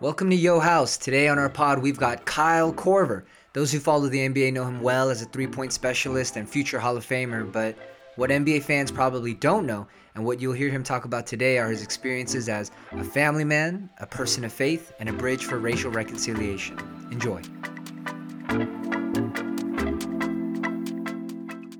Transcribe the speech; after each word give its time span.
Welcome 0.00 0.30
to 0.30 0.36
Yo 0.36 0.58
House. 0.58 0.96
Today 0.96 1.28
on 1.28 1.38
our 1.38 1.50
pod, 1.50 1.80
we've 1.80 1.98
got 1.98 2.24
Kyle 2.24 2.72
Korver. 2.72 3.24
Those 3.52 3.70
who 3.70 3.78
follow 3.78 4.08
the 4.08 4.26
NBA 4.26 4.54
know 4.54 4.64
him 4.64 4.80
well 4.80 5.10
as 5.10 5.20
a 5.20 5.26
three 5.26 5.46
point 5.46 5.74
specialist 5.74 6.36
and 6.36 6.48
future 6.48 6.78
Hall 6.78 6.96
of 6.96 7.06
Famer, 7.06 7.52
but 7.52 7.76
what 8.16 8.30
NBA 8.30 8.62
fans 8.62 8.90
probably 8.90 9.34
don't 9.34 9.66
know, 9.66 9.86
and 10.14 10.24
what 10.24 10.40
you'll 10.40 10.54
hear 10.54 10.70
him 10.70 10.82
talk 10.82 11.04
about 11.04 11.26
today, 11.26 11.58
are 11.58 11.68
his 11.68 11.82
experiences 11.82 12.48
as 12.48 12.70
a 12.92 13.04
family 13.04 13.44
man, 13.44 13.90
a 13.98 14.06
person 14.06 14.46
of 14.46 14.52
faith, 14.52 14.92
and 14.98 15.10
a 15.10 15.12
bridge 15.12 15.44
for 15.44 15.58
racial 15.58 15.90
reconciliation. 15.90 16.78
Enjoy. 17.10 17.42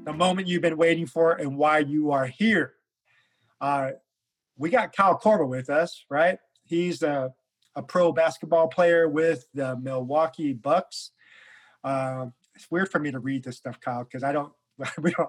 The 0.04 0.12
moment 0.14 0.48
you've 0.48 0.62
been 0.62 0.76
waiting 0.76 1.06
for 1.06 1.32
and 1.32 1.56
why 1.56 1.78
you 1.78 2.10
are 2.10 2.26
here. 2.26 2.74
Uh, 3.62 3.92
we 4.58 4.68
got 4.68 4.94
Kyle 4.94 5.18
Korver 5.18 5.48
with 5.48 5.71
us, 5.71 6.04
right? 6.11 6.39
He's 6.64 7.02
a 7.02 7.32
a 7.75 7.82
pro 7.82 8.12
basketball 8.12 8.68
player 8.68 9.08
with 9.08 9.46
the 9.54 9.76
Milwaukee 9.76 10.52
Bucks. 10.52 11.12
Uh, 11.82 12.26
it's 12.54 12.71
weird 12.71 12.90
for 12.90 12.98
me 12.98 13.11
to 13.11 13.18
read 13.18 13.44
this 13.44 13.57
stuff, 13.57 13.80
Kyle, 13.80 14.04
because 14.04 14.22
I 14.22 14.32
don't, 14.32 14.52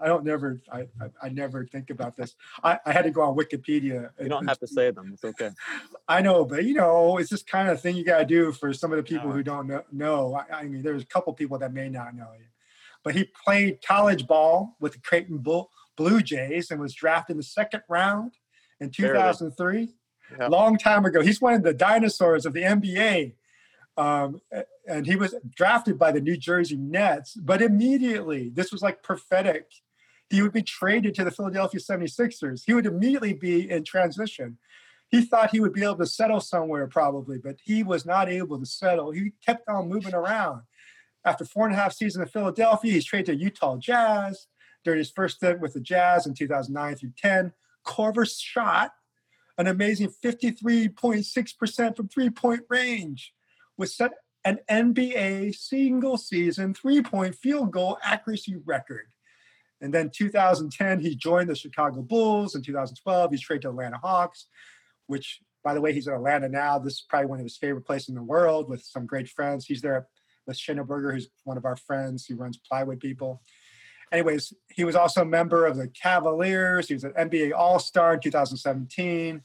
I 0.02 0.08
don't 0.08 0.23
never, 0.23 0.62
I, 0.72 0.82
I, 1.02 1.09
I, 1.23 1.30
never 1.30 1.66
think 1.66 1.90
about 1.90 2.16
this. 2.16 2.36
I, 2.64 2.80
I 2.86 2.92
had 2.92 3.04
to 3.04 3.12
go 3.12 3.22
on 3.22 3.36
Wikipedia. 3.36 4.09
You 4.22 4.30
don't 4.30 4.48
have 4.48 4.59
to 4.59 4.68
say 4.68 4.92
them. 4.92 5.12
It's 5.14 5.23
okay. 5.23 5.52
I 6.08 6.22
know, 6.22 6.45
but 6.45 6.66
you 6.66 6.73
know, 6.73 7.18
it's 7.18 7.30
this 7.30 7.44
kind 7.44 7.70
of 7.70 7.81
thing 7.81 7.95
you 7.95 8.04
got 8.04 8.20
to 8.20 8.26
do 8.26 8.52
for 8.52 8.73
some 8.73 8.92
of 8.92 8.98
the 8.98 9.04
people 9.04 9.31
who 9.31 9.44
don't 9.44 9.68
know. 9.68 9.84
know. 9.92 10.36
I, 10.36 10.62
I, 10.62 10.64
mean, 10.66 10.81
there's 10.81 11.04
a 11.04 11.08
couple 11.08 11.34
people 11.34 11.58
that 11.59 11.73
may 11.73 11.90
not 11.90 12.16
know 12.16 12.30
you, 12.38 12.45
but 13.04 13.16
he 13.16 13.26
played 13.45 13.80
college 13.86 14.28
ball 14.28 14.76
with 14.80 14.94
the 14.94 15.00
Creighton 15.00 15.38
Bull, 15.38 15.72
Blue 15.96 16.22
Jays 16.22 16.72
and 16.72 16.80
was 16.80 16.94
drafted 16.94 17.34
in 17.34 17.38
the 17.38 17.44
second 17.44 17.82
round 17.88 18.34
in 18.80 18.90
2003 18.90 19.90
yeah. 20.38 20.48
long 20.48 20.78
time 20.78 21.06
ago. 21.06 21.22
He's 21.22 21.42
one 21.42 21.54
of 21.54 21.64
the 21.64 21.73
dinosaurs 21.73 22.45
of 22.45 22.54
the 22.54 22.62
NBA. 22.62 23.34
Um, 23.95 24.42
and 24.88 25.06
he 25.06 25.16
was 25.16 25.36
drafted 25.56 26.00
by 26.00 26.12
the 26.12 26.22
New 26.22 26.36
Jersey 26.36 26.78
Nets, 26.78 27.36
but 27.36 27.62
immediately, 27.62 28.50
this 28.50 28.72
was 28.72 28.82
like 28.82 29.04
prophetic. 29.04 29.67
He 30.30 30.42
would 30.42 30.52
be 30.52 30.64
traded 30.64 31.14
to 31.16 31.23
the 31.23 31.32
Philadelphia 31.32 31.80
76ers. 31.80 32.64
He 32.66 32.73
would 32.73 32.88
immediately 32.88 33.34
be 33.34 33.70
in 33.70 33.84
transition. 33.84 34.58
He 35.10 35.22
thought 35.22 35.52
he 35.52 35.60
would 35.60 35.73
be 35.73 35.84
able 35.84 35.98
to 35.98 36.08
settle 36.08 36.39
somewhere 36.39 36.88
probably, 36.88 37.38
but 37.38 37.58
he 37.64 37.84
was 37.84 38.04
not 38.04 38.30
able 38.30 38.58
to 38.58 38.66
settle. 38.66 39.12
He 39.12 39.34
kept 39.45 39.70
on 39.70 39.88
moving 39.88 40.16
around. 40.16 40.64
After 41.23 41.45
four 41.45 41.67
and 41.67 41.76
a 41.76 41.78
half 41.78 41.94
seasons 41.94 42.23
in 42.23 42.30
Philadelphia, 42.30 42.94
he's 42.94 43.06
traded 43.06 43.38
to 43.38 43.44
Utah 43.44 43.78
Jazz. 43.78 44.48
During 44.84 45.00
his 45.00 45.12
first 45.12 45.38
stint 45.38 45.59
with 45.59 45.73
the 45.73 45.80
Jazz 45.80 46.28
in 46.28 46.34
2009 46.34 46.95
through 46.95 47.14
10, 47.17 47.53
Korver 47.86 48.30
shot 48.30 48.92
an 49.58 49.67
amazing 49.67 50.09
53.6% 50.23 51.95
from 51.95 52.08
three 52.08 52.30
point 52.30 52.62
range, 52.70 53.34
with 53.78 53.89
set 53.89 54.11
an 54.45 54.59
NBA 54.70 55.56
single 55.56 56.17
season 56.17 56.73
three 56.73 57.02
point 57.02 57.36
field 57.36 57.72
goal 57.72 57.98
accuracy 58.04 58.56
record. 58.66 59.08
And 59.81 59.94
then 59.94 60.09
2010, 60.09 61.00
he 61.00 61.16
joined 61.16 61.50
the 61.50 61.56
Chicago 61.56 62.02
Bulls. 62.02 62.56
In 62.56 62.61
2012, 62.61 63.31
he's 63.31 63.42
traded 63.42 63.64
to 63.64 63.70
Atlanta 63.70 63.98
Hawks, 63.98 64.48
which, 65.08 65.42
by 65.64 65.73
the 65.73 65.81
way, 65.81 65.94
he's 65.94 66.08
in 66.08 66.14
Atlanta 66.14 66.48
now. 66.48 66.80
This 66.80 66.94
is 66.94 67.06
probably 67.08 67.28
one 67.28 67.39
of 67.39 67.45
his 67.45 67.58
favorite 67.58 67.86
places 67.86 68.09
in 68.09 68.16
the 68.16 68.23
world 68.23 68.70
with 68.70 68.81
some 68.81 69.06
great 69.06 69.28
friends. 69.28 69.66
He's 69.66 69.81
there 69.81 70.08
with 70.48 70.58
Shinabarger, 70.58 71.14
who's 71.14 71.30
one 71.44 71.58
of 71.58 71.66
our 71.66 71.76
friends. 71.76 72.26
He 72.26 72.34
runs 72.34 72.58
Plywood 72.58 73.00
People 73.00 73.42
anyways, 74.14 74.53
he 74.69 74.83
was 74.83 74.95
also 74.95 75.22
a 75.22 75.25
member 75.25 75.66
of 75.66 75.75
the 75.75 75.88
Cavaliers. 75.89 76.88
He 76.88 76.94
was 76.94 77.03
an 77.03 77.14
NBA 77.14 77.52
All 77.53 77.80
Star 77.80 78.14
in 78.14 78.20
2017. 78.22 79.42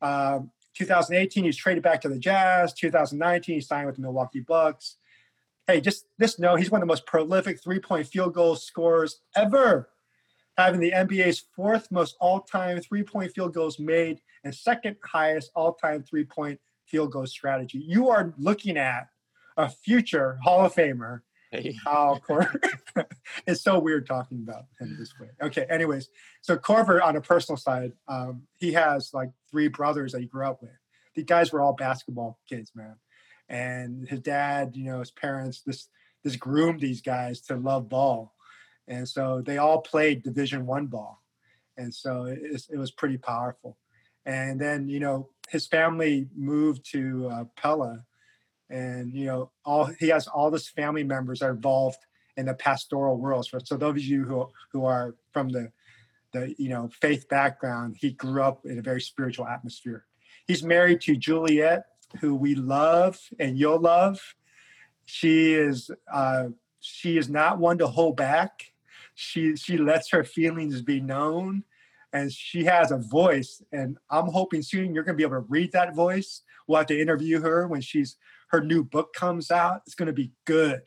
Uh, 0.00 0.40
2018, 0.74 1.44
he 1.44 1.48
was 1.48 1.56
traded 1.56 1.82
back 1.82 2.00
to 2.00 2.08
the 2.08 2.18
Jazz. 2.18 2.72
2019, 2.72 3.54
he 3.54 3.60
signed 3.60 3.86
with 3.86 3.96
the 3.96 4.02
Milwaukee 4.02 4.40
Bucks. 4.40 4.96
Hey, 5.66 5.80
just 5.80 6.06
this 6.18 6.38
note, 6.38 6.56
he's 6.56 6.70
one 6.70 6.80
of 6.80 6.86
the 6.86 6.92
most 6.92 7.06
prolific 7.06 7.62
three 7.62 7.80
point 7.80 8.06
field 8.06 8.34
goal 8.34 8.56
scorers 8.56 9.20
ever, 9.34 9.90
having 10.56 10.80
the 10.80 10.92
NBA's 10.92 11.44
fourth 11.54 11.90
most 11.90 12.16
all 12.20 12.40
time 12.40 12.80
three 12.80 13.02
point 13.02 13.32
field 13.32 13.52
goals 13.52 13.78
made 13.78 14.20
and 14.44 14.54
second 14.54 14.96
highest 15.04 15.50
all 15.54 15.74
time 15.74 16.02
three 16.02 16.24
point 16.24 16.60
field 16.86 17.12
goal 17.12 17.26
strategy. 17.26 17.78
You 17.78 18.10
are 18.10 18.32
looking 18.38 18.76
at 18.76 19.08
a 19.56 19.68
future 19.68 20.38
Hall 20.42 20.64
of 20.64 20.74
Famer 20.74 21.22
Hey. 21.62 21.76
Kyle 21.84 22.20
Korver. 22.20 23.06
it's 23.46 23.62
so 23.62 23.78
weird 23.78 24.06
talking 24.06 24.44
about 24.46 24.64
him 24.78 24.96
this 24.98 25.12
way. 25.18 25.28
Okay, 25.42 25.66
anyways, 25.68 26.08
so 26.40 26.56
Korver 26.56 27.02
on 27.02 27.16
a 27.16 27.20
personal 27.20 27.56
side, 27.56 27.92
um, 28.08 28.42
he 28.56 28.72
has 28.72 29.12
like 29.14 29.30
three 29.50 29.68
brothers 29.68 30.12
that 30.12 30.20
he 30.20 30.26
grew 30.26 30.46
up 30.46 30.62
with. 30.62 30.70
The 31.14 31.22
guys 31.22 31.52
were 31.52 31.60
all 31.60 31.72
basketball 31.72 32.38
kids, 32.48 32.72
man. 32.74 32.96
And 33.48 34.06
his 34.08 34.20
dad, 34.20 34.72
you 34.74 34.84
know, 34.84 35.00
his 35.00 35.10
parents, 35.10 35.62
this 35.62 35.88
this 36.24 36.36
groomed 36.36 36.80
these 36.80 37.00
guys 37.00 37.40
to 37.42 37.56
love 37.56 37.88
ball, 37.88 38.34
and 38.88 39.08
so 39.08 39.42
they 39.44 39.58
all 39.58 39.80
played 39.80 40.24
Division 40.24 40.66
One 40.66 40.86
ball, 40.86 41.22
and 41.76 41.94
so 41.94 42.24
it, 42.24 42.62
it 42.68 42.76
was 42.76 42.90
pretty 42.90 43.16
powerful. 43.16 43.78
And 44.24 44.60
then 44.60 44.88
you 44.88 44.98
know 44.98 45.28
his 45.48 45.68
family 45.68 46.26
moved 46.34 46.90
to 46.90 47.28
uh, 47.30 47.44
Pella 47.56 48.04
and 48.70 49.12
you 49.12 49.26
know 49.26 49.50
all 49.64 49.86
he 49.86 50.08
has 50.08 50.26
all 50.26 50.50
his 50.50 50.68
family 50.68 51.04
members 51.04 51.42
are 51.42 51.50
involved 51.50 51.98
in 52.36 52.46
the 52.46 52.54
pastoral 52.54 53.16
world. 53.16 53.46
So, 53.46 53.58
so 53.64 53.76
those 53.76 53.92
of 53.92 53.98
you 53.98 54.24
who 54.24 54.48
who 54.72 54.84
are 54.84 55.14
from 55.32 55.48
the 55.48 55.72
the 56.32 56.54
you 56.58 56.68
know 56.68 56.90
faith 57.00 57.28
background 57.28 57.96
he 57.98 58.12
grew 58.12 58.42
up 58.42 58.64
in 58.64 58.78
a 58.78 58.82
very 58.82 59.00
spiritual 59.00 59.46
atmosphere. 59.46 60.04
He's 60.46 60.62
married 60.62 61.00
to 61.02 61.16
juliet 61.16 61.86
who 62.20 62.34
we 62.34 62.54
love 62.54 63.18
and 63.38 63.58
you'll 63.58 63.80
love. 63.80 64.20
She 65.04 65.54
is 65.54 65.90
uh 66.12 66.48
she 66.80 67.16
is 67.18 67.28
not 67.28 67.58
one 67.58 67.78
to 67.78 67.86
hold 67.86 68.16
back. 68.16 68.72
She 69.14 69.56
she 69.56 69.76
lets 69.78 70.10
her 70.10 70.24
feelings 70.24 70.82
be 70.82 71.00
known 71.00 71.64
and 72.12 72.32
she 72.32 72.64
has 72.64 72.92
a 72.92 72.96
voice 72.96 73.62
and 73.72 73.98
i'm 74.10 74.28
hoping 74.28 74.62
soon 74.62 74.94
you're 74.94 75.02
going 75.02 75.14
to 75.14 75.16
be 75.16 75.24
able 75.24 75.42
to 75.42 75.46
read 75.48 75.72
that 75.72 75.94
voice. 75.94 76.42
We'll 76.66 76.78
have 76.78 76.86
to 76.86 77.00
interview 77.00 77.40
her 77.40 77.66
when 77.66 77.80
she's 77.80 78.16
her 78.56 78.64
new 78.64 78.82
book 78.82 79.12
comes 79.12 79.50
out. 79.50 79.82
It's 79.86 79.94
going 79.94 80.06
to 80.06 80.14
be 80.14 80.32
good. 80.46 80.80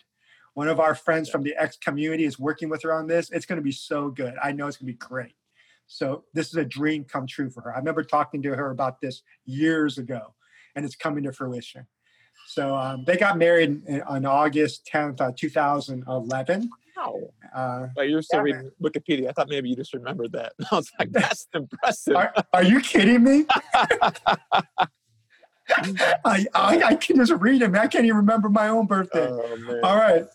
One 0.56 0.68
of 0.68 0.80
our 0.80 0.96
friends 0.96 1.30
from 1.30 1.44
the 1.44 1.56
X 1.56 1.78
community 1.78 2.25
is 2.25 2.40
working 2.40 2.68
with 2.68 2.81
her 2.81 2.91
on 2.91 3.06
this. 3.06 3.30
It's 3.30 3.46
going 3.46 3.57
to 3.57 3.63
be 3.63 3.72
so 3.72 4.09
good. 4.09 4.34
I 4.44 4.52
know 4.52 4.68
it's 4.68 4.78
going 4.78 4.88
to 4.88 4.94
be 4.94 4.97
great. 4.97 5.35
So 5.85 6.24
this 6.34 6.47
is 6.47 6.56
a 6.56 6.66
dream 6.66 7.03
come 7.03 7.28
true 7.28 7.52
for 7.52 7.62
her. 7.62 7.74
I 7.74 7.78
remember 7.78 8.03
talking 8.03 8.41
to 8.41 8.56
her 8.56 8.72
about 8.72 9.02
this 9.02 9.22
years 9.46 10.00
ago, 10.00 10.34
and 10.75 10.84
it's 10.84 10.96
coming 10.96 11.24
to 11.25 11.31
fruition. 11.31 11.85
So 12.47 12.75
um, 12.75 13.03
they 13.06 13.18
got 13.18 13.38
married 13.38 13.84
in, 13.88 14.01
on 14.01 14.25
August 14.25 14.90
10th, 14.91 15.22
uh, 15.22 15.31
2011. 15.38 16.69
Wow. 16.97 17.19
Uh, 17.56 17.88
you're 18.01 18.24
still 18.24 18.40
yeah, 18.40 18.44
reading 18.44 18.63
man. 18.63 18.72
Wikipedia. 18.81 19.30
I 19.30 19.31
thought 19.31 19.50
maybe 19.50 19.69
you 19.69 19.75
just 19.75 19.94
remembered 19.94 20.31
that. 20.31 20.53
I 20.72 20.75
was 20.75 20.91
like, 20.97 21.12
that's 21.12 21.47
impressive. 21.53 22.16
Are, 22.16 22.34
are 22.53 22.63
you 22.63 22.81
kidding 22.81 23.24
me? 23.24 23.46
I, 26.25 26.46
I, 26.53 26.84
I 26.84 26.96
can 26.96 27.18
just 27.18 27.31
read 27.34 27.62
them. 27.62 27.75
I 27.75 27.88
can't 27.88 28.06
even 28.06 28.18
remember 28.18 28.50
my 28.50 28.69
own 28.69 28.85
birthday. 28.85 29.28
Oh, 29.30 29.80
All 29.84 29.97
right. 29.97 30.25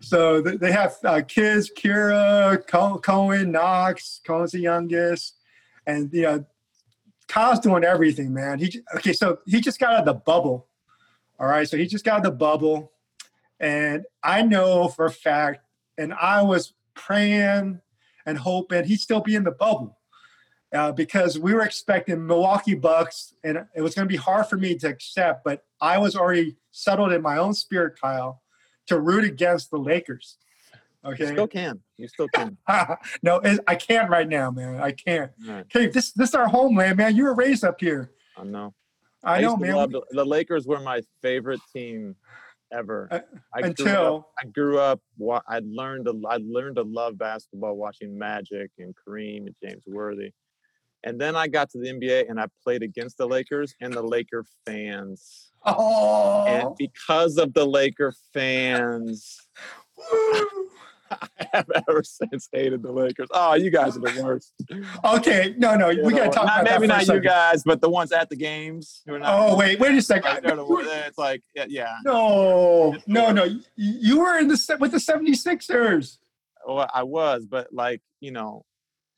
So 0.00 0.40
they 0.40 0.70
have 0.70 0.96
uh, 1.04 1.22
kids, 1.26 1.70
Kira, 1.76 2.64
Cohen, 3.02 3.50
Knox, 3.50 4.20
Cohen's 4.24 4.52
the 4.52 4.60
youngest. 4.60 5.36
And, 5.86 6.12
you 6.12 6.22
know, 6.22 6.44
Kyle's 7.26 7.60
doing 7.60 7.84
everything, 7.84 8.32
man. 8.32 8.58
He 8.58 8.80
Okay, 8.96 9.12
so 9.12 9.38
he 9.46 9.60
just 9.60 9.80
got 9.80 9.92
out 9.92 10.00
of 10.00 10.06
the 10.06 10.14
bubble. 10.14 10.68
All 11.40 11.46
right. 11.46 11.68
So 11.68 11.76
he 11.76 11.86
just 11.86 12.04
got 12.04 12.20
out 12.20 12.26
of 12.26 12.32
the 12.32 12.38
bubble. 12.38 12.92
And 13.60 14.04
I 14.22 14.42
know 14.42 14.88
for 14.88 15.06
a 15.06 15.10
fact, 15.10 15.64
and 15.98 16.14
I 16.14 16.42
was 16.42 16.74
praying 16.94 17.80
and 18.24 18.38
hoping 18.38 18.84
he'd 18.84 19.00
still 19.00 19.20
be 19.20 19.34
in 19.34 19.44
the 19.44 19.50
bubble 19.50 19.97
uh, 20.74 20.92
because 20.92 21.38
we 21.38 21.54
were 21.54 21.62
expecting 21.62 22.26
Milwaukee 22.26 22.74
Bucks, 22.74 23.34
and 23.44 23.58
it 23.74 23.80
was 23.80 23.94
going 23.94 24.06
to 24.06 24.12
be 24.12 24.16
hard 24.16 24.46
for 24.46 24.56
me 24.56 24.74
to 24.76 24.88
accept. 24.88 25.44
But 25.44 25.62
I 25.80 25.98
was 25.98 26.14
already 26.16 26.56
settled 26.72 27.12
in 27.12 27.22
my 27.22 27.38
own 27.38 27.54
spirit, 27.54 27.98
Kyle, 28.00 28.42
to 28.86 29.00
root 29.00 29.24
against 29.24 29.70
the 29.70 29.78
Lakers. 29.78 30.36
Okay, 31.04 31.26
you 31.26 31.32
still 31.32 31.46
can. 31.46 31.80
You 31.96 32.08
still 32.08 32.28
can. 32.34 32.56
no, 33.22 33.40
I 33.66 33.74
can't 33.76 34.10
right 34.10 34.28
now, 34.28 34.50
man. 34.50 34.80
I 34.80 34.92
can't. 34.92 35.30
Right. 35.46 35.60
Okay, 35.60 35.86
this 35.86 36.12
this 36.12 36.30
is 36.30 36.34
our 36.34 36.48
homeland, 36.48 36.98
man. 36.98 37.16
You 37.16 37.24
were 37.24 37.34
raised 37.34 37.64
up 37.64 37.80
here. 37.80 38.10
I 38.36 38.44
know. 38.44 38.74
I, 39.24 39.36
I 39.36 39.40
know, 39.40 39.56
man. 39.56 39.90
The, 39.90 40.02
the, 40.10 40.24
Lakers 40.24 40.66
were 40.66 40.80
my 40.80 41.02
favorite 41.22 41.60
team 41.72 42.14
ever. 42.72 43.08
Uh, 43.10 43.20
I 43.54 43.60
until 43.66 44.16
up, 44.16 44.30
I 44.42 44.46
grew 44.46 44.78
up, 44.78 45.00
I 45.48 45.60
learned 45.64 46.06
to 46.06 46.20
I 46.28 46.38
learned 46.42 46.76
to 46.76 46.82
love 46.82 47.16
basketball 47.16 47.76
watching 47.76 48.18
Magic 48.18 48.70
and 48.78 48.94
Kareem 48.94 49.46
and 49.46 49.54
James 49.62 49.84
Worthy. 49.86 50.32
And 51.04 51.20
then 51.20 51.36
I 51.36 51.46
got 51.48 51.70
to 51.70 51.78
the 51.78 51.88
NBA 51.88 52.28
and 52.28 52.40
I 52.40 52.46
played 52.62 52.82
against 52.82 53.18
the 53.18 53.26
Lakers 53.26 53.74
and 53.80 53.92
the 53.92 54.02
Laker 54.02 54.44
fans. 54.66 55.50
Oh. 55.64 56.44
And 56.46 56.76
because 56.76 57.36
of 57.36 57.54
the 57.54 57.64
Laker 57.64 58.12
fans, 58.32 59.40
I 61.10 61.48
have 61.52 61.66
ever 61.88 62.02
since 62.02 62.48
hated 62.52 62.82
the 62.82 62.92
Lakers. 62.92 63.28
Oh, 63.32 63.54
you 63.54 63.70
guys 63.70 63.96
are 63.96 64.00
the 64.00 64.22
worst. 64.22 64.52
Okay, 65.04 65.54
no, 65.56 65.74
no, 65.74 65.90
You 65.90 66.02
we 66.04 66.12
gotta 66.12 66.30
talk 66.30 66.46
not, 66.46 66.62
about 66.62 66.70
that 66.70 66.80
maybe 66.80 66.88
not 66.88 67.06
you 67.06 67.20
guys, 67.20 67.62
but 67.64 67.80
the 67.80 67.88
ones 67.88 68.12
at 68.12 68.28
the 68.28 68.36
games. 68.36 69.02
Who 69.06 69.14
are 69.14 69.18
not, 69.18 69.50
Oh 69.50 69.56
wait, 69.56 69.78
wait 69.78 69.96
a 69.96 70.02
second. 70.02 70.42
the 70.44 71.04
it's 71.06 71.18
like 71.18 71.42
yeah, 71.54 71.66
yeah. 71.68 71.96
No, 72.04 72.96
no, 73.06 73.32
no. 73.32 73.48
You, 73.76 74.20
were 74.20 74.38
in 74.38 74.48
the 74.48 74.76
with 74.80 74.92
the 74.92 74.98
76ers. 74.98 76.18
Well, 76.66 76.90
I 76.92 77.02
was, 77.02 77.46
but 77.46 77.72
like 77.72 78.02
you 78.20 78.32
know, 78.32 78.64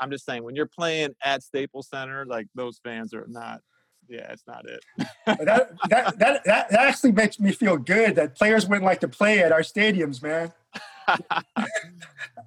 I'm 0.00 0.10
just 0.10 0.24
saying 0.24 0.42
when 0.42 0.56
you're 0.56 0.66
playing 0.66 1.14
at 1.22 1.42
Staples 1.42 1.88
Center, 1.88 2.24
like 2.26 2.46
those 2.54 2.80
fans 2.82 3.14
are 3.14 3.26
not. 3.28 3.60
Yeah, 4.08 4.32
it's 4.32 4.42
not 4.46 4.64
it. 4.68 4.80
That, 5.26 5.70
that 5.88 6.18
that 6.18 6.44
that 6.44 6.72
actually 6.72 7.12
makes 7.12 7.38
me 7.38 7.52
feel 7.52 7.76
good 7.76 8.16
that 8.16 8.34
players 8.34 8.66
wouldn't 8.66 8.84
like 8.84 9.00
to 9.00 9.08
play 9.08 9.40
at 9.40 9.52
our 9.52 9.60
stadiums, 9.60 10.20
man. 10.20 10.52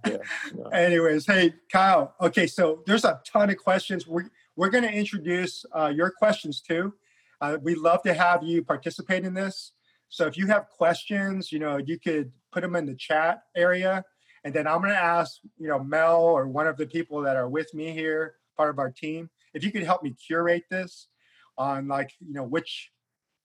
yeah. 0.06 0.18
Anyways, 0.74 1.26
hey 1.26 1.54
Kyle. 1.72 2.16
Okay, 2.20 2.48
so 2.48 2.84
there's 2.86 3.06
a 3.06 3.22
ton 3.26 3.50
of 3.50 3.58
questions. 3.58 4.06
We're 4.08 4.30
we're 4.58 4.70
gonna 4.70 4.88
introduce 4.88 5.66
uh, 5.74 5.94
your 5.96 6.12
questions 6.12 6.60
too. 6.60 6.94
Uh, 7.40 7.58
we'd 7.62 7.78
love 7.78 8.02
to 8.04 8.14
have 8.14 8.44
you 8.44 8.64
participate 8.64 9.24
in 9.24 9.34
this. 9.34 9.72
So 10.10 10.28
if 10.28 10.38
you 10.38 10.48
have 10.48 10.70
questions, 10.70 11.52
you 11.52 11.60
know, 11.60 11.78
you 11.78 11.98
could 12.00 12.32
put 12.52 12.62
them 12.62 12.76
in 12.76 12.86
the 12.86 12.96
chat 12.96 13.44
area, 13.56 14.04
and 14.44 14.54
then 14.54 14.68
I'm 14.68 14.82
gonna 14.82 14.94
ask, 14.94 15.40
you 15.58 15.68
know, 15.68 15.84
Mel 15.84 16.22
or 16.22 16.48
one 16.48 16.68
of 16.68 16.78
the 16.78 16.86
people 16.86 17.22
that 17.22 17.36
are 17.36 17.50
with 17.50 17.74
me 17.74 17.92
here, 17.92 18.36
part 18.58 18.70
of 18.70 18.80
our 18.80 18.92
team, 18.92 19.30
if 19.54 19.64
you 19.64 19.72
could 19.72 19.84
help 19.84 20.04
me 20.04 20.12
curate 20.12 20.66
this 20.70 21.08
on 21.58 21.88
like, 21.88 22.12
you 22.20 22.34
know, 22.34 22.44
which 22.44 22.92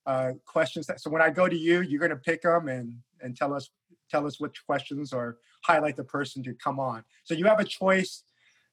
uh, 0.05 0.33
questions 0.45 0.87
that. 0.87 0.99
So 0.99 1.09
when 1.09 1.21
I 1.21 1.29
go 1.29 1.47
to 1.47 1.55
you, 1.55 1.81
you're 1.81 2.01
gonna 2.01 2.15
pick 2.15 2.41
them 2.41 2.67
and 2.67 2.95
and 3.21 3.35
tell 3.35 3.53
us 3.53 3.69
tell 4.09 4.25
us 4.25 4.39
which 4.39 4.65
questions 4.65 5.13
or 5.13 5.37
highlight 5.63 5.95
the 5.95 6.03
person 6.03 6.41
to 6.43 6.53
come 6.53 6.79
on. 6.79 7.03
So 7.23 7.33
you 7.33 7.45
have 7.45 7.59
a 7.59 7.65
choice 7.65 8.23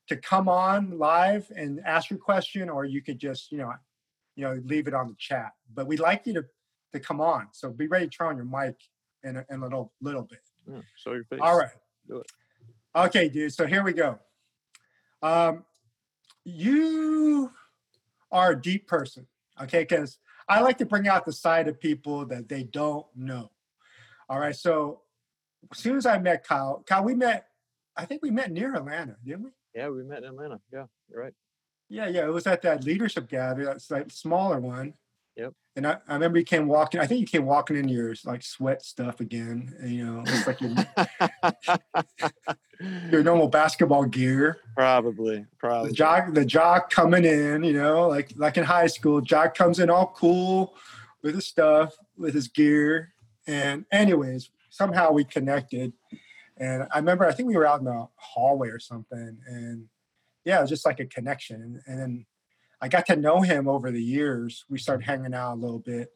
to 0.09 0.17
come 0.17 0.49
on 0.49 0.99
live 0.99 1.51
and 1.55 1.81
ask 1.85 2.11
your 2.11 2.19
question, 2.19 2.71
or 2.71 2.85
you 2.85 3.03
could 3.03 3.19
just, 3.19 3.51
you 3.51 3.59
know, 3.59 3.73
you 4.37 4.45
know, 4.45 4.61
leave 4.65 4.87
it 4.89 4.95
on 4.95 5.09
the 5.09 5.17
chat. 5.19 5.53
But 5.75 5.87
we'd 5.87 6.01
like 6.01 6.27
you 6.27 6.35
to 6.35 6.45
to 6.93 7.01
come 7.01 7.21
on. 7.21 7.49
So 7.53 7.71
be 7.71 7.87
ready 7.87 8.07
to 8.07 8.11
turn 8.11 8.29
on 8.29 8.37
your 8.37 8.47
mic 8.47 8.77
in 9.23 9.37
a, 9.37 9.47
in 9.51 9.61
a 9.61 9.65
little 9.65 9.93
little 10.01 10.23
bit. 10.23 10.41
Yeah, 10.69 10.81
show 10.97 11.13
your 11.13 11.25
face. 11.25 11.41
All 11.43 11.59
right. 11.59 11.71
Do 12.07 12.19
it. 12.19 12.27
Okay, 12.95 13.29
dude. 13.29 13.53
So 13.53 13.67
here 13.67 13.83
we 13.83 13.93
go. 13.93 14.19
Um, 15.23 15.65
you 16.45 17.51
are 18.31 18.53
a 18.53 18.61
deep 18.61 18.87
person, 18.87 19.27
okay? 19.61 19.81
Because 19.81 20.19
I 20.49 20.61
like 20.61 20.79
to 20.79 20.87
bring 20.87 21.09
out 21.09 21.25
the 21.25 21.33
side 21.33 21.69
of 21.69 21.81
people 21.81 22.25
that 22.27 22.49
they 22.49 22.63
don't 22.63 23.07
know. 23.15 23.51
All 24.29 24.39
right. 24.39 24.55
So 24.55 25.03
as 25.73 25.79
soon 25.79 25.97
as 25.97 26.07
I 26.07 26.19
met 26.19 26.47
Kyle, 26.47 26.85
Kyle, 26.87 27.05
we 27.05 27.15
met. 27.15 27.49
I 27.97 28.05
think 28.05 28.23
we 28.23 28.31
met 28.31 28.53
near 28.53 28.75
Atlanta, 28.75 29.17
didn't 29.25 29.45
we? 29.45 29.51
Yeah, 29.75 29.89
we 29.89 30.03
met 30.05 30.19
in 30.19 30.31
Atlanta. 30.31 30.61
Yeah, 30.73 30.85
you're 31.09 31.23
right. 31.23 31.33
Yeah, 31.89 32.09
yeah. 32.09 32.27
It 32.27 32.33
was 32.33 32.47
at 32.47 32.63
that 32.63 32.85
leadership 32.85 33.29
gathering, 33.29 33.67
that's 33.67 33.91
like 33.91 34.11
smaller 34.11 34.61
one. 34.61 34.95
Yep. 35.37 35.53
And 35.77 35.87
I, 35.87 35.99
I 36.09 36.15
remember 36.15 36.39
you 36.39 36.45
came 36.45 36.67
walking. 36.67 37.01
I 37.01 37.07
think 37.07 37.21
you 37.21 37.27
came 37.27 37.45
walking 37.45 37.77
in 37.77 37.89
your 37.89 38.15
like 38.25 38.43
sweat 38.43 38.83
stuff 38.83 39.21
again. 39.21 39.75
And, 39.79 39.91
you 39.91 40.07
know, 40.07 40.25
it's 40.27 40.47
like 40.47 40.61
your, 40.61 40.73
your 43.11 43.23
normal 43.23 43.49
basketball 43.49 44.05
gear. 44.05 44.59
probably, 44.75 45.45
probably. 45.59 45.91
The 45.91 45.95
jock, 45.95 46.33
the 46.33 46.45
jock 46.45 46.91
coming 46.91 47.27
in, 47.27 47.65
you 47.65 47.75
know, 47.75 48.09
like 48.09 48.33
like 48.37 48.57
in 48.57 48.65
high 48.65 48.87
school, 48.87 49.21
jock 49.21 49.55
comes 49.55 49.79
in 49.79 49.91
all 49.91 50.15
cool 50.17 50.75
with 51.23 51.35
his 51.35 51.47
stuff, 51.47 51.95
with 52.17 52.35
his 52.35 52.49
gear. 52.49 53.13
And 53.47 53.85
anyways, 53.93 54.51
somehow 54.71 55.13
we 55.13 55.25
connected. 55.25 55.93
And 56.57 56.87
I 56.91 56.99
remember, 56.99 57.27
I 57.27 57.33
think 57.33 57.49
we 57.49 57.57
were 57.57 57.67
out 57.67 57.81
in 57.81 57.85
the 57.85 58.09
hallway 58.17 58.69
or 58.69 58.79
something. 58.79 59.39
And 59.47 59.87
yeah, 60.47 60.59
it 60.59 60.63
was 60.63 60.71
just 60.71 60.87
like 60.87 61.01
a 61.01 61.07
connection. 61.07 61.83
And 61.87 61.99
then 62.01 62.27
I 62.81 62.89
got 62.89 63.07
to 63.07 63.17
know 63.17 63.41
him 63.41 63.69
over 63.69 63.91
the 63.91 64.03
years. 64.03 64.65
We 64.69 64.79
started 64.79 65.05
hanging 65.05 65.35
out 65.35 65.55
a 65.55 65.61
little 65.61 65.79
bit. 65.79 66.11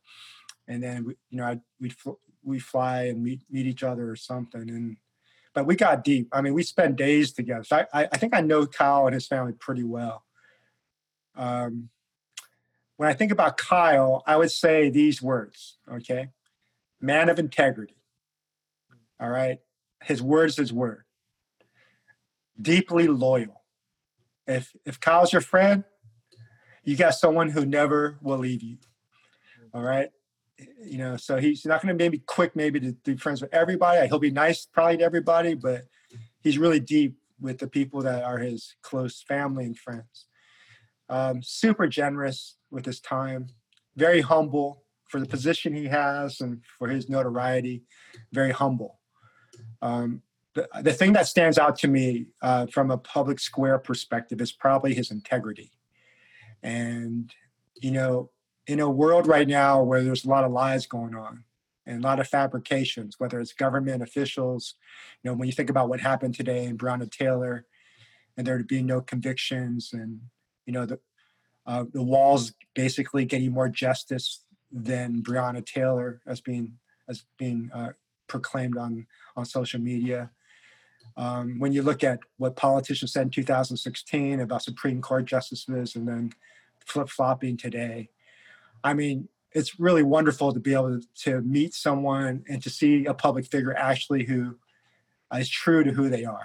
And 0.69 0.83
then, 0.83 1.05
we, 1.05 1.15
you 1.31 1.39
know, 1.39 1.45
I, 1.45 1.61
we'd 1.81 1.95
fl- 1.95 2.21
we 2.43 2.59
fly 2.59 3.05
and 3.05 3.23
meet, 3.23 3.43
meet 3.51 3.67
each 3.67 3.83
other 3.83 4.11
or 4.11 4.17
something. 4.17 4.69
And, 4.69 4.97
but 5.55 5.67
we 5.67 5.75
got 5.75 6.05
deep. 6.05 6.29
I 6.33 6.41
mean, 6.41 6.55
we 6.55 6.63
spent 6.63 6.97
days 6.97 7.33
together. 7.33 7.65
So 7.65 7.77
I, 7.77 8.03
I, 8.03 8.09
I 8.13 8.17
think 8.17 8.35
I 8.35 8.41
know 8.41 8.67
Kyle 8.67 9.07
and 9.07 9.15
his 9.15 9.27
family 9.27 9.53
pretty 9.53 9.85
well. 9.85 10.25
Um, 11.35 11.89
when 12.97 13.09
I 13.09 13.15
think 13.15 13.33
about 13.33 13.57
Kyle, 13.57 14.23
I 14.27 14.37
would 14.37 14.51
say 14.51 14.91
these 14.91 15.23
words, 15.23 15.79
okay? 15.91 16.29
Man 17.01 17.31
of 17.31 17.39
integrity. 17.39 17.97
All 19.19 19.31
right. 19.31 19.59
His 20.03 20.21
word's 20.21 20.57
his 20.57 20.73
word. 20.73 21.05
Deeply 22.61 23.07
loyal. 23.07 23.63
If 24.47 24.75
if 24.85 25.01
Kyle's 25.01 25.33
your 25.33 25.43
friend, 25.43 25.85
you 26.85 26.97
got 26.97 27.15
someone 27.15 27.51
who 27.51 27.67
never 27.67 28.19
will 28.23 28.39
leave 28.39 28.63
you. 28.63 28.79
All 29.73 29.83
right. 29.83 30.11
You 30.85 30.99
know, 30.99 31.17
so 31.17 31.39
he's 31.39 31.65
not 31.65 31.81
going 31.83 31.97
to 31.97 32.03
maybe 32.03 32.19
quick 32.19 32.55
maybe 32.55 32.81
to 32.81 32.93
be 33.05 33.17
friends 33.17 33.41
with 33.41 33.53
everybody. 33.55 34.07
He'll 34.09 34.19
be 34.19 34.31
nice 34.31 34.67
probably 34.67 34.99
to 34.99 35.05
everybody, 35.05 35.55
but 35.55 35.87
he's 36.43 36.59
really 36.59 36.81
deep 36.81 37.17
with 37.41 37.59
the 37.59 37.67
people 37.67 38.03
that 38.03 38.25
are 38.25 38.39
his 38.39 38.77
close 38.83 39.23
family 39.23 39.65
and 39.65 39.79
friends. 39.79 40.27
Um, 41.09 41.43
super 41.43 41.87
generous 41.87 42.57
with 42.71 42.85
his 42.85 43.01
time, 43.01 43.49
very 43.97 44.21
humble 44.21 44.85
for 45.09 45.19
the 45.19 45.27
position 45.27 45.75
he 45.75 45.87
has 45.87 46.41
and 46.41 46.61
for 46.79 46.89
his 46.89 47.09
notoriety, 47.09 47.83
very 48.33 48.53
humble. 48.53 49.01
Um, 49.83 50.23
the, 50.55 50.69
the 50.83 50.93
thing 50.93 51.13
that 51.15 51.27
stands 51.27 51.59
out 51.59 51.79
to 51.79 51.89
me 51.89 52.27
uh, 52.43 52.67
from 52.67 52.91
a 52.91 52.99
public 52.99 53.41
square 53.41 53.79
perspective 53.79 54.41
is 54.41 54.53
probably 54.53 54.95
his 54.95 55.11
integrity. 55.11 55.73
And, 56.63 57.33
you 57.81 57.91
know, 57.91 58.31
in 58.67 58.81
a 58.81 58.91
world 58.91 59.27
right 59.27 59.49
now 59.49 59.83
where 59.83 60.03
there's 60.03 60.25
a 60.25 60.29
lot 60.29 60.45
of 60.45 60.53
lies 60.53 60.87
going 60.87 61.15
on 61.15 61.45
and 61.87 62.05
a 62.05 62.07
lot 62.07 62.21
of 62.21 62.29
fabrications, 62.29 63.19
whether 63.19 63.41
it's 63.41 63.53
government 63.53 64.03
officials, 64.03 64.75
you 65.23 65.31
know, 65.31 65.37
when 65.37 65.47
you 65.49 65.53
think 65.53 65.71
about 65.71 65.89
what 65.89 66.01
happened 66.01 66.35
today 66.35 66.65
in 66.65 66.79
Breonna 66.79 67.11
Taylor 67.11 67.67
and 68.37 68.47
there 68.47 68.59
to 68.59 68.65
be 68.65 68.83
no 68.83 69.01
convictions 69.01 69.93
and, 69.93 70.21
you 70.67 70.73
know, 70.73 70.87
the, 70.87 71.01
uh, 71.67 71.85
the 71.93 72.03
walls 72.03 72.53
basically 72.75 73.25
getting 73.25 73.53
more 73.53 73.69
justice 73.69 74.45
than 74.73 75.23
Breonna 75.23 75.65
Taylor 75.65 76.21
as 76.27 76.41
being 76.41 76.79
as 77.09 77.25
being 77.39 77.71
uh, 77.75 77.91
proclaimed 78.29 78.77
on 78.77 79.07
on 79.37 79.45
social 79.45 79.81
media. 79.81 80.31
Um, 81.17 81.59
when 81.59 81.73
you 81.73 81.83
look 81.83 82.05
at 82.05 82.21
what 82.39 82.57
politicians 82.57 83.13
said 83.13 83.23
in 83.23 83.31
2016 83.31 84.41
about 84.41 84.63
Supreme 84.63 85.03
Court 85.03 85.25
justices 85.25 85.97
and 85.97 86.07
then 86.07 86.33
flip 86.85 87.09
flopping 87.09 87.57
today, 87.57 88.11
I 88.83 88.95
mean, 88.95 89.29
it's 89.53 89.81
really 89.81 90.03
wonderful 90.03 90.53
to 90.53 90.61
be 90.61 90.73
able 90.73 91.01
to, 91.01 91.07
to 91.25 91.41
meet 91.43 91.75
someone 91.75 92.45
and 92.49 92.63
to 92.63 92.71
see 92.71 93.07
a 93.07 93.15
public 93.15 93.47
figure 93.47 93.77
actually 93.77 94.25
who 94.25 94.57
is 95.35 95.49
true 95.49 95.85
to 95.85 95.93
who 95.93 96.09
they 96.09 96.25
are. 96.25 96.45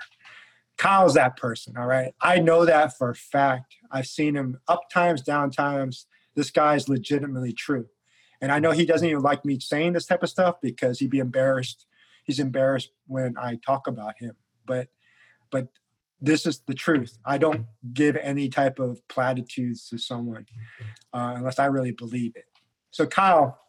Kyle's 0.77 1.13
that 1.13 1.38
person, 1.38 1.77
all 1.77 1.86
right? 1.86 2.13
I 2.22 2.39
know 2.39 2.65
that 2.65 2.98
for 2.98 3.10
a 3.12 3.15
fact. 3.15 3.75
I've 3.91 4.07
seen 4.07 4.36
him 4.36 4.60
up 4.67 4.89
times, 4.91 5.22
down 5.22 5.51
times. 5.51 6.05
This 6.36 6.51
guy's 6.51 6.89
legitimately 6.89 7.53
true. 7.53 7.88
And 8.41 8.51
I 8.51 8.60
know 8.60 8.72
he 8.72 8.86
doesn't 8.86 9.07
even 9.07 9.22
like 9.22 9.45
me 9.45 9.60
saying 9.60 9.93
this 9.93 10.05
type 10.05 10.22
of 10.22 10.29
stuff 10.29 10.60
because 10.62 11.00
he'd 11.00 11.10
be 11.10 11.19
embarrassed. 11.19 11.86
He's 12.25 12.39
embarrassed 12.39 12.91
when 13.07 13.36
I 13.38 13.57
talk 13.65 13.88
about 13.88 14.17
him. 14.19 14.36
But 14.65 14.89
but 15.51 15.67
this 16.22 16.45
is 16.45 16.62
the 16.65 16.74
truth. 16.74 17.17
I 17.25 17.38
don't 17.38 17.65
give 17.93 18.15
any 18.17 18.50
type 18.50 18.79
of 18.79 19.05
platitudes 19.07 19.89
to 19.89 19.98
someone 19.98 20.45
uh, 21.13 21.34
unless 21.38 21.60
I 21.60 21.65
really 21.65 21.91
believe 21.91 22.34
it. 22.36 22.45
So 22.91 23.05
Kyle, 23.05 23.60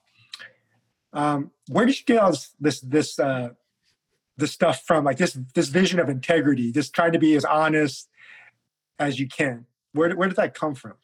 um, 1.12 1.50
where 1.68 1.86
did 1.86 1.98
you 1.98 2.04
get 2.04 2.18
all 2.18 2.30
this 2.30 2.54
this 2.60 2.80
this 2.80 3.18
uh, 3.18 3.50
this 4.36 4.52
stuff 4.52 4.82
from? 4.86 5.04
Like 5.04 5.18
this 5.18 5.38
this 5.54 5.68
vision 5.68 5.98
of 5.98 6.08
integrity, 6.08 6.72
just 6.72 6.94
trying 6.94 7.12
to 7.12 7.18
be 7.18 7.34
as 7.34 7.44
honest 7.44 8.08
as 8.98 9.18
you 9.18 9.28
can. 9.28 9.66
Where 9.92 10.14
where 10.14 10.28
did 10.28 10.36
that 10.36 10.54
come 10.54 10.74
from? 10.74 10.94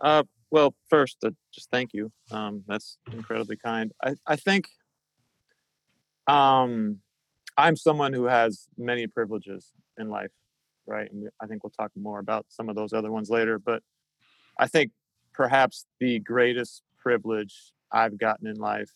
Uh, 0.00 0.24
well, 0.50 0.74
first, 0.88 1.18
uh, 1.24 1.30
just 1.52 1.70
thank 1.70 1.92
you. 1.92 2.12
Um, 2.30 2.62
that's 2.66 2.98
incredibly 3.12 3.56
kind. 3.56 3.92
I, 4.02 4.14
I 4.26 4.36
think 4.36 4.68
um, 6.26 7.00
I'm 7.56 7.76
someone 7.76 8.12
who 8.12 8.24
has 8.24 8.68
many 8.76 9.06
privileges 9.06 9.72
in 9.98 10.08
life, 10.08 10.32
right? 10.86 11.10
And 11.10 11.28
I 11.40 11.46
think 11.46 11.64
we'll 11.64 11.70
talk 11.70 11.90
more 11.96 12.18
about 12.18 12.46
some 12.48 12.68
of 12.68 12.76
those 12.76 12.92
other 12.92 13.10
ones 13.10 13.30
later. 13.30 13.58
But 13.58 13.82
I 14.58 14.66
think 14.66 14.92
perhaps 15.32 15.86
the 16.00 16.18
greatest 16.18 16.82
privilege 16.98 17.72
I've 17.92 18.18
gotten 18.18 18.46
in 18.46 18.56
life 18.56 18.90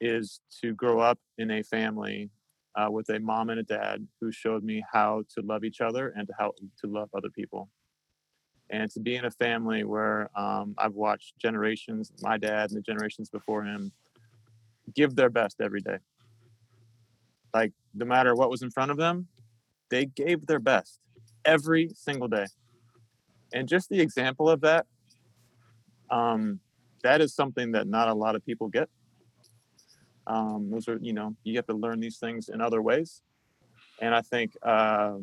is 0.00 0.40
to 0.62 0.74
grow 0.74 1.00
up 1.00 1.18
in 1.38 1.50
a 1.50 1.62
family 1.62 2.30
uh, 2.76 2.90
with 2.90 3.08
a 3.08 3.18
mom 3.18 3.50
and 3.50 3.60
a 3.60 3.62
dad 3.62 4.06
who 4.20 4.30
showed 4.30 4.62
me 4.62 4.84
how 4.92 5.24
to 5.34 5.42
love 5.42 5.64
each 5.64 5.80
other 5.80 6.12
and 6.16 6.26
to 6.28 6.34
how 6.38 6.52
to 6.80 6.86
love 6.86 7.08
other 7.14 7.30
people 7.30 7.70
and 8.70 8.90
to 8.90 9.00
be 9.00 9.16
in 9.16 9.24
a 9.24 9.30
family 9.30 9.84
where 9.84 10.30
um, 10.38 10.74
I've 10.78 10.94
watched 10.94 11.38
generations, 11.38 12.12
my 12.20 12.36
dad 12.36 12.70
and 12.70 12.76
the 12.76 12.82
generations 12.82 13.28
before 13.28 13.62
him, 13.64 13.92
give 14.94 15.14
their 15.14 15.30
best 15.30 15.60
every 15.60 15.80
day. 15.80 15.98
Like 17.56 17.72
no 17.94 18.04
matter 18.04 18.34
what 18.34 18.50
was 18.50 18.60
in 18.60 18.70
front 18.70 18.90
of 18.90 18.98
them, 18.98 19.28
they 19.88 20.04
gave 20.04 20.46
their 20.46 20.58
best 20.58 21.00
every 21.42 21.88
single 21.94 22.28
day. 22.28 22.44
And 23.54 23.66
just 23.66 23.88
the 23.88 23.98
example 23.98 24.50
of 24.50 24.60
that, 24.60 24.84
um, 26.10 26.60
that 27.02 27.22
is 27.22 27.34
something 27.34 27.72
that 27.72 27.86
not 27.86 28.08
a 28.08 28.14
lot 28.14 28.36
of 28.36 28.44
people 28.44 28.68
get. 28.68 28.90
Um, 30.26 30.68
those 30.70 30.86
are, 30.86 30.98
you 31.00 31.14
know, 31.14 31.34
you 31.44 31.56
have 31.56 31.66
to 31.68 31.74
learn 31.74 31.98
these 31.98 32.18
things 32.18 32.50
in 32.50 32.60
other 32.60 32.82
ways. 32.82 33.22
And 34.02 34.14
I 34.14 34.20
think, 34.20 34.52
uh, 34.62 35.14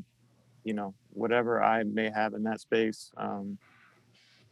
you 0.63 0.73
know, 0.73 0.95
whatever 1.11 1.63
I 1.63 1.83
may 1.83 2.09
have 2.09 2.33
in 2.33 2.41
that 2.43 2.61
space, 2.61 3.11
um, 3.15 3.59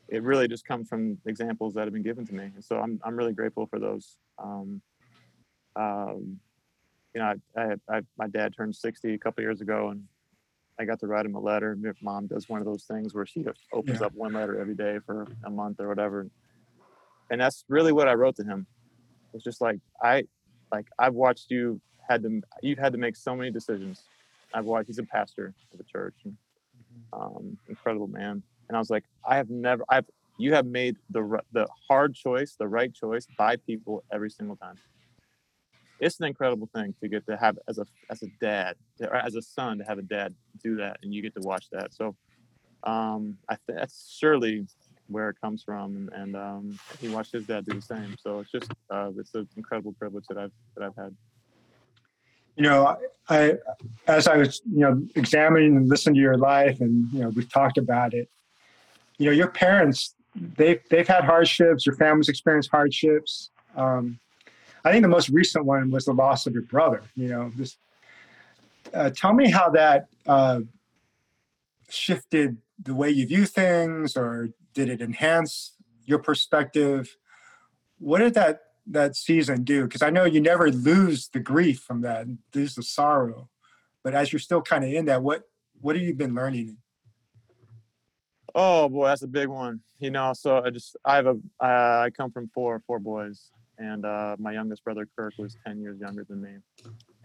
it 0.07 0.21
really 0.21 0.47
just 0.47 0.65
comes 0.65 0.87
from 0.87 1.17
examples 1.25 1.73
that 1.73 1.85
have 1.85 1.93
been 1.93 2.03
given 2.03 2.27
to 2.27 2.35
me. 2.35 2.51
And 2.53 2.63
so 2.63 2.79
I'm, 2.79 2.99
I'm 3.03 3.15
really 3.15 3.33
grateful 3.33 3.65
for 3.65 3.79
those. 3.79 4.17
Um, 4.37 4.83
um, 5.75 6.39
you 7.13 7.21
know, 7.21 7.33
I, 7.55 7.61
I, 7.61 7.97
I, 7.97 8.01
my 8.17 8.27
dad 8.27 8.53
turned 8.55 8.75
60 8.75 9.13
a 9.13 9.17
couple 9.17 9.43
years 9.43 9.61
ago 9.61 9.89
and 9.89 10.03
I 10.79 10.85
got 10.85 10.99
to 11.01 11.07
write 11.07 11.25
him 11.25 11.35
a 11.35 11.39
letter. 11.39 11.77
Mom 12.01 12.27
does 12.27 12.49
one 12.49 12.59
of 12.59 12.65
those 12.65 12.83
things 12.83 13.13
where 13.13 13.25
she 13.25 13.45
opens 13.73 13.99
yeah. 13.99 14.07
up 14.07 14.13
one 14.15 14.33
letter 14.33 14.59
every 14.59 14.75
day 14.75 14.99
for 15.05 15.27
a 15.45 15.49
month 15.49 15.79
or 15.79 15.87
whatever. 15.87 16.27
And 17.29 17.39
that's 17.39 17.63
really 17.67 17.91
what 17.91 18.07
I 18.07 18.13
wrote 18.13 18.35
to 18.37 18.43
him. 18.43 18.65
It's 19.33 19.43
just 19.43 19.61
like, 19.61 19.79
I, 20.01 20.23
like, 20.71 20.87
I've 20.97 21.13
watched 21.13 21.51
you 21.51 21.79
had 22.07 22.23
to, 22.23 22.41
you've 22.61 22.79
had 22.79 22.93
to 22.93 22.97
make 22.97 23.15
so 23.15 23.35
many 23.35 23.51
decisions. 23.51 24.01
I've 24.53 24.65
watched, 24.65 24.87
he's 24.87 24.97
a 24.97 25.03
pastor 25.03 25.53
of 25.73 25.79
a 25.79 25.83
church, 25.83 26.15
and, 26.25 26.35
mm-hmm. 27.13 27.21
um, 27.21 27.57
incredible 27.69 28.07
man. 28.07 28.43
And 28.67 28.75
I 28.75 28.79
was 28.79 28.89
like, 28.89 29.05
I 29.25 29.35
have 29.37 29.49
never, 29.49 29.83
I've, 29.87 30.05
you 30.37 30.53
have 30.53 30.65
made 30.65 30.97
the, 31.09 31.39
the 31.53 31.67
hard 31.87 32.15
choice, 32.15 32.55
the 32.57 32.67
right 32.67 32.93
choice 32.93 33.27
by 33.37 33.55
people 33.55 34.03
every 34.11 34.29
single 34.29 34.55
time 34.55 34.77
it's 36.01 36.19
an 36.19 36.25
incredible 36.25 36.67
thing 36.75 36.93
to 36.99 37.07
get 37.07 37.25
to 37.27 37.37
have 37.37 37.57
as 37.69 37.77
a 37.77 37.85
as 38.09 38.23
a 38.23 38.27
dad 38.41 38.75
or 38.99 39.15
as 39.15 39.35
a 39.35 39.41
son 39.41 39.77
to 39.77 39.83
have 39.85 39.99
a 39.99 40.01
dad 40.01 40.33
do 40.61 40.75
that 40.75 40.97
and 41.03 41.13
you 41.13 41.21
get 41.21 41.33
to 41.35 41.41
watch 41.41 41.67
that. 41.71 41.93
So 41.93 42.15
um 42.83 43.37
i 43.47 43.55
th- 43.67 43.77
that's 43.77 44.17
surely 44.19 44.65
where 45.07 45.29
it 45.29 45.35
comes 45.39 45.61
from 45.61 45.95
and, 45.95 46.09
and 46.13 46.35
um 46.35 46.79
he 46.99 47.07
watched 47.09 47.33
his 47.33 47.45
dad 47.45 47.65
do 47.65 47.75
the 47.75 47.81
same. 47.81 48.15
So 48.19 48.39
it's 48.39 48.51
just 48.51 48.71
uh 48.89 49.11
it's 49.17 49.35
an 49.35 49.47
incredible 49.55 49.93
privilege 49.93 50.25
that 50.29 50.39
i've 50.39 50.51
that 50.75 50.85
i've 50.85 50.95
had. 50.95 51.15
You 52.55 52.63
know 52.63 52.97
i 53.29 53.53
as 54.07 54.27
i 54.27 54.37
was 54.37 54.61
you 54.65 54.79
know 54.79 55.01
examining 55.15 55.77
and 55.77 55.87
listening 55.87 56.15
to 56.15 56.21
your 56.21 56.37
life 56.37 56.81
and 56.81 57.11
you 57.13 57.19
know 57.19 57.29
we've 57.29 57.51
talked 57.51 57.77
about 57.77 58.13
it 58.15 58.27
you 59.19 59.27
know 59.27 59.31
your 59.31 59.47
parents 59.47 60.15
they've 60.57 60.81
they've 60.89 61.07
had 61.07 61.23
hardships 61.23 61.85
your 61.85 61.95
family's 61.95 62.27
experienced 62.27 62.69
hardships 62.71 63.51
um 63.75 64.19
I 64.83 64.91
think 64.91 65.03
the 65.03 65.09
most 65.09 65.29
recent 65.29 65.65
one 65.65 65.91
was 65.91 66.05
the 66.05 66.13
loss 66.13 66.47
of 66.47 66.53
your 66.53 66.63
brother. 66.63 67.03
You 67.15 67.29
know, 67.29 67.51
just 67.57 67.77
Uh, 68.93 69.09
tell 69.09 69.33
me 69.33 69.49
how 69.49 69.69
that 69.69 70.09
uh, 70.27 70.59
shifted 71.89 72.57
the 72.83 72.93
way 72.93 73.09
you 73.09 73.25
view 73.25 73.45
things, 73.45 74.17
or 74.17 74.49
did 74.73 74.89
it 74.89 75.01
enhance 75.01 75.75
your 76.05 76.19
perspective? 76.19 77.15
What 77.99 78.19
did 78.19 78.33
that 78.33 78.59
that 78.87 79.15
season 79.15 79.63
do? 79.63 79.83
Because 79.83 80.01
I 80.01 80.09
know 80.09 80.25
you 80.25 80.41
never 80.41 80.71
lose 80.71 81.29
the 81.29 81.39
grief 81.39 81.79
from 81.79 82.01
that, 82.01 82.27
lose 82.53 82.75
the 82.75 82.83
sorrow, 82.83 83.47
but 84.03 84.13
as 84.13 84.33
you're 84.33 84.39
still 84.39 84.61
kind 84.61 84.83
of 84.83 84.91
in 84.91 85.05
that, 85.05 85.23
what 85.23 85.43
what 85.79 85.95
have 85.95 86.03
you 86.03 86.13
been 86.13 86.35
learning? 86.35 86.77
Oh 88.53 88.89
boy, 88.89 89.07
that's 89.07 89.21
a 89.21 89.27
big 89.27 89.47
one. 89.47 89.79
You 89.99 90.11
know, 90.11 90.33
so 90.33 90.57
I 90.65 90.69
just 90.69 90.97
I 91.05 91.15
have 91.15 91.27
a 91.27 91.37
uh, 91.63 92.05
I 92.05 92.09
come 92.09 92.31
from 92.31 92.49
four 92.53 92.81
four 92.87 92.99
boys, 92.99 93.51
and 93.81 94.05
uh, 94.05 94.35
my 94.37 94.53
youngest 94.53 94.83
brother 94.83 95.07
Kirk 95.17 95.33
was 95.39 95.57
10 95.65 95.81
years 95.81 95.99
younger 95.99 96.23
than 96.23 96.41
me, 96.41 96.51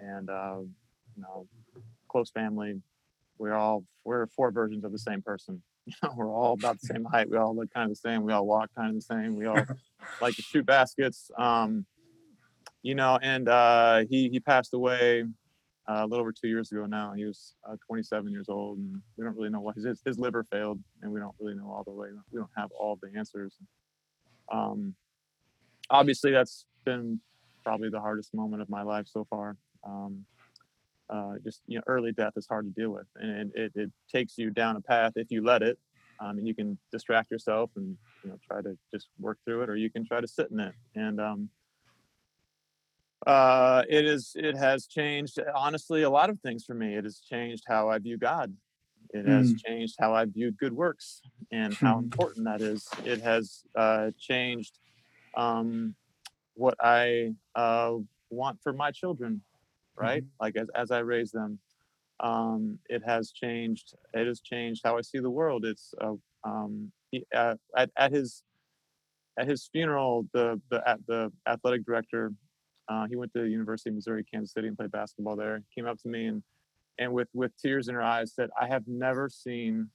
and 0.00 0.30
uh, 0.30 0.56
you 1.14 1.22
know, 1.22 1.46
close 2.08 2.30
family. 2.30 2.80
We're 3.38 3.54
all 3.54 3.84
we're 4.04 4.26
four 4.28 4.50
versions 4.50 4.82
of 4.84 4.92
the 4.92 4.98
same 4.98 5.22
person. 5.22 5.62
You 5.88 5.94
know, 6.02 6.14
we're 6.16 6.32
all 6.32 6.54
about 6.54 6.80
the 6.80 6.86
same 6.88 7.04
height. 7.04 7.30
We 7.30 7.36
all 7.36 7.54
look 7.54 7.72
kind 7.72 7.84
of 7.88 7.90
the 7.90 8.08
same. 8.08 8.24
We 8.24 8.32
all 8.32 8.44
walk 8.44 8.70
kind 8.76 8.88
of 8.88 8.96
the 8.96 9.02
same. 9.02 9.36
We 9.36 9.46
all 9.46 9.64
like 10.20 10.34
to 10.34 10.42
shoot 10.42 10.66
baskets. 10.66 11.30
Um, 11.38 11.86
you 12.82 12.96
know, 12.96 13.20
and 13.22 13.48
uh, 13.48 14.02
he 14.10 14.28
he 14.28 14.40
passed 14.40 14.74
away 14.74 15.22
uh, 15.88 16.00
a 16.00 16.06
little 16.08 16.22
over 16.22 16.32
two 16.32 16.48
years 16.48 16.72
ago 16.72 16.86
now. 16.86 17.12
He 17.12 17.24
was 17.24 17.54
uh, 17.70 17.76
27 17.86 18.32
years 18.32 18.48
old, 18.48 18.78
and 18.78 19.00
we 19.16 19.24
don't 19.24 19.36
really 19.36 19.50
know 19.50 19.60
what 19.60 19.76
his 19.76 19.86
his 20.04 20.18
liver 20.18 20.42
failed, 20.42 20.80
and 21.02 21.12
we 21.12 21.20
don't 21.20 21.36
really 21.38 21.54
know 21.54 21.70
all 21.70 21.84
the 21.84 21.92
way. 21.92 22.08
We 22.32 22.40
don't 22.40 22.50
have 22.56 22.72
all 22.72 22.98
the 23.00 23.16
answers. 23.16 23.54
Um, 24.50 24.96
obviously 25.90 26.32
that's 26.32 26.64
been 26.84 27.20
probably 27.64 27.88
the 27.88 28.00
hardest 28.00 28.34
moment 28.34 28.62
of 28.62 28.70
my 28.70 28.82
life 28.82 29.06
so 29.08 29.26
far. 29.28 29.56
Um, 29.84 30.24
uh, 31.08 31.34
just 31.44 31.62
you 31.66 31.78
know, 31.78 31.84
early 31.86 32.12
death 32.12 32.32
is 32.36 32.46
hard 32.46 32.64
to 32.64 32.80
deal 32.80 32.90
with, 32.90 33.06
and 33.16 33.52
it, 33.54 33.72
it 33.74 33.90
takes 34.12 34.38
you 34.38 34.50
down 34.50 34.76
a 34.76 34.80
path 34.80 35.12
if 35.16 35.30
you 35.30 35.44
let 35.44 35.62
it. 35.62 35.78
Um, 36.18 36.38
and 36.38 36.48
you 36.48 36.54
can 36.54 36.78
distract 36.90 37.30
yourself 37.30 37.70
and 37.76 37.96
you 38.24 38.30
know 38.30 38.38
try 38.46 38.62
to 38.62 38.76
just 38.92 39.08
work 39.20 39.38
through 39.44 39.62
it, 39.62 39.70
or 39.70 39.76
you 39.76 39.90
can 39.90 40.04
try 40.04 40.20
to 40.20 40.26
sit 40.26 40.50
in 40.50 40.60
it. 40.60 40.74
And 40.94 41.20
um, 41.20 41.48
uh, 43.26 43.82
it 43.88 44.04
is 44.04 44.32
it 44.34 44.56
has 44.56 44.86
changed 44.86 45.38
honestly 45.54 46.02
a 46.02 46.10
lot 46.10 46.30
of 46.30 46.40
things 46.40 46.64
for 46.64 46.74
me. 46.74 46.96
It 46.96 47.04
has 47.04 47.20
changed 47.20 47.64
how 47.68 47.88
I 47.88 47.98
view 47.98 48.16
God. 48.18 48.54
It 49.10 49.26
has 49.26 49.52
mm. 49.52 49.64
changed 49.64 49.96
how 50.00 50.14
I 50.14 50.24
view 50.24 50.50
good 50.52 50.72
works 50.72 51.20
and 51.52 51.72
how 51.74 51.98
important 51.98 52.44
that 52.46 52.60
is. 52.60 52.88
It 53.04 53.20
has 53.20 53.62
uh, 53.76 54.10
changed 54.18 54.78
um, 55.36 55.94
what 56.54 56.74
I 56.80 57.34
uh, 57.54 57.92
want 58.30 58.60
for 58.62 58.72
my 58.72 58.90
children, 58.90 59.42
right? 59.94 60.22
Mm-hmm. 60.22 60.44
Like 60.44 60.56
as, 60.56 60.68
as 60.74 60.90
I 60.90 61.00
raise 61.00 61.30
them, 61.30 61.58
um, 62.20 62.78
it 62.88 63.02
has 63.06 63.30
changed. 63.30 63.94
It 64.14 64.26
has 64.26 64.40
changed 64.40 64.82
how 64.84 64.96
I 64.96 65.02
see 65.02 65.18
the 65.18 65.30
world. 65.30 65.64
It's 65.64 65.94
uh, 66.00 66.14
um, 66.44 66.90
he, 67.10 67.24
uh, 67.34 67.54
at, 67.76 67.90
at 67.96 68.12
his 68.12 68.42
at 69.38 69.48
his 69.48 69.68
funeral, 69.70 70.26
the 70.32 70.60
the 70.70 70.82
at 70.88 70.98
the 71.06 71.30
athletic 71.46 71.84
director, 71.84 72.32
uh, 72.88 73.06
he 73.08 73.16
went 73.16 73.32
to 73.34 73.42
the 73.42 73.48
University 73.48 73.90
of 73.90 73.96
Missouri 73.96 74.24
Kansas 74.24 74.52
City 74.52 74.68
and 74.68 74.76
played 74.76 74.90
basketball 74.90 75.36
there. 75.36 75.62
Came 75.74 75.86
up 75.86 75.98
to 76.02 76.08
me 76.08 76.26
and 76.26 76.42
and 76.98 77.12
with 77.12 77.28
with 77.34 77.52
tears 77.58 77.88
in 77.88 77.94
her 77.94 78.02
eyes 78.02 78.32
said, 78.34 78.50
"I 78.58 78.68
have 78.68 78.84
never 78.86 79.28
seen 79.28 79.90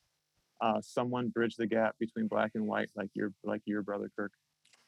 uh, 0.61 0.81
someone 0.81 1.29
bridge 1.29 1.55
the 1.55 1.65
gap 1.65 1.95
between 1.99 2.27
black 2.27 2.51
and 2.53 2.67
white 2.67 2.89
like 2.95 3.09
your 3.13 3.33
like 3.43 3.61
your 3.65 3.81
brother 3.81 4.11
Kirk." 4.15 4.31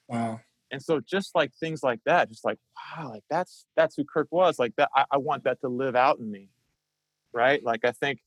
Wow. 0.07 0.41
And 0.71 0.81
so 0.81 0.99
just 0.99 1.35
like 1.35 1.51
things 1.59 1.83
like 1.83 1.99
that, 2.05 2.29
just 2.29 2.43
like, 2.43 2.57
wow, 2.97 3.11
like 3.11 3.23
that's 3.29 3.65
that's 3.75 3.95
who 3.95 4.03
Kirk 4.03 4.27
was. 4.31 4.57
Like 4.57 4.75
that, 4.77 4.89
I, 4.95 5.05
I 5.11 5.17
want 5.17 5.43
that 5.43 5.61
to 5.61 5.69
live 5.69 5.95
out 5.95 6.19
in 6.19 6.31
me. 6.31 6.49
Right. 7.31 7.63
Like 7.63 7.85
I 7.85 7.91
think 7.91 8.19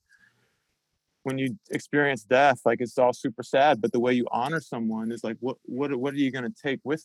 when 1.25 1.39
you 1.39 1.59
experience 1.71 2.23
death, 2.23 2.61
like 2.65 2.81
it's 2.81 2.97
all 2.99 3.13
super 3.13 3.43
sad, 3.43 3.81
but 3.81 3.91
the 3.91 3.99
way 3.99 4.13
you 4.13 4.27
honor 4.31 4.61
someone 4.61 5.11
is 5.11 5.25
like, 5.25 5.37
what 5.41 5.57
what 5.65 5.95
what 5.97 6.15
are 6.15 6.19
you 6.19 6.31
going 6.31 6.45
to 6.45 6.55
take 6.63 6.79
with 6.85 7.05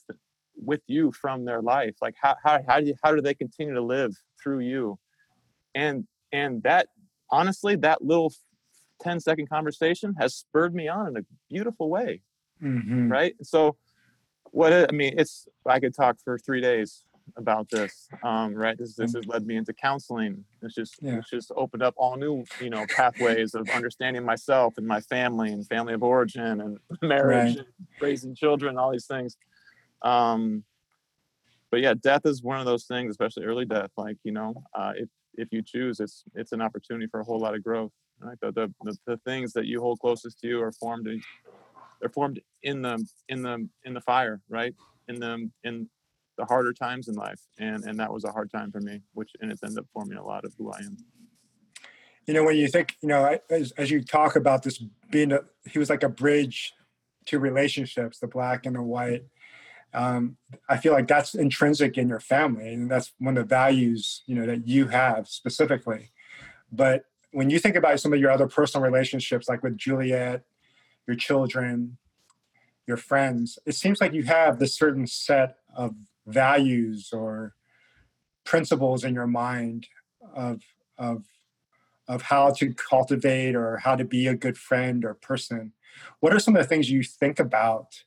with 0.56 0.82
you 0.86 1.12
from 1.12 1.46
their 1.46 1.62
life? 1.62 1.96
Like 2.02 2.14
how 2.22 2.36
how 2.44 2.60
how 2.68 2.80
do 2.80 2.86
you, 2.86 2.94
how 3.04 3.16
do 3.16 3.22
they 3.22 3.34
continue 3.34 3.74
to 3.74 3.82
live 3.82 4.16
through 4.42 4.60
you? 4.60 5.00
And 5.74 6.08
and 6.32 6.62
that 6.64 6.88
honestly, 7.32 7.76
that 7.78 8.04
little 8.04 8.32
10 9.02 9.20
second 9.20 9.50
conversation 9.50 10.14
has 10.20 10.36
spurred 10.36 10.76
me 10.76 10.88
on 10.88 11.08
in 11.08 11.18
a 11.18 11.26
beautiful 11.50 11.90
way. 11.90 12.22
Mm-hmm. 12.62 13.12
Right. 13.12 13.34
So 13.42 13.76
what 14.52 14.74
I 14.74 14.94
mean, 14.94 15.16
it's 15.18 15.48
I 15.66 15.80
could 15.80 15.96
talk 15.96 16.18
for 16.24 16.38
three 16.38 16.62
days 16.62 17.04
about 17.38 17.70
this. 17.70 18.08
Um, 18.24 18.54
right, 18.54 18.78
this 18.78 18.96
this 18.96 19.14
has 19.16 19.26
led 19.26 19.46
me 19.46 19.56
into 19.56 19.74
counseling. 19.74 20.44
It's 20.62 20.76
just 20.76 20.96
yeah. 21.02 21.18
it's 21.18 21.30
just 21.30 21.52
opened 21.56 21.84
up 21.84 21.94
all 21.98 22.18
new 22.18 22.44
you 22.60 22.70
know 22.70 22.86
pathways 22.96 23.54
of 23.56 23.70
understanding 23.70 24.24
myself 24.24 24.76
and 24.78 24.86
my 24.86 25.02
family 25.02 25.52
and 25.52 25.66
family 25.68 25.94
of 25.94 26.04
origin 26.04 26.62
and 26.62 26.80
marriage, 27.02 27.58
right. 27.58 27.66
and 27.66 27.68
raising 28.00 28.36
children, 28.36 28.78
all 28.78 28.92
these 28.92 29.08
things. 29.08 29.38
Um, 30.02 30.64
but 31.70 31.80
yeah, 31.80 31.94
death 31.94 32.26
is 32.26 32.44
one 32.44 32.60
of 32.60 32.66
those 32.66 32.86
things, 32.86 33.12
especially 33.12 33.46
early 33.46 33.66
death. 33.66 33.92
Like 33.98 34.18
you 34.24 34.32
know, 34.32 34.64
uh, 34.74 34.94
if 34.96 35.10
if 35.36 35.48
you 35.52 35.62
choose, 35.62 36.00
it's 36.00 36.24
it's 36.36 36.52
an 36.52 36.62
opportunity 36.62 37.08
for 37.08 37.22
a 37.22 37.24
whole 37.24 37.40
lot 37.40 37.56
of 37.56 37.64
growth. 37.64 37.92
Right, 38.20 38.38
the 38.42 38.52
the, 38.52 38.74
the, 38.84 38.98
the 39.08 39.18
things 39.26 39.54
that 39.54 39.66
you 39.66 39.82
hold 39.82 40.00
closest 40.00 40.40
to 40.42 40.48
you 40.48 40.62
are 40.62 40.72
formed 40.74 41.08
they're 42.02 42.10
formed 42.10 42.42
in 42.64 42.82
the 42.82 43.06
in 43.30 43.42
the 43.42 43.70
in 43.86 43.94
the 43.94 44.02
fire 44.02 44.42
right? 44.50 44.74
In 45.08 45.20
the 45.20 45.50
in 45.64 45.88
the 46.38 46.46
harder 46.46 46.74
times 46.74 47.08
in 47.08 47.16
life. 47.16 47.40
And 47.60 47.84
and 47.86 48.00
that 48.00 48.12
was 48.12 48.26
a 48.26 48.32
hard 48.32 48.52
time 48.52 48.72
for 48.72 48.82
me 48.82 49.02
which 49.14 49.32
and 49.40 49.52
it's 49.52 49.64
ended 49.64 49.80
up 49.80 49.86
forming 49.94 50.18
a 50.18 50.26
lot 50.26 50.44
of 50.44 50.54
who 50.58 50.72
i 50.72 50.80
am. 50.80 50.98
You 52.26 52.34
know 52.34 52.44
when 52.44 52.58
you 52.58 52.68
think 52.68 52.98
you 53.02 53.10
know 53.10 53.38
as, 53.50 53.72
as 53.74 53.90
you 53.90 54.04
talk 54.04 54.36
about 54.36 54.64
this 54.64 54.84
being 55.10 55.32
a 55.32 55.40
he 55.70 55.80
was 55.80 55.90
like 55.90 56.04
a 56.04 56.10
bridge 56.10 56.74
to 57.28 57.40
relationships 57.40 58.20
the 58.20 58.28
black 58.28 58.66
and 58.66 58.76
the 58.76 58.82
white 58.82 59.24
um, 59.94 60.38
i 60.70 60.78
feel 60.78 60.94
like 60.94 61.08
that's 61.08 61.36
intrinsic 61.36 61.98
in 61.98 62.08
your 62.08 62.20
family 62.20 62.74
and 62.74 62.90
that's 62.90 63.12
one 63.20 63.38
of 63.38 63.44
the 63.48 63.56
values 63.56 64.24
you 64.26 64.36
know 64.36 64.46
that 64.46 64.68
you 64.68 64.88
have 64.88 65.28
specifically. 65.28 66.12
But 66.72 67.06
when 67.32 67.50
you 67.50 67.60
think 67.60 67.76
about 67.76 68.00
some 68.00 68.14
of 68.14 68.20
your 68.20 68.32
other 68.32 68.48
personal 68.48 68.84
relationships 68.84 69.50
like 69.50 69.64
with 69.64 69.78
juliet 69.78 70.44
your 71.12 71.18
children, 71.18 71.98
your 72.88 72.98
friends, 72.98 73.60
it 73.66 73.76
seems 73.76 74.00
like 74.00 74.14
you 74.14 74.24
have 74.24 74.60
this 74.60 74.74
certain 74.74 75.06
set 75.06 75.58
of 75.76 75.94
values 76.26 77.10
or 77.12 77.54
principles 78.46 79.04
in 79.04 79.14
your 79.14 79.28
mind 79.28 79.88
of 80.34 80.62
of 80.98 81.26
of 82.08 82.22
how 82.24 82.52
to 82.52 82.74
cultivate 82.74 83.56
or 83.56 83.78
how 83.78 83.96
to 83.96 84.06
be 84.06 84.28
a 84.28 84.36
good 84.36 84.58
friend 84.58 85.04
or 85.06 85.14
person. 85.14 85.74
What 86.22 86.34
are 86.34 86.40
some 86.40 86.56
of 86.56 86.62
the 86.62 86.68
things 86.68 86.90
you 86.90 87.04
think 87.04 87.40
about 87.40 88.04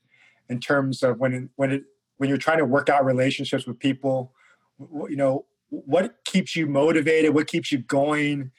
in 0.49 0.61
terms 0.61 1.03
of 1.03 1.21
when 1.21 1.51
when 1.57 1.71
it 1.73 1.85
when 2.17 2.29
you're 2.29 2.39
trying 2.39 2.59
to 2.59 2.65
work 2.65 2.89
out 2.89 3.05
relationships 3.05 3.67
with 3.67 3.79
people? 3.79 4.33
You 4.81 5.17
know, 5.17 5.47
what 5.69 6.25
keeps 6.25 6.57
you 6.57 6.67
motivated? 6.67 7.35
What 7.35 7.49
keeps 7.49 7.71
you 7.71 7.79
going 7.79 8.51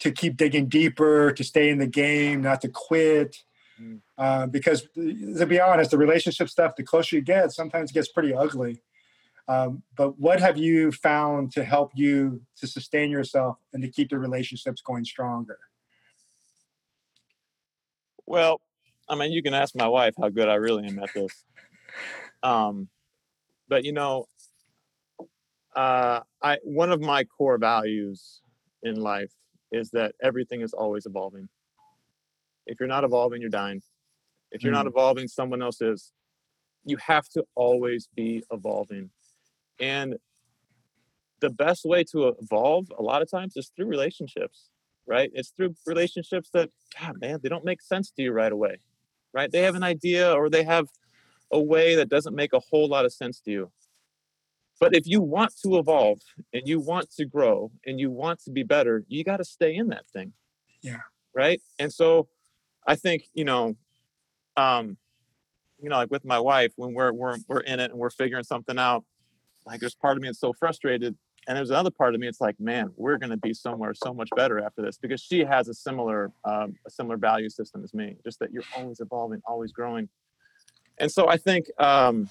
to 0.00 0.10
keep 0.10 0.36
digging 0.36 0.68
deeper, 0.68 1.30
to 1.32 1.44
stay 1.44 1.68
in 1.68 1.78
the 1.78 1.86
game, 1.86 2.40
not 2.40 2.60
to 2.62 2.68
quit? 2.68 3.36
Uh, 4.22 4.46
because 4.46 4.86
to 4.94 5.46
be 5.46 5.58
honest, 5.58 5.90
the 5.90 5.98
relationship 5.98 6.48
stuff, 6.48 6.76
the 6.76 6.82
closer 6.84 7.16
you 7.16 7.22
get, 7.22 7.50
sometimes 7.50 7.90
gets 7.90 8.06
pretty 8.06 8.32
ugly. 8.32 8.80
Um, 9.48 9.82
but 9.96 10.16
what 10.16 10.38
have 10.38 10.56
you 10.56 10.92
found 10.92 11.50
to 11.54 11.64
help 11.64 11.90
you 11.96 12.40
to 12.58 12.68
sustain 12.68 13.10
yourself 13.10 13.58
and 13.72 13.82
to 13.82 13.88
keep 13.88 14.10
the 14.10 14.18
relationships 14.20 14.80
going 14.80 15.04
stronger? 15.04 15.58
Well, 18.24 18.60
I 19.08 19.16
mean, 19.16 19.32
you 19.32 19.42
can 19.42 19.54
ask 19.54 19.74
my 19.74 19.88
wife 19.88 20.14
how 20.16 20.28
good 20.28 20.48
I 20.48 20.54
really 20.54 20.86
am 20.86 21.00
at 21.00 21.12
this. 21.12 21.44
Um, 22.44 22.88
but 23.66 23.84
you 23.84 23.92
know, 23.92 24.26
uh, 25.74 26.20
I 26.40 26.58
one 26.62 26.92
of 26.92 27.00
my 27.00 27.24
core 27.24 27.58
values 27.58 28.40
in 28.84 29.00
life 29.00 29.32
is 29.72 29.90
that 29.90 30.14
everything 30.22 30.60
is 30.60 30.74
always 30.74 31.06
evolving. 31.06 31.48
If 32.68 32.78
you're 32.78 32.88
not 32.88 33.02
evolving, 33.02 33.40
you're 33.40 33.50
dying. 33.50 33.82
If 34.52 34.62
you're 34.62 34.72
mm. 34.72 34.76
not 34.76 34.86
evolving, 34.86 35.28
someone 35.28 35.62
else 35.62 35.80
is. 35.80 36.12
You 36.84 36.96
have 36.98 37.28
to 37.30 37.44
always 37.54 38.08
be 38.14 38.42
evolving. 38.50 39.10
And 39.80 40.16
the 41.40 41.50
best 41.50 41.84
way 41.84 42.04
to 42.12 42.34
evolve 42.40 42.86
a 42.98 43.02
lot 43.02 43.22
of 43.22 43.30
times 43.30 43.56
is 43.56 43.70
through 43.74 43.86
relationships, 43.86 44.70
right? 45.06 45.30
It's 45.34 45.50
through 45.50 45.74
relationships 45.86 46.50
that, 46.54 46.70
God, 46.98 47.20
man, 47.20 47.40
they 47.42 47.48
don't 47.48 47.64
make 47.64 47.82
sense 47.82 48.10
to 48.12 48.22
you 48.22 48.32
right 48.32 48.52
away, 48.52 48.76
right? 49.32 49.50
They 49.50 49.62
have 49.62 49.74
an 49.74 49.82
idea 49.82 50.32
or 50.32 50.48
they 50.48 50.64
have 50.64 50.86
a 51.52 51.60
way 51.60 51.94
that 51.96 52.08
doesn't 52.08 52.34
make 52.34 52.52
a 52.52 52.60
whole 52.60 52.88
lot 52.88 53.04
of 53.04 53.12
sense 53.12 53.40
to 53.40 53.50
you. 53.50 53.72
But 54.80 54.96
if 54.96 55.06
you 55.06 55.20
want 55.20 55.52
to 55.64 55.78
evolve 55.78 56.20
and 56.52 56.66
you 56.66 56.80
want 56.80 57.10
to 57.12 57.24
grow 57.24 57.70
and 57.86 58.00
you 58.00 58.10
want 58.10 58.40
to 58.44 58.50
be 58.50 58.64
better, 58.64 59.04
you 59.06 59.22
got 59.22 59.36
to 59.36 59.44
stay 59.44 59.76
in 59.76 59.88
that 59.88 60.06
thing. 60.08 60.32
Yeah. 60.82 61.02
Right. 61.34 61.60
And 61.78 61.92
so 61.92 62.28
I 62.86 62.96
think, 62.96 63.24
you 63.34 63.44
know, 63.44 63.76
um, 64.56 64.96
you 65.80 65.88
know, 65.88 65.96
like 65.96 66.10
with 66.10 66.24
my 66.24 66.38
wife, 66.38 66.72
when 66.76 66.94
we're 66.94 67.12
we're 67.12 67.36
we're 67.48 67.60
in 67.60 67.80
it 67.80 67.90
and 67.90 67.98
we're 67.98 68.10
figuring 68.10 68.44
something 68.44 68.78
out, 68.78 69.04
like 69.66 69.80
there's 69.80 69.94
part 69.94 70.16
of 70.16 70.22
me 70.22 70.28
that's 70.28 70.40
so 70.40 70.52
frustrated 70.52 71.16
and 71.48 71.56
there's 71.56 71.70
another 71.70 71.90
part 71.90 72.14
of 72.14 72.20
me 72.20 72.28
it's 72.28 72.40
like 72.40 72.58
man 72.60 72.90
we're 72.96 73.18
going 73.18 73.30
to 73.30 73.36
be 73.36 73.52
somewhere 73.52 73.94
so 73.94 74.12
much 74.14 74.28
better 74.36 74.58
after 74.60 74.82
this 74.82 74.96
because 74.96 75.20
she 75.20 75.40
has 75.40 75.68
a 75.68 75.74
similar 75.74 76.30
um, 76.44 76.74
a 76.86 76.90
similar 76.90 77.16
value 77.16 77.48
system 77.48 77.82
as 77.82 77.92
me 77.94 78.16
just 78.24 78.38
that 78.38 78.52
you're 78.52 78.64
always 78.76 79.00
evolving 79.00 79.40
always 79.46 79.72
growing. 79.72 80.08
And 80.98 81.10
so 81.10 81.28
i 81.28 81.36
think 81.36 81.66
um, 81.78 82.28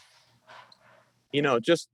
you 1.32 1.42
know 1.42 1.60
just 1.60 1.90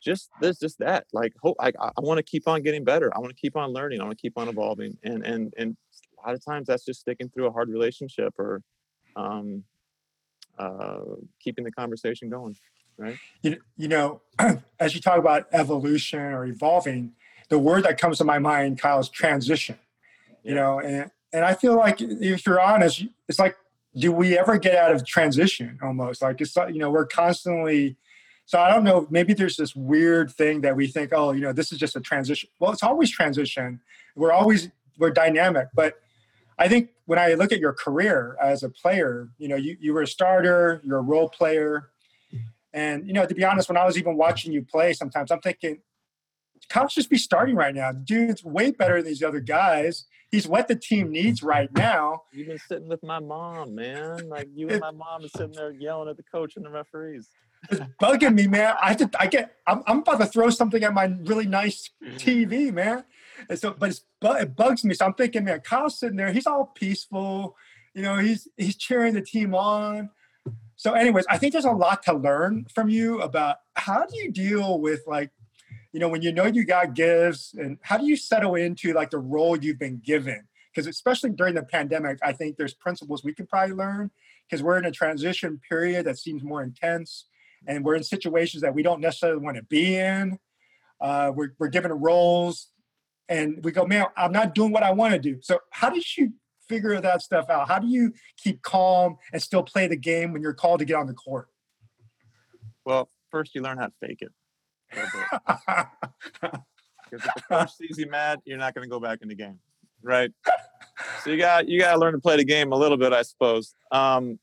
just 0.00 0.30
this 0.40 0.58
just 0.58 0.78
that 0.78 1.06
like 1.12 1.32
hope 1.42 1.56
i, 1.60 1.70
I 1.78 2.00
want 2.00 2.16
to 2.16 2.22
keep 2.22 2.48
on 2.48 2.62
getting 2.62 2.84
better. 2.84 3.14
I 3.14 3.18
want 3.18 3.36
to 3.36 3.40
keep 3.40 3.54
on 3.56 3.70
learning. 3.70 4.00
I 4.00 4.04
want 4.04 4.16
to 4.16 4.22
keep 4.22 4.38
on 4.38 4.48
evolving 4.48 4.96
and 5.04 5.24
and 5.24 5.52
and 5.58 5.76
a 6.22 6.28
lot 6.28 6.34
of 6.34 6.44
times 6.44 6.66
that's 6.66 6.84
just 6.84 7.00
sticking 7.00 7.28
through 7.28 7.46
a 7.46 7.50
hard 7.50 7.68
relationship 7.68 8.34
or 8.38 8.62
um, 9.16 9.64
uh, 10.58 11.00
keeping 11.40 11.64
the 11.64 11.72
conversation 11.72 12.28
going 12.28 12.56
right? 13.00 13.18
You, 13.42 13.56
you 13.76 13.88
know, 13.88 14.20
as 14.78 14.94
you 14.94 15.00
talk 15.00 15.18
about 15.18 15.46
evolution 15.52 16.20
or 16.20 16.44
evolving, 16.44 17.12
the 17.48 17.58
word 17.58 17.84
that 17.84 17.98
comes 17.98 18.18
to 18.18 18.24
my 18.24 18.38
mind, 18.38 18.80
Kyle, 18.80 19.00
is 19.00 19.08
transition. 19.08 19.78
You 20.44 20.54
know, 20.54 20.78
and 20.80 21.10
and 21.32 21.44
I 21.44 21.54
feel 21.54 21.76
like 21.76 22.00
if 22.00 22.46
you're 22.46 22.60
honest, 22.60 23.04
it's 23.28 23.38
like, 23.38 23.56
do 23.96 24.12
we 24.12 24.38
ever 24.38 24.58
get 24.58 24.76
out 24.76 24.92
of 24.92 25.04
transition? 25.06 25.78
Almost 25.82 26.22
like 26.22 26.40
it's 26.40 26.56
like 26.56 26.72
you 26.72 26.80
know 26.80 26.90
we're 26.90 27.06
constantly. 27.06 27.96
So 28.46 28.58
I 28.58 28.72
don't 28.72 28.84
know. 28.84 29.06
Maybe 29.10 29.32
there's 29.32 29.56
this 29.56 29.76
weird 29.76 30.32
thing 30.32 30.62
that 30.62 30.74
we 30.74 30.88
think, 30.88 31.12
oh, 31.12 31.30
you 31.30 31.40
know, 31.40 31.52
this 31.52 31.70
is 31.70 31.78
just 31.78 31.94
a 31.94 32.00
transition. 32.00 32.48
Well, 32.58 32.72
it's 32.72 32.82
always 32.82 33.10
transition. 33.10 33.80
We're 34.16 34.32
always 34.32 34.70
we're 34.98 35.10
dynamic, 35.10 35.68
but 35.74 36.00
I 36.60 36.68
think 36.68 36.90
when 37.06 37.18
I 37.18 37.32
look 37.34 37.52
at 37.52 37.58
your 37.58 37.72
career 37.72 38.36
as 38.40 38.62
a 38.62 38.68
player, 38.68 39.30
you 39.38 39.48
know, 39.48 39.56
you, 39.56 39.78
you 39.80 39.94
were 39.94 40.02
a 40.02 40.06
starter, 40.06 40.82
you're 40.84 40.98
a 40.98 41.02
role 41.02 41.30
player, 41.30 41.88
and 42.74 43.06
you 43.06 43.14
know, 43.14 43.24
to 43.24 43.34
be 43.34 43.42
honest, 43.44 43.68
when 43.68 43.78
I 43.78 43.86
was 43.86 43.96
even 43.96 44.16
watching 44.16 44.52
you 44.52 44.62
play, 44.62 44.92
sometimes 44.92 45.30
I'm 45.30 45.40
thinking, 45.40 45.78
Kyle's 46.68 46.94
just 46.94 47.08
be 47.08 47.16
starting 47.16 47.56
right 47.56 47.74
now. 47.74 47.92
Dude's 47.92 48.44
way 48.44 48.70
better 48.72 48.96
than 48.96 49.06
these 49.06 49.22
other 49.22 49.40
guys. 49.40 50.04
He's 50.30 50.46
what 50.46 50.68
the 50.68 50.76
team 50.76 51.10
needs 51.10 51.42
right 51.42 51.72
now. 51.74 52.22
You've 52.30 52.48
been 52.48 52.58
sitting 52.68 52.88
with 52.88 53.02
my 53.02 53.18
mom, 53.18 53.74
man. 53.74 54.28
Like 54.28 54.48
you 54.54 54.68
and 54.68 54.80
my 54.80 54.90
mom 54.90 55.24
are 55.24 55.28
sitting 55.28 55.52
there 55.52 55.72
yelling 55.72 56.10
at 56.10 56.18
the 56.18 56.22
coach 56.22 56.56
and 56.56 56.64
the 56.64 56.70
referees. 56.70 57.30
It's 57.68 57.80
bugging 58.00 58.34
me, 58.34 58.46
man. 58.46 58.74
I 58.80 58.94
to, 58.94 59.10
I 59.18 59.26
get, 59.26 59.56
I'm, 59.66 59.82
I'm 59.86 59.98
about 59.98 60.20
to 60.20 60.26
throw 60.26 60.50
something 60.50 60.82
at 60.82 60.94
my 60.94 61.04
really 61.24 61.46
nice 61.46 61.90
mm-hmm. 62.02 62.16
TV, 62.16 62.72
man. 62.72 63.04
And 63.48 63.58
so, 63.58 63.74
but 63.78 63.90
it's, 63.90 64.04
it 64.22 64.56
bugs 64.56 64.84
me. 64.84 64.94
So 64.94 65.06
I'm 65.06 65.14
thinking, 65.14 65.44
man, 65.44 65.60
Kyle's 65.60 65.98
sitting 65.98 66.16
there. 66.16 66.32
He's 66.32 66.46
all 66.46 66.66
peaceful. 66.66 67.56
You 67.94 68.02
know, 68.02 68.16
he's 68.16 68.48
he's 68.56 68.76
cheering 68.76 69.14
the 69.14 69.22
team 69.22 69.54
on. 69.54 70.10
So, 70.76 70.92
anyways, 70.94 71.26
I 71.28 71.36
think 71.36 71.52
there's 71.52 71.64
a 71.64 71.72
lot 71.72 72.02
to 72.04 72.14
learn 72.14 72.66
from 72.72 72.88
you 72.88 73.20
about 73.20 73.56
how 73.74 74.06
do 74.06 74.16
you 74.16 74.30
deal 74.30 74.80
with 74.80 75.02
like, 75.06 75.30
you 75.92 76.00
know, 76.00 76.08
when 76.08 76.22
you 76.22 76.32
know 76.32 76.46
you 76.46 76.64
got 76.64 76.94
gifts 76.94 77.52
and 77.54 77.78
how 77.82 77.98
do 77.98 78.06
you 78.06 78.16
settle 78.16 78.54
into 78.54 78.92
like 78.92 79.10
the 79.10 79.18
role 79.18 79.58
you've 79.58 79.78
been 79.78 79.98
given? 79.98 80.46
Because 80.72 80.86
especially 80.86 81.30
during 81.30 81.54
the 81.54 81.64
pandemic, 81.64 82.18
I 82.22 82.32
think 82.32 82.56
there's 82.56 82.74
principles 82.74 83.24
we 83.24 83.34
can 83.34 83.46
probably 83.46 83.74
learn 83.74 84.10
because 84.48 84.62
we're 84.62 84.78
in 84.78 84.84
a 84.84 84.92
transition 84.92 85.60
period 85.68 86.06
that 86.06 86.18
seems 86.18 86.42
more 86.42 86.62
intense 86.62 87.26
and 87.66 87.84
we're 87.84 87.94
in 87.94 88.02
situations 88.02 88.62
that 88.62 88.74
we 88.74 88.82
don't 88.82 89.00
necessarily 89.00 89.40
want 89.40 89.56
to 89.56 89.62
be 89.64 89.96
in. 89.96 90.38
Uh, 91.00 91.32
we're, 91.34 91.54
we're 91.58 91.68
given 91.68 91.92
roles 91.92 92.68
and 93.28 93.64
we 93.64 93.72
go, 93.72 93.86
man, 93.86 94.06
I'm 94.16 94.32
not 94.32 94.54
doing 94.54 94.72
what 94.72 94.82
I 94.82 94.92
want 94.92 95.14
to 95.14 95.20
do. 95.20 95.38
So, 95.40 95.60
how 95.70 95.88
did 95.88 96.04
you 96.16 96.32
figure 96.68 97.00
that 97.00 97.22
stuff 97.22 97.48
out? 97.48 97.68
How 97.68 97.78
do 97.78 97.86
you 97.86 98.12
keep 98.36 98.62
calm 98.62 99.16
and 99.32 99.40
still 99.40 99.62
play 99.62 99.86
the 99.86 99.96
game 99.96 100.32
when 100.32 100.42
you're 100.42 100.52
called 100.52 100.80
to 100.80 100.84
get 100.84 100.96
on 100.96 101.06
the 101.06 101.14
court? 101.14 101.48
Well, 102.84 103.08
first 103.30 103.54
you 103.54 103.62
learn 103.62 103.78
how 103.78 103.86
to 103.86 103.92
fake 104.00 104.22
it. 104.22 104.32
Because 107.10 107.26
if 107.26 107.34
the 107.34 107.42
coach 107.42 107.74
sees 107.74 107.98
you 107.98 108.08
mad, 108.08 108.38
you're 108.44 108.58
not 108.58 108.72
going 108.72 108.84
to 108.84 108.88
go 108.88 109.00
back 109.00 109.18
in 109.22 109.28
the 109.28 109.34
game, 109.34 109.58
right? 110.02 110.30
So 111.24 111.30
you 111.30 111.38
got 111.38 111.66
you 111.66 111.80
got 111.80 111.94
to 111.94 111.98
learn 111.98 112.12
to 112.12 112.18
play 112.18 112.36
the 112.36 112.44
game 112.44 112.72
a 112.72 112.76
little 112.76 112.98
bit, 112.98 113.14
I 113.14 113.22
suppose. 113.22 113.74
Um, 113.90 114.38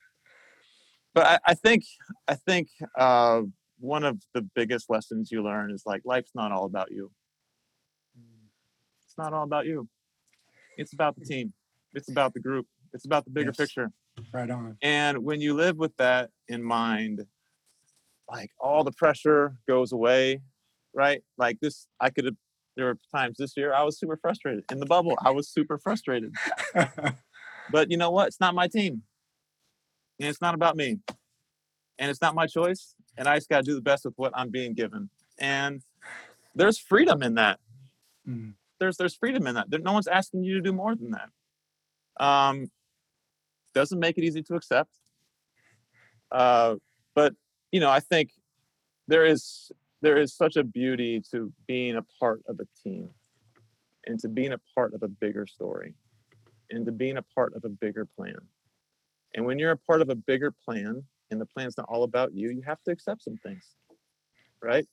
but 1.18 1.26
I, 1.26 1.40
I, 1.48 1.54
think 1.56 1.84
I 2.28 2.36
think 2.36 2.68
uh, 2.96 3.42
one 3.80 4.04
of 4.04 4.22
the 4.36 4.44
biggest 4.54 4.88
lessons 4.88 5.32
you 5.32 5.44
learn 5.44 5.72
is 5.72 5.82
like 5.84 6.04
life's 6.06 6.30
not 6.36 6.52
all 6.52 6.66
about 6.66 6.92
you. 6.92 7.10
It's 9.04 9.18
not 9.18 9.34
all 9.34 9.44
about 9.44 9.66
you. 9.66 9.90
It's 10.78 10.94
about 10.94 11.16
the 11.18 11.26
team. 11.26 11.54
It's 11.96 12.08
about 12.08 12.36
the 12.36 12.40
group. 12.40 12.68
It's 12.94 13.06
about 13.06 13.26
the 13.26 13.32
bigger 13.32 13.50
yes. 13.50 13.58
picture. 13.58 13.92
Right 14.32 14.48
on. 14.48 14.78
And 14.84 15.24
when 15.24 15.42
you 15.42 15.56
live 15.56 15.78
with 15.78 15.98
that 15.98 16.30
in 16.50 16.62
mind, 16.62 17.26
like 18.32 18.52
all 18.60 18.84
the 18.84 18.92
pressure 18.92 19.58
goes 19.68 19.94
away, 19.94 20.42
right? 20.94 21.24
Like 21.36 21.60
this, 21.62 21.88
I 22.00 22.12
could 22.12 22.26
have. 22.26 22.36
There 22.76 22.86
were 22.86 23.00
times 23.12 23.38
this 23.40 23.58
year 23.58 23.74
I 23.74 23.82
was 23.82 23.98
super 23.98 24.18
frustrated 24.18 24.66
in 24.72 24.80
the 24.80 24.86
bubble. 24.86 25.18
I 25.26 25.32
was 25.32 25.50
super 25.50 25.80
frustrated. 25.80 26.36
but 27.72 27.90
you 27.90 27.98
know 27.98 28.12
what? 28.12 28.28
It's 28.28 28.40
not 28.40 28.54
my 28.54 28.68
team, 28.68 29.02
and 30.20 30.30
it's 30.30 30.42
not 30.42 30.56
about 30.56 30.76
me, 30.76 31.00
and 32.00 32.10
it's 32.10 32.22
not 32.22 32.36
my 32.36 32.48
choice. 32.48 32.96
And 33.18 33.28
I 33.28 33.36
just 33.36 33.50
got 33.50 33.58
to 33.58 33.64
do 33.64 33.76
the 33.76 33.82
best 33.82 34.06
with 34.06 34.14
what 34.18 34.32
I'm 34.36 34.50
being 34.50 34.74
given. 34.74 35.10
And 35.40 35.82
there's 36.56 36.78
freedom 36.78 37.24
in 37.24 37.36
that. 37.36 37.60
Mm. 38.28 38.54
There's 38.80 38.98
there's 38.98 39.16
freedom 39.16 39.48
in 39.48 39.56
that. 39.56 39.68
No 39.70 39.94
one's 39.94 40.08
asking 40.08 40.44
you 40.44 40.56
to 40.56 40.62
do 40.62 40.74
more 40.74 40.96
than 40.96 41.12
that. 41.12 41.30
Um, 42.24 42.70
doesn't 43.74 44.00
make 44.00 44.18
it 44.18 44.24
easy 44.24 44.42
to 44.44 44.56
accept. 44.56 44.92
Uh, 46.32 46.76
but 47.16 47.34
you 47.72 47.80
know, 47.80 47.90
I 47.90 48.00
think 48.00 48.32
there 49.08 49.26
is 49.26 49.72
there 50.02 50.18
is 50.18 50.34
such 50.34 50.56
a 50.58 50.64
beauty 50.64 51.22
to 51.32 51.52
being 51.68 51.96
a 51.96 52.06
part 52.20 52.42
of 52.48 52.60
a 52.60 52.68
team 52.84 53.10
and 54.06 54.20
to 54.20 54.30
being 54.30 54.54
a 54.54 54.60
part 54.76 54.94
of 54.94 55.04
a 55.04 55.08
bigger 55.08 55.48
story 55.48 55.94
and 56.70 56.86
to 56.86 56.92
being 56.92 57.18
a 57.18 57.22
part 57.22 57.56
of 57.56 57.64
a 57.66 57.70
bigger 57.70 58.06
plan. 58.06 58.38
And 59.36 59.46
when 59.46 59.60
you're 59.60 59.72
a 59.72 59.78
part 59.78 60.02
of 60.02 60.10
a 60.10 60.16
bigger 60.16 60.52
plan 60.52 61.04
and 61.32 61.40
the 61.40 61.46
plan's 61.46 61.78
not 61.78 61.88
all 61.90 62.04
about 62.04 62.34
you, 62.34 62.50
you 62.50 62.62
have 62.62 62.82
to 62.84 62.92
accept 62.92 63.24
some 63.24 63.38
things, 63.38 63.76
right? 64.62 64.88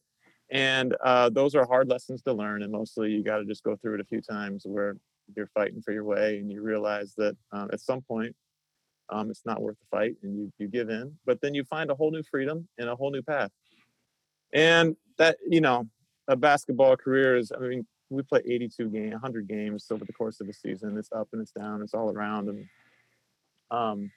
And 0.51 0.95
uh, 1.03 1.31
those 1.31 1.55
are 1.55 1.67
hard 1.67 1.89
lessons 1.89 2.23
to 2.23 2.33
learn. 2.33 2.63
And 2.63 2.73
mostly 2.73 3.13
you 3.13 3.23
got 3.23 3.39
to 3.39 3.45
just 3.45 3.63
go 3.63 3.77
through 3.77 3.95
it 3.95 4.01
a 4.01 4.05
few 4.05 4.21
times 4.21 4.65
where 4.67 4.97
you're 5.37 5.47
fighting 5.49 5.81
for 5.81 5.93
your 5.93 6.05
way 6.05 6.39
and 6.39 6.51
you 6.51 6.63
realize 6.63 7.15
that 7.17 7.37
um, 7.53 7.69
at 7.73 7.81
some 7.81 8.03
point 8.03 8.35
um, 9.11 9.31
it's 9.31 9.45
not 9.45 9.61
worth 9.61 9.77
the 9.79 9.87
fight 9.97 10.17
and 10.23 10.37
you, 10.37 10.53
you 10.59 10.69
give 10.69 10.91
in 10.91 11.13
but 11.27 11.41
then 11.41 11.55
you 11.55 11.65
find 11.65 11.91
a 11.91 11.95
whole 11.95 12.11
new 12.11 12.23
freedom 12.23 12.69
and 12.79 12.89
a 12.89 12.97
whole 12.97 13.11
new 13.11 13.23
path 13.23 13.51
and 14.53 14.97
that 15.19 15.37
you 15.49 15.61
know 15.61 15.87
a 16.29 16.37
basketball 16.37 16.97
career 16.97 17.37
is 17.37 17.53
i 17.53 17.61
mean 17.61 17.87
we 18.11 18.23
play 18.23 18.41
82 18.45 18.89
game 18.91 19.11
100 19.11 19.49
games 19.49 19.87
over 19.91 20.05
the 20.05 20.13
course 20.13 20.41
of 20.41 20.49
a 20.49 20.53
season 20.53 20.97
it's 20.97 21.11
up 21.13 21.29
and 21.33 21.43
it's 21.43 21.53
down 21.53 21.83
it's 21.83 21.95
all 21.95 22.11
around 22.11 22.49
and 22.49 22.67
um 23.71 24.11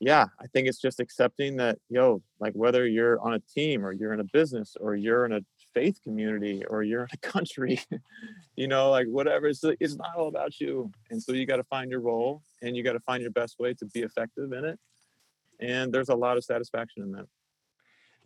yeah 0.00 0.26
i 0.40 0.46
think 0.48 0.68
it's 0.68 0.80
just 0.80 1.00
accepting 1.00 1.56
that 1.56 1.78
yo 1.88 2.22
like 2.40 2.52
whether 2.54 2.86
you're 2.86 3.20
on 3.20 3.34
a 3.34 3.40
team 3.40 3.84
or 3.84 3.92
you're 3.92 4.12
in 4.12 4.20
a 4.20 4.28
business 4.32 4.76
or 4.80 4.94
you're 4.94 5.24
in 5.24 5.32
a 5.32 5.40
faith 5.74 5.98
community 6.02 6.64
or 6.66 6.82
you're 6.82 7.02
in 7.02 7.08
a 7.12 7.16
country 7.26 7.80
you 8.56 8.68
know 8.68 8.90
like 8.90 9.06
whatever 9.08 9.46
it's, 9.46 9.62
it's 9.80 9.96
not 9.96 10.14
all 10.16 10.28
about 10.28 10.60
you 10.60 10.90
and 11.10 11.22
so 11.22 11.32
you 11.32 11.46
got 11.46 11.56
to 11.56 11.64
find 11.64 11.90
your 11.90 12.00
role 12.00 12.42
and 12.62 12.76
you 12.76 12.82
got 12.82 12.92
to 12.92 13.00
find 13.00 13.22
your 13.22 13.32
best 13.32 13.58
way 13.58 13.74
to 13.74 13.84
be 13.86 14.00
effective 14.00 14.52
in 14.52 14.64
it 14.64 14.78
and 15.60 15.92
there's 15.92 16.08
a 16.08 16.14
lot 16.14 16.36
of 16.36 16.44
satisfaction 16.44 17.02
in 17.02 17.12
that 17.12 17.26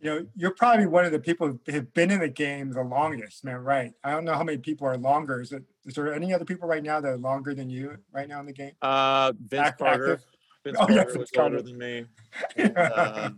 you 0.03 0.09
know, 0.09 0.25
you're 0.35 0.53
probably 0.53 0.85
one 0.85 1.05
of 1.05 1.13
the 1.13 1.19
people 1.19 1.47
who 1.47 1.71
have 1.71 1.93
been 1.93 2.11
in 2.11 2.19
the 2.19 2.27
game 2.27 2.71
the 2.71 2.83
longest, 2.83 3.45
man. 3.45 3.59
Right? 3.59 3.93
I 4.03 4.11
don't 4.11 4.25
know 4.25 4.33
how 4.33 4.43
many 4.43 4.57
people 4.57 4.85
are 4.85 4.97
longer. 4.97 5.39
Is 5.39 5.53
it? 5.53 5.63
Is 5.85 5.95
there 5.95 6.13
any 6.13 6.33
other 6.33 6.43
people 6.43 6.67
right 6.67 6.83
now 6.83 6.99
that 6.99 7.07
are 7.07 7.17
longer 7.17 7.55
than 7.55 7.69
you 7.69 7.95
right 8.11 8.27
now 8.27 8.41
in 8.41 8.45
the 8.45 8.51
game? 8.51 8.73
Uh, 8.81 9.31
Vince 9.47 9.67
Act- 9.67 9.79
Carter. 9.79 10.13
active? 10.13 10.27
Vince 10.63 10.77
Oh, 10.79 10.87
yeah, 10.89 11.03
was 11.03 11.29
older 11.37 11.61
than 11.61 11.77
me. 11.77 12.05
And, 12.57 12.77
uh, 12.77 13.29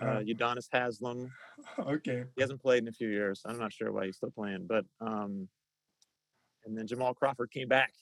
Uh, 0.00 0.04
uh, 0.04 0.20
Udonis 0.22 0.68
Haslem. 0.72 1.30
okay. 1.78 2.24
He 2.34 2.40
hasn't 2.40 2.62
played 2.62 2.82
in 2.82 2.88
a 2.88 2.92
few 2.92 3.08
years. 3.08 3.42
I'm 3.44 3.58
not 3.58 3.72
sure 3.72 3.92
why 3.92 4.06
he's 4.06 4.16
still 4.16 4.30
playing, 4.30 4.66
but 4.66 4.84
um, 5.00 5.48
and 6.64 6.76
then 6.78 6.86
Jamal 6.86 7.12
Crawford 7.14 7.50
came 7.50 7.68
back. 7.68 7.92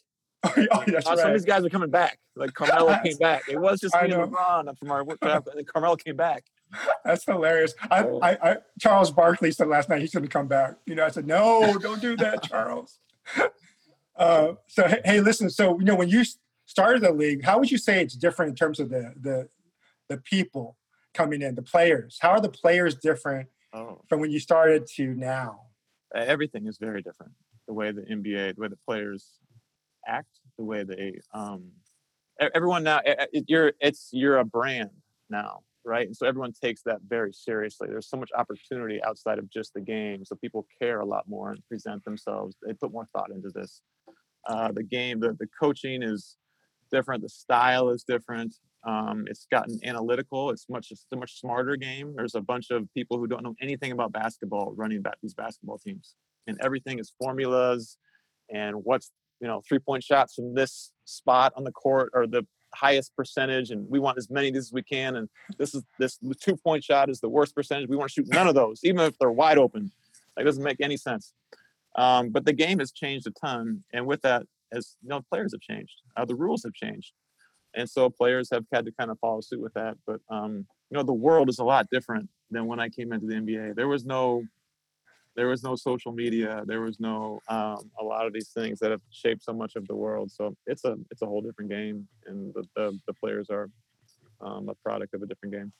Oh, 0.46 0.52
yeah, 0.56 0.66
that's 0.86 1.06
Uh, 1.06 1.16
Some 1.16 1.28
of 1.28 1.34
these 1.34 1.44
guys 1.44 1.64
are 1.64 1.68
coming 1.68 1.90
back. 1.90 2.18
Like 2.36 2.54
Carmelo 2.54 2.96
came 3.02 3.16
back. 3.20 3.42
It 3.48 3.60
was 3.60 3.80
just 3.80 3.94
I 3.94 4.06
me 4.06 4.12
and. 4.14 4.32
LeBron 4.32 4.78
from 4.78 4.90
our 4.90 5.04
work 5.04 5.20
camp, 5.20 5.48
and 5.54 5.66
Carmelo 5.66 5.96
came 5.96 6.16
back. 6.16 6.44
That's 7.04 7.24
hilarious. 7.24 7.74
I, 7.90 8.04
Oh. 8.04 8.20
I, 8.22 8.38
I, 8.50 8.56
Charles 8.80 9.10
Barkley 9.10 9.50
said 9.50 9.66
last 9.68 9.88
night 9.90 10.00
he's 10.00 10.12
going 10.14 10.22
to 10.22 10.28
come 10.30 10.46
back. 10.46 10.76
You 10.86 10.94
know, 10.94 11.04
I 11.04 11.08
said, 11.10 11.26
no, 11.26 11.76
don't 11.78 12.00
do 12.00 12.16
that, 12.16 12.42
Charles. 12.44 13.00
Uh, 14.16 14.52
so, 14.66 14.86
hey, 15.04 15.20
listen. 15.20 15.50
So, 15.50 15.78
you 15.78 15.84
know, 15.84 15.94
when 15.96 16.08
you 16.08 16.24
started 16.70 17.02
the 17.02 17.12
league, 17.12 17.44
how 17.44 17.58
would 17.58 17.70
you 17.70 17.78
say 17.78 18.00
it's 18.00 18.14
different 18.14 18.50
in 18.50 18.56
terms 18.56 18.78
of 18.78 18.88
the 18.90 19.12
the 19.20 19.48
the 20.08 20.18
people 20.18 20.76
coming 21.14 21.42
in, 21.42 21.54
the 21.56 21.62
players? 21.62 22.18
How 22.20 22.30
are 22.30 22.40
the 22.40 22.48
players 22.48 22.94
different 22.94 23.48
Oh, 23.72 24.00
from 24.08 24.20
when 24.20 24.30
you 24.30 24.40
started 24.40 24.86
to 24.96 25.14
now? 25.14 25.66
everything 26.14 26.66
is 26.66 26.76
very 26.78 27.02
different. 27.02 27.32
The 27.68 27.74
way 27.74 27.92
the 27.92 28.02
NBA, 28.02 28.56
the 28.56 28.60
way 28.60 28.66
the 28.68 28.78
players 28.88 29.38
act, 30.08 30.40
the 30.58 30.64
way 30.64 30.82
they, 30.82 31.20
um, 31.32 31.70
everyone 32.52 32.82
now, 32.82 33.00
you're, 33.46 33.74
it's, 33.80 34.08
you're 34.12 34.38
a 34.38 34.44
brand 34.44 34.90
now, 35.28 35.60
right? 35.84 36.04
And 36.08 36.16
so 36.16 36.26
everyone 36.26 36.52
takes 36.52 36.82
that 36.82 36.98
very 37.06 37.32
seriously. 37.32 37.86
There's 37.88 38.08
so 38.10 38.16
much 38.16 38.30
opportunity 38.36 39.00
outside 39.04 39.38
of 39.38 39.48
just 39.48 39.72
the 39.72 39.80
game. 39.80 40.24
So 40.24 40.34
people 40.34 40.66
care 40.82 40.98
a 40.98 41.06
lot 41.06 41.28
more 41.28 41.52
and 41.52 41.64
present 41.68 42.04
themselves. 42.04 42.56
They 42.66 42.72
put 42.72 42.90
more 42.90 43.06
thought 43.12 43.30
into 43.30 43.50
this. 43.50 43.80
Uh, 44.48 44.72
the 44.72 44.82
game, 44.82 45.20
the, 45.20 45.36
the 45.38 45.48
coaching 45.62 46.02
is 46.02 46.38
different. 46.90 47.22
The 47.22 47.28
style 47.28 47.90
is 47.90 48.04
different. 48.04 48.54
Um, 48.86 49.24
it's 49.28 49.46
gotten 49.50 49.78
analytical. 49.84 50.50
It's 50.50 50.66
much, 50.68 50.90
it's 50.90 51.04
a 51.12 51.16
much 51.16 51.38
smarter 51.38 51.76
game. 51.76 52.14
There's 52.16 52.34
a 52.34 52.40
bunch 52.40 52.70
of 52.70 52.88
people 52.94 53.18
who 53.18 53.26
don't 53.26 53.42
know 53.42 53.54
anything 53.60 53.92
about 53.92 54.12
basketball 54.12 54.72
running 54.76 55.02
back 55.02 55.16
these 55.22 55.34
basketball 55.34 55.78
teams, 55.78 56.14
and 56.46 56.58
everything 56.62 56.98
is 56.98 57.12
formulas 57.22 57.98
and 58.52 58.76
what's 58.84 59.10
you 59.40 59.46
know 59.46 59.62
three 59.66 59.78
point 59.78 60.02
shots 60.02 60.34
from 60.34 60.54
this 60.54 60.92
spot 61.04 61.52
on 61.56 61.64
the 61.64 61.72
court 61.72 62.10
or 62.14 62.26
the 62.26 62.46
highest 62.74 63.14
percentage 63.16 63.70
and 63.70 63.88
we 63.88 63.98
want 63.98 64.16
as 64.16 64.30
many 64.30 64.48
of 64.48 64.54
these 64.54 64.66
as 64.66 64.72
we 64.72 64.82
can 64.82 65.16
and 65.16 65.28
this 65.58 65.74
is 65.74 65.82
this 65.98 66.18
two 66.40 66.56
point 66.56 66.84
shot 66.84 67.10
is 67.10 67.18
the 67.20 67.28
worst 67.28 67.54
percentage 67.54 67.88
we 67.88 67.96
want 67.96 68.08
to 68.08 68.12
shoot 68.12 68.28
none 68.28 68.46
of 68.46 68.54
those 68.54 68.80
even 68.84 69.00
if 69.00 69.18
they're 69.18 69.32
wide 69.32 69.58
open 69.58 69.90
that 70.36 70.44
doesn't 70.44 70.62
make 70.62 70.80
any 70.80 70.96
sense 70.96 71.32
um, 71.96 72.30
but 72.30 72.44
the 72.44 72.52
game 72.52 72.78
has 72.78 72.92
changed 72.92 73.26
a 73.26 73.30
ton 73.30 73.82
and 73.92 74.06
with 74.06 74.22
that 74.22 74.44
as 74.72 74.96
you 75.02 75.08
know 75.08 75.20
players 75.30 75.52
have 75.52 75.60
changed 75.60 76.02
uh, 76.16 76.24
the 76.24 76.34
rules 76.34 76.62
have 76.64 76.74
changed. 76.74 77.12
And 77.72 77.88
so 77.88 78.10
players 78.10 78.48
have 78.52 78.64
had 78.72 78.84
to 78.86 78.92
kind 78.98 79.12
of 79.12 79.18
follow 79.20 79.40
suit 79.40 79.60
with 79.60 79.74
that 79.74 79.96
but 80.06 80.20
um, 80.28 80.66
you 80.90 80.96
know 80.96 81.02
the 81.02 81.12
world 81.12 81.48
is 81.48 81.58
a 81.58 81.64
lot 81.64 81.86
different 81.90 82.28
than 82.50 82.66
when 82.66 82.80
i 82.80 82.88
came 82.88 83.12
into 83.12 83.26
the 83.26 83.34
nba 83.34 83.76
there 83.76 83.86
was 83.86 84.04
no 84.04 84.42
there 85.36 85.48
was 85.48 85.62
no 85.62 85.76
social 85.76 86.12
media 86.12 86.62
there 86.66 86.80
was 86.80 86.98
no 87.00 87.40
um, 87.48 87.90
a 88.00 88.04
lot 88.04 88.26
of 88.26 88.32
these 88.32 88.48
things 88.48 88.78
that 88.80 88.90
have 88.90 89.00
shaped 89.10 89.42
so 89.42 89.52
much 89.52 89.76
of 89.76 89.86
the 89.86 89.94
world. 89.94 90.30
So 90.30 90.56
it's 90.66 90.84
a 90.84 90.96
it's 91.10 91.22
a 91.22 91.26
whole 91.26 91.40
different 91.40 91.70
game 91.70 92.08
and 92.26 92.52
the, 92.54 92.64
the, 92.76 92.98
the 93.06 93.14
players 93.14 93.48
are 93.50 93.70
um, 94.40 94.68
a 94.68 94.74
product 94.74 95.14
of 95.14 95.22
a 95.22 95.26
different 95.26 95.54
game. 95.54 95.72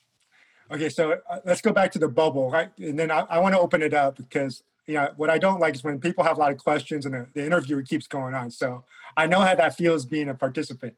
Okay, 0.70 0.88
so 0.88 1.18
uh, 1.28 1.40
let's 1.44 1.60
go 1.60 1.72
back 1.72 1.90
to 1.92 1.98
the 1.98 2.08
bubble, 2.08 2.48
right? 2.50 2.70
And 2.78 2.98
then 2.98 3.10
I, 3.10 3.20
I 3.28 3.38
want 3.38 3.54
to 3.54 3.60
open 3.60 3.82
it 3.82 3.92
up 3.92 4.16
because 4.16 4.62
you 4.90 4.96
know 4.96 5.08
what 5.16 5.30
I 5.30 5.38
don't 5.38 5.60
like 5.60 5.76
is 5.76 5.84
when 5.84 6.00
people 6.00 6.24
have 6.24 6.36
a 6.36 6.40
lot 6.40 6.50
of 6.50 6.58
questions 6.58 7.06
and 7.06 7.14
the, 7.14 7.26
the 7.32 7.46
interview 7.46 7.80
keeps 7.84 8.08
going 8.08 8.34
on. 8.34 8.50
So 8.50 8.84
I 9.16 9.28
know 9.28 9.38
how 9.38 9.54
that 9.54 9.76
feels 9.76 10.04
being 10.04 10.28
a 10.28 10.34
participant. 10.34 10.94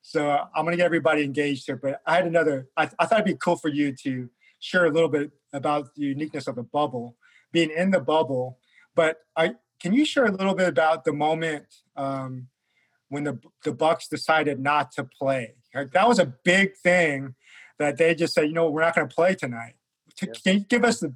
So 0.00 0.30
I'm 0.54 0.64
going 0.64 0.72
to 0.72 0.78
get 0.78 0.86
everybody 0.86 1.24
engaged 1.24 1.66
here. 1.66 1.76
But 1.76 2.00
I 2.06 2.14
had 2.16 2.26
another. 2.26 2.68
I, 2.74 2.84
I 2.98 3.04
thought 3.04 3.20
it'd 3.20 3.26
be 3.26 3.34
cool 3.34 3.56
for 3.56 3.68
you 3.68 3.92
to 3.96 4.30
share 4.60 4.86
a 4.86 4.90
little 4.90 5.10
bit 5.10 5.30
about 5.52 5.94
the 5.94 6.02
uniqueness 6.02 6.46
of 6.46 6.54
the 6.54 6.62
bubble, 6.62 7.16
being 7.52 7.70
in 7.70 7.90
the 7.90 8.00
bubble. 8.00 8.58
But 8.94 9.18
I 9.36 9.56
can 9.78 9.92
you 9.92 10.06
share 10.06 10.24
a 10.24 10.32
little 10.32 10.54
bit 10.54 10.68
about 10.68 11.04
the 11.04 11.12
moment 11.12 11.66
um, 11.96 12.48
when 13.10 13.24
the 13.24 13.38
the 13.62 13.74
Bucks 13.74 14.08
decided 14.08 14.58
not 14.58 14.90
to 14.92 15.04
play? 15.04 15.54
That 15.74 16.08
was 16.08 16.18
a 16.18 16.32
big 16.44 16.76
thing 16.76 17.34
that 17.78 17.98
they 17.98 18.14
just 18.14 18.32
said, 18.32 18.46
you 18.46 18.54
know, 18.54 18.70
we're 18.70 18.80
not 18.80 18.94
going 18.94 19.06
to 19.06 19.14
play 19.14 19.34
tonight. 19.34 19.74
Yeah. 20.22 20.32
Can 20.44 20.54
you 20.54 20.60
give 20.60 20.84
us 20.84 21.00
the 21.00 21.08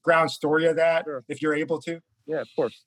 background 0.00 0.30
story 0.30 0.66
of 0.66 0.76
that, 0.76 1.04
Sure. 1.04 1.24
if 1.28 1.42
you're 1.42 1.54
able 1.54 1.80
to? 1.82 2.00
Yeah, 2.26 2.40
of 2.40 2.48
course. 2.56 2.84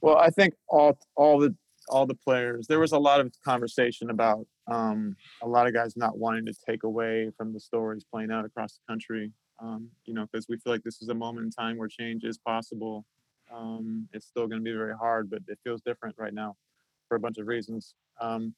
Well, 0.00 0.18
I 0.18 0.30
think 0.30 0.54
all 0.68 0.98
all 1.16 1.38
the 1.38 1.54
all 1.88 2.06
the 2.06 2.14
players. 2.14 2.66
There 2.66 2.80
was 2.80 2.92
a 2.92 2.98
lot 2.98 3.20
of 3.20 3.32
conversation 3.44 4.10
about 4.10 4.46
um, 4.70 5.16
a 5.42 5.48
lot 5.48 5.66
of 5.66 5.74
guys 5.74 5.96
not 5.96 6.18
wanting 6.18 6.46
to 6.46 6.54
take 6.66 6.82
away 6.82 7.30
from 7.36 7.52
the 7.52 7.60
stories 7.60 8.04
playing 8.10 8.30
out 8.30 8.44
across 8.44 8.74
the 8.74 8.92
country. 8.92 9.32
Um, 9.62 9.88
you 10.04 10.14
know, 10.14 10.26
because 10.30 10.46
we 10.48 10.56
feel 10.58 10.72
like 10.72 10.82
this 10.82 11.00
is 11.00 11.08
a 11.10 11.14
moment 11.14 11.44
in 11.44 11.50
time 11.50 11.76
where 11.78 11.88
change 11.88 12.24
is 12.24 12.38
possible. 12.38 13.04
Um, 13.54 14.08
it's 14.12 14.26
still 14.26 14.48
going 14.48 14.60
to 14.60 14.64
be 14.64 14.76
very 14.76 14.96
hard, 14.96 15.30
but 15.30 15.42
it 15.46 15.58
feels 15.62 15.80
different 15.82 16.16
right 16.18 16.34
now 16.34 16.56
for 17.08 17.16
a 17.16 17.20
bunch 17.20 17.38
of 17.38 17.46
reasons. 17.46 17.94
Um, 18.20 18.54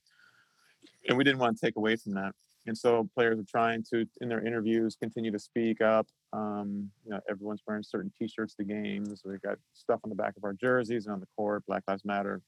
and 1.08 1.18
we 1.18 1.24
didn't 1.24 1.38
want 1.40 1.58
to 1.58 1.66
take 1.66 1.76
away 1.76 1.96
from 1.96 2.14
that. 2.14 2.32
And 2.66 2.76
so 2.76 3.08
players 3.14 3.38
are 3.38 3.44
trying 3.44 3.84
to, 3.92 4.06
in 4.20 4.28
their 4.28 4.44
interviews, 4.44 4.96
continue 4.96 5.30
to 5.32 5.38
speak 5.38 5.80
up. 5.80 6.06
Um, 6.32 6.90
you 7.04 7.10
know, 7.12 7.20
everyone's 7.28 7.62
wearing 7.66 7.82
certain 7.82 8.12
T-shirts 8.18 8.54
to 8.56 8.64
games. 8.64 9.22
We've 9.24 9.40
got 9.40 9.58
stuff 9.72 10.00
on 10.04 10.10
the 10.10 10.16
back 10.16 10.36
of 10.36 10.44
our 10.44 10.52
jerseys 10.52 11.06
and 11.06 11.14
on 11.14 11.20
the 11.20 11.28
court, 11.36 11.64
Black 11.66 11.82
Lives 11.88 12.04
Matter. 12.04 12.42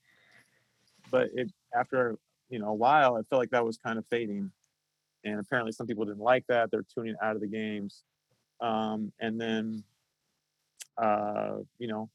But 1.11 1.31
it 1.35 1.51
after 1.75 2.19
you 2.51 2.59
know 2.59 2.69
a 2.69 2.75
while, 2.75 3.17
I 3.17 3.23
felt 3.23 3.41
like 3.41 3.51
that 3.51 3.65
was 3.65 3.79
kind 3.79 3.99
of 3.99 4.07
fading, 4.07 4.51
and 5.25 5.41
apparently 5.41 5.73
some 5.73 5.87
people 5.87 6.05
didn't 6.05 6.21
like 6.21 6.45
that. 6.49 6.71
They're 6.71 6.85
tuning 6.95 7.15
out 7.23 7.35
of 7.35 7.41
the 7.41 7.47
games, 7.47 8.03
um, 8.61 9.13
and 9.21 9.41
then, 9.41 9.85
uh, 10.99 11.59
you 11.79 11.87
know, 11.87 12.11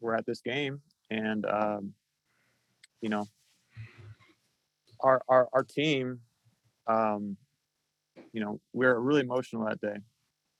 we're 0.00 0.14
at 0.14 0.26
this 0.26 0.40
game, 0.40 0.82
and 1.10 1.46
um, 1.46 1.94
you 3.00 3.08
know, 3.08 3.26
our 5.00 5.22
our 5.28 5.48
our 5.52 5.62
team 5.62 6.20
um, 6.88 7.36
you 8.32 8.40
know, 8.40 8.60
we 8.72 8.86
are 8.86 9.00
really 9.00 9.20
emotional 9.20 9.66
that 9.66 9.80
day. 9.80 9.96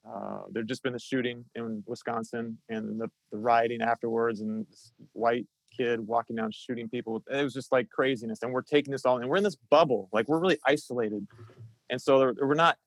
Uh, 0.07 0.39
there'd 0.51 0.67
just 0.67 0.83
been 0.83 0.95
a 0.95 0.99
shooting 0.99 1.45
in 1.55 1.83
Wisconsin 1.85 2.57
and 2.69 2.99
the, 2.99 3.07
the 3.31 3.37
rioting 3.37 3.81
afterwards, 3.81 4.41
and 4.41 4.65
this 4.67 4.91
white 5.13 5.45
kid 5.75 5.99
walking 5.99 6.35
down 6.35 6.51
shooting 6.51 6.89
people. 6.89 7.23
It 7.29 7.43
was 7.43 7.53
just 7.53 7.71
like 7.71 7.89
craziness. 7.89 8.41
And 8.41 8.51
we're 8.51 8.61
taking 8.61 8.91
this 8.91 9.05
all, 9.05 9.17
and 9.17 9.29
we're 9.29 9.37
in 9.37 9.43
this 9.43 9.57
bubble, 9.69 10.09
like 10.11 10.27
we're 10.27 10.39
really 10.39 10.57
isolated. 10.65 11.27
And 11.89 12.01
so 12.01 12.33
we're 12.39 12.53
not, 12.53 12.77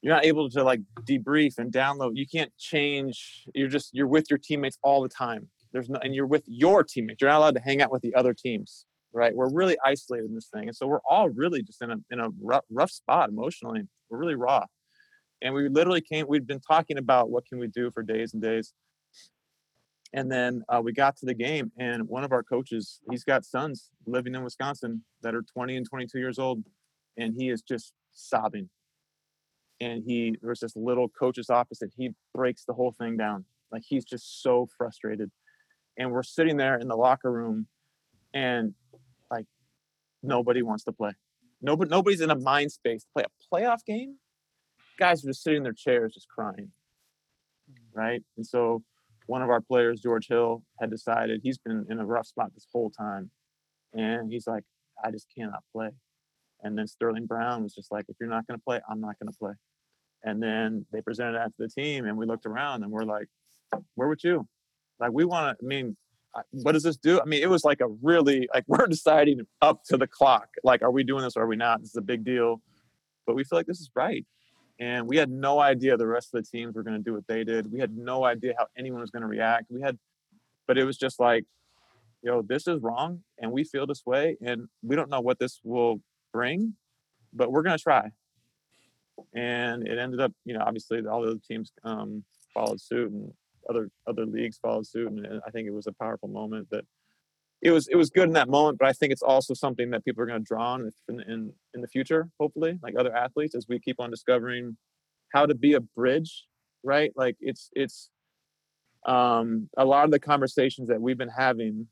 you're 0.00 0.14
not 0.14 0.24
able 0.24 0.48
to 0.50 0.64
like 0.64 0.80
debrief 1.02 1.58
and 1.58 1.72
download. 1.72 2.12
You 2.14 2.26
can't 2.26 2.52
change. 2.58 3.44
You're 3.54 3.68
just, 3.68 3.90
you're 3.92 4.06
with 4.06 4.30
your 4.30 4.38
teammates 4.38 4.78
all 4.82 5.02
the 5.02 5.08
time. 5.08 5.48
There's 5.72 5.88
no, 5.88 5.98
and 6.02 6.14
you're 6.14 6.26
with 6.26 6.44
your 6.46 6.84
teammates. 6.84 7.20
You're 7.20 7.30
not 7.30 7.38
allowed 7.38 7.54
to 7.54 7.60
hang 7.60 7.80
out 7.82 7.90
with 7.90 8.02
the 8.02 8.14
other 8.14 8.34
teams 8.34 8.84
right? 9.12 9.34
We're 9.34 9.52
really 9.52 9.76
isolated 9.84 10.26
in 10.28 10.34
this 10.34 10.48
thing, 10.48 10.68
and 10.68 10.76
so 10.76 10.86
we're 10.86 11.02
all 11.08 11.28
really 11.28 11.62
just 11.62 11.82
in 11.82 11.90
a 11.90 11.96
in 12.10 12.18
a 12.18 12.30
rough, 12.40 12.64
rough 12.70 12.90
spot 12.90 13.28
emotionally. 13.28 13.82
We're 14.08 14.18
really 14.18 14.34
raw, 14.34 14.64
and 15.42 15.52
we 15.54 15.68
literally 15.68 16.00
came. 16.00 16.26
We'd 16.28 16.46
been 16.46 16.60
talking 16.60 16.98
about 16.98 17.30
what 17.30 17.46
can 17.46 17.58
we 17.58 17.66
do 17.66 17.90
for 17.90 18.02
days 18.02 18.32
and 18.32 18.42
days, 18.42 18.72
and 20.12 20.30
then 20.30 20.62
uh, 20.68 20.80
we 20.82 20.92
got 20.92 21.16
to 21.16 21.26
the 21.26 21.34
game, 21.34 21.72
and 21.78 22.06
one 22.08 22.24
of 22.24 22.32
our 22.32 22.42
coaches, 22.42 23.00
he's 23.10 23.24
got 23.24 23.44
sons 23.44 23.90
living 24.06 24.34
in 24.34 24.44
Wisconsin 24.44 25.02
that 25.22 25.34
are 25.34 25.42
20 25.42 25.76
and 25.76 25.88
22 25.88 26.18
years 26.18 26.38
old, 26.38 26.62
and 27.16 27.34
he 27.34 27.48
is 27.48 27.62
just 27.62 27.92
sobbing. 28.12 28.68
And 29.80 30.02
he 30.06 30.36
there's 30.42 30.60
this 30.60 30.76
little 30.76 31.08
coach's 31.08 31.50
office, 31.50 31.82
and 31.82 31.90
he 31.96 32.10
breaks 32.34 32.64
the 32.64 32.74
whole 32.74 32.92
thing 32.92 33.16
down. 33.16 33.44
Like 33.72 33.82
he's 33.86 34.04
just 34.04 34.42
so 34.42 34.68
frustrated, 34.76 35.30
and 35.98 36.12
we're 36.12 36.22
sitting 36.22 36.56
there 36.56 36.76
in 36.76 36.88
the 36.88 36.96
locker 36.96 37.32
room, 37.32 37.66
and 38.34 38.74
like 39.30 39.46
nobody 40.22 40.62
wants 40.62 40.84
to 40.84 40.92
play. 40.92 41.12
Nobody, 41.62 41.88
nobody's 41.88 42.20
in 42.20 42.30
a 42.30 42.38
mind 42.38 42.70
space 42.70 43.04
to 43.04 43.08
play 43.14 43.24
a 43.24 43.54
playoff 43.54 43.84
game. 43.84 44.16
Guys 45.02 45.24
are 45.24 45.28
just 45.28 45.42
sitting 45.42 45.58
in 45.58 45.62
their 45.64 45.72
chairs, 45.72 46.14
just 46.14 46.28
crying, 46.28 46.70
mm-hmm. 47.68 47.98
right? 47.98 48.22
And 48.36 48.46
so 48.46 48.82
one 49.26 49.42
of 49.42 49.50
our 49.50 49.60
players, 49.60 50.00
George 50.00 50.28
Hill, 50.28 50.62
had 50.80 50.90
decided 50.90 51.40
he's 51.42 51.58
been 51.58 51.84
in 51.90 51.98
a 51.98 52.06
rough 52.06 52.26
spot 52.26 52.52
this 52.54 52.68
whole 52.72 52.90
time. 52.90 53.30
And 53.94 54.30
he's 54.30 54.46
like, 54.46 54.62
I 55.04 55.10
just 55.10 55.26
cannot 55.36 55.64
play. 55.74 55.90
And 56.62 56.78
then 56.78 56.86
Sterling 56.86 57.26
Brown 57.26 57.64
was 57.64 57.74
just 57.74 57.90
like, 57.90 58.04
if 58.08 58.16
you're 58.20 58.28
not 58.28 58.46
going 58.46 58.58
to 58.60 58.62
play, 58.62 58.80
I'm 58.88 59.00
not 59.00 59.18
going 59.18 59.32
to 59.32 59.36
play. 59.36 59.54
And 60.22 60.40
then 60.40 60.86
they 60.92 61.00
presented 61.00 61.34
that 61.34 61.46
to 61.46 61.54
the 61.58 61.68
team, 61.68 62.06
and 62.06 62.16
we 62.16 62.24
looked 62.24 62.46
around 62.46 62.84
and 62.84 62.92
we're 62.92 63.02
like, 63.02 63.26
where 63.96 64.06
would 64.06 64.22
you? 64.22 64.46
Like, 65.00 65.10
we 65.12 65.24
want 65.24 65.58
to, 65.58 65.64
I 65.64 65.66
mean, 65.66 65.96
what 66.52 66.72
does 66.72 66.84
this 66.84 66.96
do? 66.96 67.20
I 67.20 67.24
mean, 67.24 67.42
it 67.42 67.50
was 67.50 67.64
like 67.64 67.80
a 67.80 67.88
really, 68.02 68.48
like, 68.54 68.64
we're 68.68 68.86
deciding 68.86 69.40
up 69.60 69.82
to 69.86 69.96
the 69.96 70.06
clock. 70.06 70.48
Like, 70.62 70.82
are 70.82 70.92
we 70.92 71.02
doing 71.02 71.24
this 71.24 71.36
or 71.36 71.42
are 71.42 71.48
we 71.48 71.56
not? 71.56 71.80
This 71.80 71.90
is 71.90 71.96
a 71.96 72.02
big 72.02 72.24
deal. 72.24 72.60
But 73.26 73.34
we 73.34 73.42
feel 73.42 73.58
like 73.58 73.66
this 73.66 73.80
is 73.80 73.90
right. 73.96 74.24
And 74.82 75.06
we 75.06 75.16
had 75.16 75.30
no 75.30 75.60
idea 75.60 75.96
the 75.96 76.08
rest 76.08 76.34
of 76.34 76.42
the 76.42 76.50
teams 76.50 76.74
were 76.74 76.82
going 76.82 76.96
to 76.96 77.02
do 77.02 77.12
what 77.12 77.28
they 77.28 77.44
did. 77.44 77.70
We 77.70 77.78
had 77.78 77.96
no 77.96 78.24
idea 78.24 78.54
how 78.58 78.66
anyone 78.76 79.00
was 79.00 79.12
going 79.12 79.22
to 79.22 79.28
react. 79.28 79.66
We 79.70 79.80
had, 79.80 79.96
but 80.66 80.76
it 80.76 80.82
was 80.82 80.98
just 80.98 81.20
like, 81.20 81.44
yo, 82.20 82.42
this 82.42 82.66
is 82.66 82.80
wrong. 82.82 83.20
And 83.38 83.52
we 83.52 83.62
feel 83.62 83.86
this 83.86 84.02
way. 84.04 84.36
And 84.44 84.66
we 84.82 84.96
don't 84.96 85.08
know 85.08 85.20
what 85.20 85.38
this 85.38 85.60
will 85.62 86.00
bring, 86.32 86.74
but 87.32 87.52
we're 87.52 87.62
going 87.62 87.78
to 87.78 87.82
try. 87.82 88.10
And 89.32 89.86
it 89.86 89.98
ended 89.98 90.20
up, 90.20 90.32
you 90.44 90.54
know, 90.54 90.64
obviously 90.66 91.06
all 91.06 91.22
the 91.22 91.30
other 91.30 91.40
teams 91.48 91.70
um, 91.84 92.24
followed 92.52 92.80
suit 92.80 93.08
and 93.12 93.32
other 93.70 93.88
other 94.08 94.26
leagues 94.26 94.58
followed 94.58 94.88
suit. 94.88 95.12
And 95.12 95.40
I 95.46 95.50
think 95.52 95.68
it 95.68 95.72
was 95.72 95.86
a 95.86 95.92
powerful 95.92 96.28
moment 96.28 96.66
that 96.72 96.84
it 97.62 97.70
was 97.70 97.86
it 97.88 97.96
was 97.96 98.10
good 98.10 98.24
in 98.24 98.32
that 98.34 98.48
moment, 98.48 98.78
but 98.78 98.88
I 98.88 98.92
think 98.92 99.12
it's 99.12 99.22
also 99.22 99.54
something 99.54 99.90
that 99.90 100.04
people 100.04 100.22
are 100.22 100.26
going 100.26 100.40
to 100.40 100.44
draw 100.44 100.72
on 100.72 100.90
in, 101.08 101.20
in 101.20 101.52
in 101.74 101.80
the 101.80 101.88
future, 101.88 102.28
hopefully, 102.40 102.78
like 102.82 102.94
other 102.98 103.14
athletes, 103.14 103.54
as 103.54 103.66
we 103.68 103.78
keep 103.78 104.00
on 104.00 104.10
discovering 104.10 104.76
how 105.32 105.46
to 105.46 105.54
be 105.54 105.74
a 105.74 105.80
bridge, 105.80 106.44
right? 106.82 107.12
Like 107.14 107.36
it's 107.40 107.70
it's 107.72 108.10
um, 109.06 109.68
a 109.76 109.84
lot 109.84 110.04
of 110.04 110.10
the 110.10 110.18
conversations 110.18 110.88
that 110.88 111.00
we've 111.00 111.18
been 111.18 111.28
having 111.28 111.86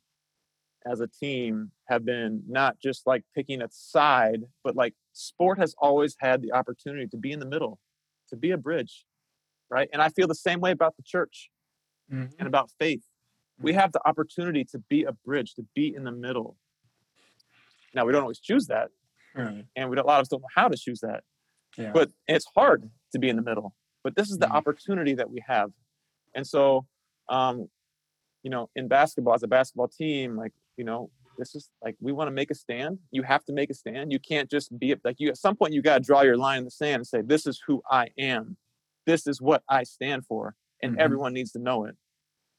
as 0.87 1.01
a 1.01 1.07
team 1.07 1.71
have 1.89 2.05
been 2.05 2.43
not 2.49 2.77
just 2.83 3.07
like 3.07 3.23
picking 3.35 3.63
a 3.63 3.69
side, 3.71 4.41
but 4.65 4.75
like 4.75 4.95
sport 5.13 5.59
has 5.59 5.75
always 5.79 6.17
had 6.19 6.43
the 6.43 6.53
opportunity 6.53 7.07
to 7.09 7.17
be 7.17 7.31
in 7.31 7.39
the 7.39 7.47
middle, 7.47 7.79
to 8.29 8.37
be 8.37 8.51
a 8.51 8.57
bridge, 8.57 9.05
right? 9.71 9.89
And 9.93 10.03
I 10.03 10.09
feel 10.09 10.27
the 10.27 10.35
same 10.35 10.61
way 10.61 10.71
about 10.71 10.97
the 10.97 11.03
church 11.05 11.51
mm-hmm. 12.13 12.33
and 12.39 12.49
about 12.49 12.71
faith. 12.79 13.03
We 13.61 13.75
have 13.75 13.93
the 13.93 14.01
opportunity 14.07 14.65
to 14.73 14.79
be 14.89 15.05
a 15.05 15.13
bridge, 15.13 15.55
to 15.55 15.65
be 15.75 15.95
in 15.95 16.05
the 16.05 16.13
middle. 16.13 16.57
Now 17.95 18.05
we 18.05 18.13
don't 18.13 18.23
always 18.23 18.41
choose 18.41 18.67
that, 18.67 18.89
right. 19.35 19.65
and 19.77 19.91
we 19.91 19.97
don't, 19.97 20.05
a 20.05 20.09
lot 20.09 20.21
of 20.21 20.23
us 20.23 20.29
don't 20.29 20.41
know 20.41 20.49
how 20.55 20.69
to 20.69 20.77
choose 20.77 21.01
that. 21.01 21.23
Yeah. 21.77 21.91
But 21.93 22.11
it's 22.27 22.47
hard 22.57 22.89
to 23.13 23.19
be 23.19 23.29
in 23.29 23.37
the 23.37 23.43
middle. 23.43 23.75
But 24.03 24.17
this 24.17 24.31
is 24.31 24.39
the 24.39 24.47
mm-hmm. 24.47 24.57
opportunity 24.57 25.15
that 25.15 25.31
we 25.31 25.43
have, 25.47 25.71
and 26.35 26.47
so, 26.47 26.87
um, 27.29 27.69
you 28.43 28.51
know, 28.51 28.71
in 28.75 28.89
basketball, 28.89 29.35
as 29.35 29.43
a 29.43 29.49
basketball 29.49 29.89
team, 29.89 30.37
like 30.37 30.53
you 30.77 30.85
know, 30.85 31.11
this 31.41 31.55
is 31.55 31.71
like 31.83 31.97
we 32.01 32.13
want 32.13 32.29
to 32.29 32.33
make 32.33 32.51
a 32.51 32.55
stand. 32.55 32.99
You 33.11 33.23
have 33.23 33.45
to 33.47 33.53
make 33.53 33.71
a 33.71 33.75
stand. 33.75 34.13
You 34.13 34.19
can't 34.19 34.49
just 34.49 34.79
be 34.79 34.95
like 35.05 35.17
you. 35.19 35.29
At 35.29 35.39
some 35.39 35.57
point, 35.57 35.73
you 35.73 35.83
got 35.83 35.99
to 35.99 36.05
draw 36.05 36.23
your 36.23 36.37
line 36.37 36.59
in 36.59 36.65
the 36.65 36.71
sand 36.71 36.97
and 36.97 37.07
say, 37.07 37.23
"This 37.23 37.47
is 37.47 37.61
who 37.67 37.83
I 37.91 38.09
am. 38.19 38.57
This 39.07 39.27
is 39.27 39.41
what 39.41 39.63
I 39.69 39.83
stand 39.83 40.27
for," 40.27 40.55
and 40.83 40.93
mm-hmm. 40.93 41.01
everyone 41.01 41.33
needs 41.33 41.53
to 41.53 41.59
know 41.59 41.85
it, 41.85 41.97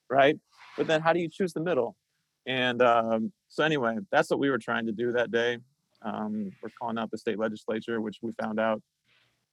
right? 0.09 0.37
But 0.77 0.87
then, 0.87 1.01
how 1.01 1.13
do 1.13 1.19
you 1.19 1.29
choose 1.29 1.53
the 1.53 1.61
middle? 1.61 1.95
And 2.45 2.81
um, 2.81 3.31
so, 3.49 3.63
anyway, 3.63 3.97
that's 4.11 4.29
what 4.29 4.39
we 4.39 4.49
were 4.49 4.57
trying 4.57 4.85
to 4.87 4.91
do 4.91 5.11
that 5.13 5.31
day. 5.31 5.57
Um, 6.01 6.51
we're 6.61 6.69
calling 6.79 6.97
out 6.97 7.11
the 7.11 7.17
state 7.17 7.37
legislature, 7.37 8.01
which 8.01 8.17
we 8.21 8.31
found 8.41 8.59
out 8.59 8.81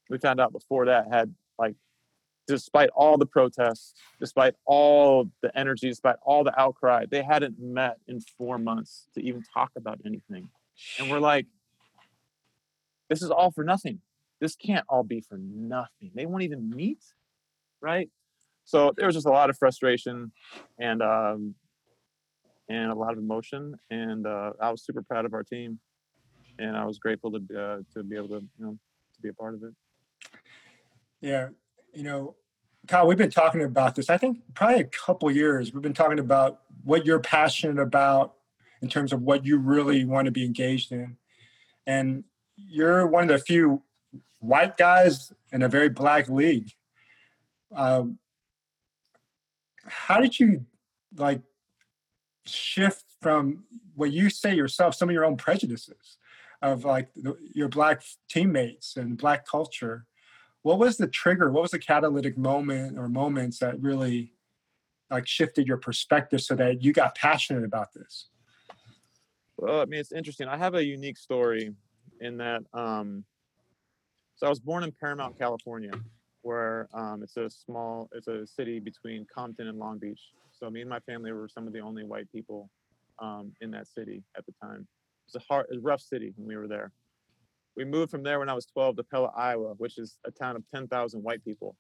we 0.09 0.19
found 0.19 0.41
out 0.41 0.53
before 0.53 0.87
that 0.87 1.07
had 1.13 1.35
like 1.59 1.75
despite 2.49 2.89
all 2.97 3.19
the 3.19 3.27
protests, 3.27 3.95
despite 4.19 4.55
all 4.65 5.31
the 5.43 5.57
energy, 5.57 5.89
despite 5.89 6.17
all 6.23 6.43
the 6.43 6.59
outcry, 6.59 7.05
they 7.09 7.23
hadn't 7.23 7.61
met 7.61 7.99
in 8.09 8.21
four 8.39 8.59
months 8.59 9.07
to 9.15 9.23
even 9.23 9.45
talk 9.55 9.71
about 9.77 10.01
anything. 10.05 10.49
And 10.99 11.11
we're 11.11 11.21
like, 11.21 11.47
this 13.11 13.23
is 13.23 13.31
all 13.31 13.51
for 13.51 13.65
nothing. 13.65 14.01
This 14.41 14.57
can't 14.57 14.85
all 14.89 15.03
be 15.03 15.21
for 15.21 15.39
nothing. 15.39 16.11
They 16.15 16.25
won't 16.25 16.43
even 16.43 16.71
meet, 16.71 17.03
right? 17.81 18.09
So 18.69 18.93
there 18.99 19.07
was 19.07 19.15
just 19.15 19.27
a 19.27 19.31
lot 19.31 19.49
of 19.49 19.57
frustration 19.57 20.31
and 20.79 21.01
um, 21.01 21.55
and 22.69 22.91
a 22.91 22.95
lot 22.95 23.13
of 23.13 23.19
emotion. 23.19 23.77
And 23.91 24.27
uh, 24.27 24.53
I 24.61 24.71
was 24.71 24.85
super 24.85 25.01
proud 25.01 25.25
of 25.25 25.33
our 25.33 25.43
team, 25.43 25.79
and 26.59 26.77
I 26.77 26.85
was 26.85 26.99
grateful 26.99 27.33
to 27.33 27.39
uh, 27.39 27.79
to 27.95 28.03
be 28.03 28.15
able 28.15 28.29
to 28.29 28.45
you 28.59 28.65
know 28.67 28.73
to 29.15 29.21
be 29.23 29.31
a 29.31 29.33
part 29.33 29.55
of 29.55 29.63
it. 29.63 29.73
Yeah, 31.23 31.49
you 31.95 32.03
know, 32.03 32.37
Kyle, 32.87 33.07
we've 33.07 33.17
been 33.17 33.31
talking 33.31 33.63
about 33.63 33.95
this. 33.95 34.11
I 34.11 34.19
think 34.19 34.43
probably 34.53 34.81
a 34.81 34.85
couple 34.85 35.31
years. 35.31 35.73
We've 35.73 35.83
been 35.83 35.95
talking 35.95 36.19
about 36.19 36.61
what 36.85 37.07
you're 37.07 37.21
passionate 37.21 37.81
about 37.81 38.35
in 38.83 38.91
terms 38.91 39.15
of 39.15 39.23
what 39.23 39.47
you 39.47 39.57
really 39.57 40.05
want 40.05 40.27
to 40.27 40.31
be 40.31 40.45
engaged 40.45 40.93
in, 40.93 41.17
and 41.87 42.23
you're 42.55 43.07
one 43.07 43.23
of 43.23 43.29
the 43.31 43.39
few 43.39 43.83
white 44.41 44.77
guys 44.77 45.33
in 45.53 45.63
a 45.63 45.71
very 45.71 45.89
black 45.89 46.29
league. 46.29 46.73
Um, 47.75 48.19
how 49.91 50.21
did 50.21 50.39
you 50.39 50.65
like 51.17 51.43
shift 52.47 53.05
from 53.21 53.65
what 53.95 54.13
you 54.13 54.31
say 54.31 54.55
yourself, 54.55 54.95
some 54.95 55.09
of 55.09 55.13
your 55.13 55.25
own 55.25 55.37
prejudices 55.37 56.19
of 56.63 56.85
like 56.85 57.09
the, 57.15 57.37
your 57.55 57.69
black 57.69 58.03
teammates 58.29 58.97
and 58.97 59.17
black 59.17 59.47
culture? 59.47 60.07
What 60.63 60.79
was 60.79 60.97
the 60.97 61.09
trigger? 61.09 61.51
What 61.51 61.63
was 61.63 61.71
the 61.71 61.79
catalytic 61.79 62.37
moment 62.37 62.99
or 62.99 63.09
moments 63.09 63.59
that 63.61 63.81
really 63.81 64.33
like 65.11 65.27
shifted 65.27 65.67
your 65.67 65.79
perspective 65.79 66.41
so 66.41 66.55
that 66.57 66.83
you 66.83 66.93
got 66.93 67.15
passionate 67.15 67.65
about 67.65 67.93
this? 67.95 68.29
Well 69.57 69.81
i 69.81 69.85
mean 69.87 70.01
it's 70.01 70.13
interesting. 70.13 70.49
I 70.49 70.57
have 70.57 70.75
a 70.75 70.85
unique 70.85 71.19
story 71.19 71.75
in 72.21 72.37
that 72.39 72.63
um 72.75 73.25
so 74.37 74.47
i 74.47 74.49
was 74.49 74.61
born 74.61 74.83
in 74.83 74.93
paramount 74.93 75.39
california 75.39 75.93
where 76.43 76.89
um, 76.95 77.23
it's 77.23 77.37
a 77.37 77.51
small 77.51 78.09
it's 78.13 78.29
a 78.29 78.47
city 78.47 78.79
between 78.79 79.27
compton 79.33 79.69
and 79.69 79.79
long 79.79 79.99
beach 79.99 80.21
so 80.53 80.71
me 80.71 80.81
and 80.81 80.91
my 80.91 81.01
family 81.01 81.33
were 81.33 81.49
some 81.49 81.67
of 81.67 81.73
the 81.73 81.81
only 81.81 82.05
white 82.05 82.31
people 82.33 82.71
um, 83.21 83.53
in 83.61 83.71
that 83.71 83.87
city 83.87 84.23
at 84.37 84.45
the 84.47 84.53
time 84.63 84.81
it 84.81 85.35
was 85.35 85.43
a 85.43 85.45
hard 85.53 85.67
a 85.73 85.79
rough 85.81 86.01
city 86.01 86.33
when 86.37 86.47
we 86.47 86.57
were 86.57 86.69
there 86.69 86.93
we 87.79 87.85
moved 87.85 88.11
from 88.11 88.25
there 88.25 88.41
when 88.41 88.49
I 88.49 88.55
was 88.55 88.67
12 88.67 88.97
to 88.97 89.05
Pella, 89.05 89.31
Iowa, 89.37 89.75
which 89.79 89.99
is 89.99 90.19
a 90.27 90.33
town 90.33 90.57
of 90.57 90.65
10,000 90.75 91.23
white 91.23 91.45
people. 91.45 91.77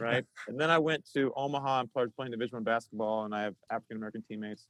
Right. 0.00 0.24
and 0.48 0.58
then 0.58 0.70
I 0.70 0.78
went 0.78 1.06
to 1.12 1.30
Omaha 1.36 1.80
and 1.80 1.90
started 1.90 2.16
playing 2.16 2.30
Division 2.30 2.56
One 2.56 2.64
basketball, 2.64 3.26
and 3.26 3.34
I 3.34 3.42
have 3.42 3.54
African 3.70 3.98
American 3.98 4.22
teammates. 4.26 4.66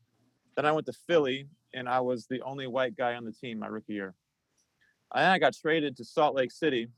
Then 0.56 0.66
I 0.66 0.72
went 0.72 0.86
to 0.86 0.92
Philly, 1.06 1.46
and 1.72 1.88
I 1.88 2.00
was 2.00 2.26
the 2.26 2.42
only 2.42 2.66
white 2.66 2.96
guy 2.96 3.14
on 3.14 3.24
the 3.24 3.30
team 3.30 3.60
my 3.60 3.68
rookie 3.68 3.92
year. 3.92 4.16
And 5.14 5.26
I 5.26 5.38
got 5.38 5.54
traded 5.54 5.96
to 5.98 6.04
Salt 6.04 6.34
Lake 6.34 6.50
City, 6.50 6.88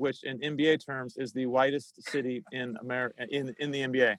which 0.00 0.24
in 0.24 0.38
NBA 0.38 0.84
terms 0.84 1.16
is 1.16 1.32
the 1.32 1.46
whitest 1.46 2.02
city 2.10 2.42
in 2.52 2.76
America 2.80 3.26
in, 3.30 3.54
in 3.58 3.70
the 3.70 3.80
NBA. 3.82 4.16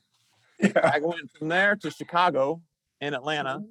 Yeah. 0.60 0.70
I 0.84 1.00
went 1.00 1.30
from 1.38 1.48
there 1.48 1.76
to 1.78 1.90
Chicago 1.90 2.62
and 3.02 3.16
Atlanta, 3.16 3.64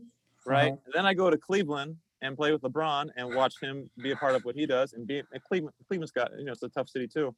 right? 0.45 0.73
Uh-huh. 0.73 0.91
Then 0.93 1.07
I 1.07 1.15
go 1.15 1.31
to 1.31 1.39
Cleveland, 1.39 1.97
and 2.23 2.37
play 2.37 2.53
with 2.53 2.63
LeBron 2.63 3.11
and 3.17 3.35
watch 3.35 3.55
him 3.61 3.89
be 4.03 4.11
a 4.11 4.17
part 4.17 4.35
of 4.35 4.45
what 4.45 4.55
he 4.55 4.67
does. 4.67 4.93
And 4.93 5.07
be 5.07 5.23
and 5.33 5.43
Cleveland, 5.45 5.75
Cleveland's 5.89 6.13
got 6.13 6.31
you 6.39 6.45
know 6.45 6.53
it's 6.53 6.63
a 6.63 6.69
tough 6.69 6.89
city 6.89 7.09
too. 7.09 7.35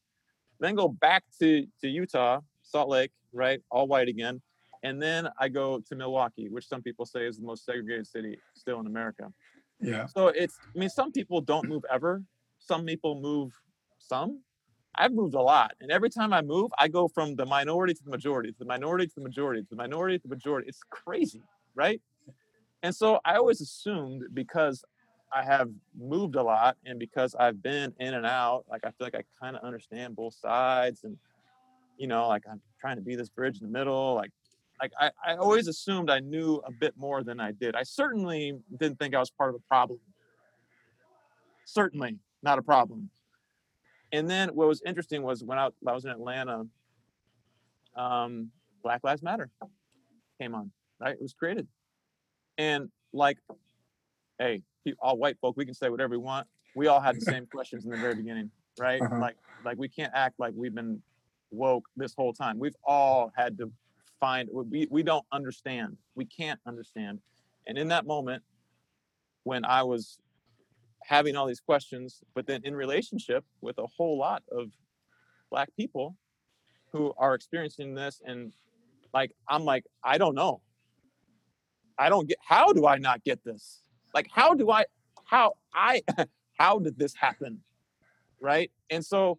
Then 0.61 0.75
go 0.75 0.89
back 0.89 1.25
to 1.41 1.67
to 1.81 1.89
Utah, 1.89 2.41
Salt 2.63 2.89
Lake, 2.89 3.13
right, 3.33 3.61
all 3.71 3.87
white 3.87 4.09
again, 4.09 4.41
and 4.83 5.01
then 5.01 5.29
I 5.39 5.49
go 5.49 5.81
to 5.89 5.97
Milwaukee, 5.97 6.49
which 6.49 6.67
some 6.67 6.83
people 6.83 7.07
say 7.07 7.27
is 7.27 7.39
the 7.39 7.47
most 7.47 7.65
segregated 7.65 8.07
city 8.07 8.39
still 8.55 8.81
in 8.81 8.87
America. 8.87 9.33
Yeah. 9.81 10.07
So 10.07 10.29
it's 10.29 10.59
I 10.75 10.79
mean 10.79 10.91
some 10.91 11.13
people 11.13 11.41
don't 11.41 11.69
move 11.69 11.85
ever. 11.91 12.23
Some 12.59 12.85
people 12.85 13.21
move 13.21 13.53
some. 13.99 14.41
I've 14.95 15.13
moved 15.13 15.35
a 15.35 15.41
lot, 15.41 15.73
and 15.81 15.91
every 15.91 16.11
time 16.11 16.33
I 16.33 16.43
move, 16.43 16.71
I 16.79 16.89
go 16.89 17.09
from 17.09 17.35
the 17.35 17.47
minority 17.47 17.95
to 17.95 18.05
the 18.05 18.11
majority, 18.11 18.53
to 18.53 18.59
the 18.59 18.67
minority 18.67 19.07
to 19.07 19.15
the 19.15 19.23
majority, 19.23 19.63
to 19.63 19.69
the 19.71 19.77
minority 19.77 20.19
to 20.19 20.29
the 20.29 20.35
majority. 20.35 20.69
It's 20.69 20.83
crazy, 20.91 21.41
right? 21.75 22.01
And 22.83 22.95
so 22.95 23.21
I 23.25 23.37
always 23.37 23.61
assumed 23.61 24.25
because 24.35 24.85
I 25.33 25.43
have 25.45 25.71
moved 25.99 26.35
a 26.37 26.43
lot 26.43 26.77
and 26.85 26.99
because 26.99 27.35
I've 27.35 27.63
been 27.63 27.95
in 28.01 28.15
and 28.15 28.27
out, 28.27 28.65
like 28.69 28.85
I 28.85 28.89
feel 28.89 29.07
like 29.07 29.15
I 29.15 29.23
kind 29.41 29.57
of 29.57 29.63
understand 29.63 30.15
both 30.15 30.35
sides 30.35 31.05
and 31.05 31.17
you 31.97 32.07
know, 32.07 32.29
like 32.29 32.43
I'm 32.51 32.61
trying 32.81 32.97
to 32.97 33.03
be 33.03 33.15
this 33.15 33.29
bridge 33.29 33.61
in 33.61 33.67
the 33.67 33.73
middle. 33.73 34.15
Like 34.15 34.31
like 34.81 34.93
I, 34.99 35.11
I 35.25 35.37
always 35.37 35.69
assumed 35.69 36.11
I 36.11 36.19
knew 36.19 36.61
a 36.67 36.73
bit 36.73 36.95
more 36.97 37.23
than 37.23 37.39
I 37.41 37.53
did. 37.53 37.77
I 37.77 37.85
certainly 37.85 38.59
didn't 38.79 38.99
think 38.99 39.15
I 39.15 39.21
was 39.21 39.31
part 39.31 39.51
of 39.51 39.55
a 39.55 39.69
problem. 39.69 40.01
Certainly 41.65 42.19
not 42.43 42.59
a 42.59 42.63
problem. 42.63 43.09
And 44.13 44.29
then 44.29 44.51
what 44.51 44.69
was 44.69 44.83
interesting 44.85 45.23
was 45.23 45.43
when 45.43 45.59
I, 45.59 45.69
I 45.87 45.93
was 45.93 46.05
in 46.05 46.11
Atlanta, 46.11 46.67
um, 47.97 48.51
Black 48.83 49.03
Lives 49.05 49.23
Matter 49.23 49.51
came 50.41 50.55
on, 50.55 50.71
right? 51.01 51.15
It 51.15 51.23
was 51.23 51.33
created. 51.33 51.67
And 52.59 52.91
like, 53.13 53.39
hey, 54.39 54.63
all 55.01 55.17
white 55.17 55.39
folk, 55.41 55.57
we 55.57 55.65
can 55.65 55.75
say 55.75 55.89
whatever 55.89 56.11
we 56.11 56.19
want. 56.19 56.47
We 56.75 56.89
all 56.89 57.01
had 57.01 57.17
the 57.17 57.23
same 57.23 57.47
questions 57.53 57.85
in 57.85 57.91
the 57.91 57.97
very 57.97 58.15
beginning, 58.15 58.51
right? 58.79 59.01
Uh-huh. 59.01 59.19
Like, 59.19 59.37
like 59.65 59.79
we 59.79 59.89
can't 59.89 60.13
act 60.15 60.39
like 60.39 60.53
we've 60.57 60.75
been 60.75 61.01
woke 61.51 61.85
this 61.97 62.15
whole 62.15 62.33
time. 62.33 62.59
We've 62.59 62.77
all 62.85 63.33
had 63.37 63.57
to 63.59 63.71
find 64.23 64.49
we, 64.53 64.87
we 64.89 65.03
don't 65.03 65.27
understand 65.33 65.97
we 66.15 66.25
can't 66.25 66.61
understand 66.65 67.19
and 67.67 67.77
in 67.77 67.89
that 67.89 68.07
moment 68.07 68.41
when 69.43 69.65
i 69.65 69.83
was 69.83 70.21
having 71.07 71.37
all 71.37 71.47
these 71.47 71.61
questions 71.61 72.23
but 72.35 72.47
then 72.47 72.61
in 72.65 72.75
relationship 72.75 73.45
with 73.61 73.79
a 73.79 73.87
whole 73.87 74.19
lot 74.19 74.43
of 74.51 74.69
black 75.51 75.69
people 75.77 76.17
who 76.93 77.13
are 77.19 77.35
experiencing 77.35 77.95
this 77.95 78.21
and 78.25 78.53
like 79.15 79.33
i'm 79.49 79.65
like 79.65 79.85
i 80.05 80.19
don't 80.19 80.35
know. 80.35 80.61
I 81.99 82.09
don't 82.09 82.27
get 82.27 82.39
how 82.41 82.73
do 82.73 82.87
i 82.87 82.97
not 82.99 83.23
get 83.23 83.45
this? 83.45 83.83
Like 84.15 84.29
how 84.33 84.55
do 84.55 84.71
i 84.71 84.85
how 85.25 85.55
i 85.75 86.03
how 86.59 86.79
did 86.79 86.99
this 86.99 87.15
happen? 87.15 87.61
Right? 88.41 88.71
And 88.91 89.05
so 89.05 89.39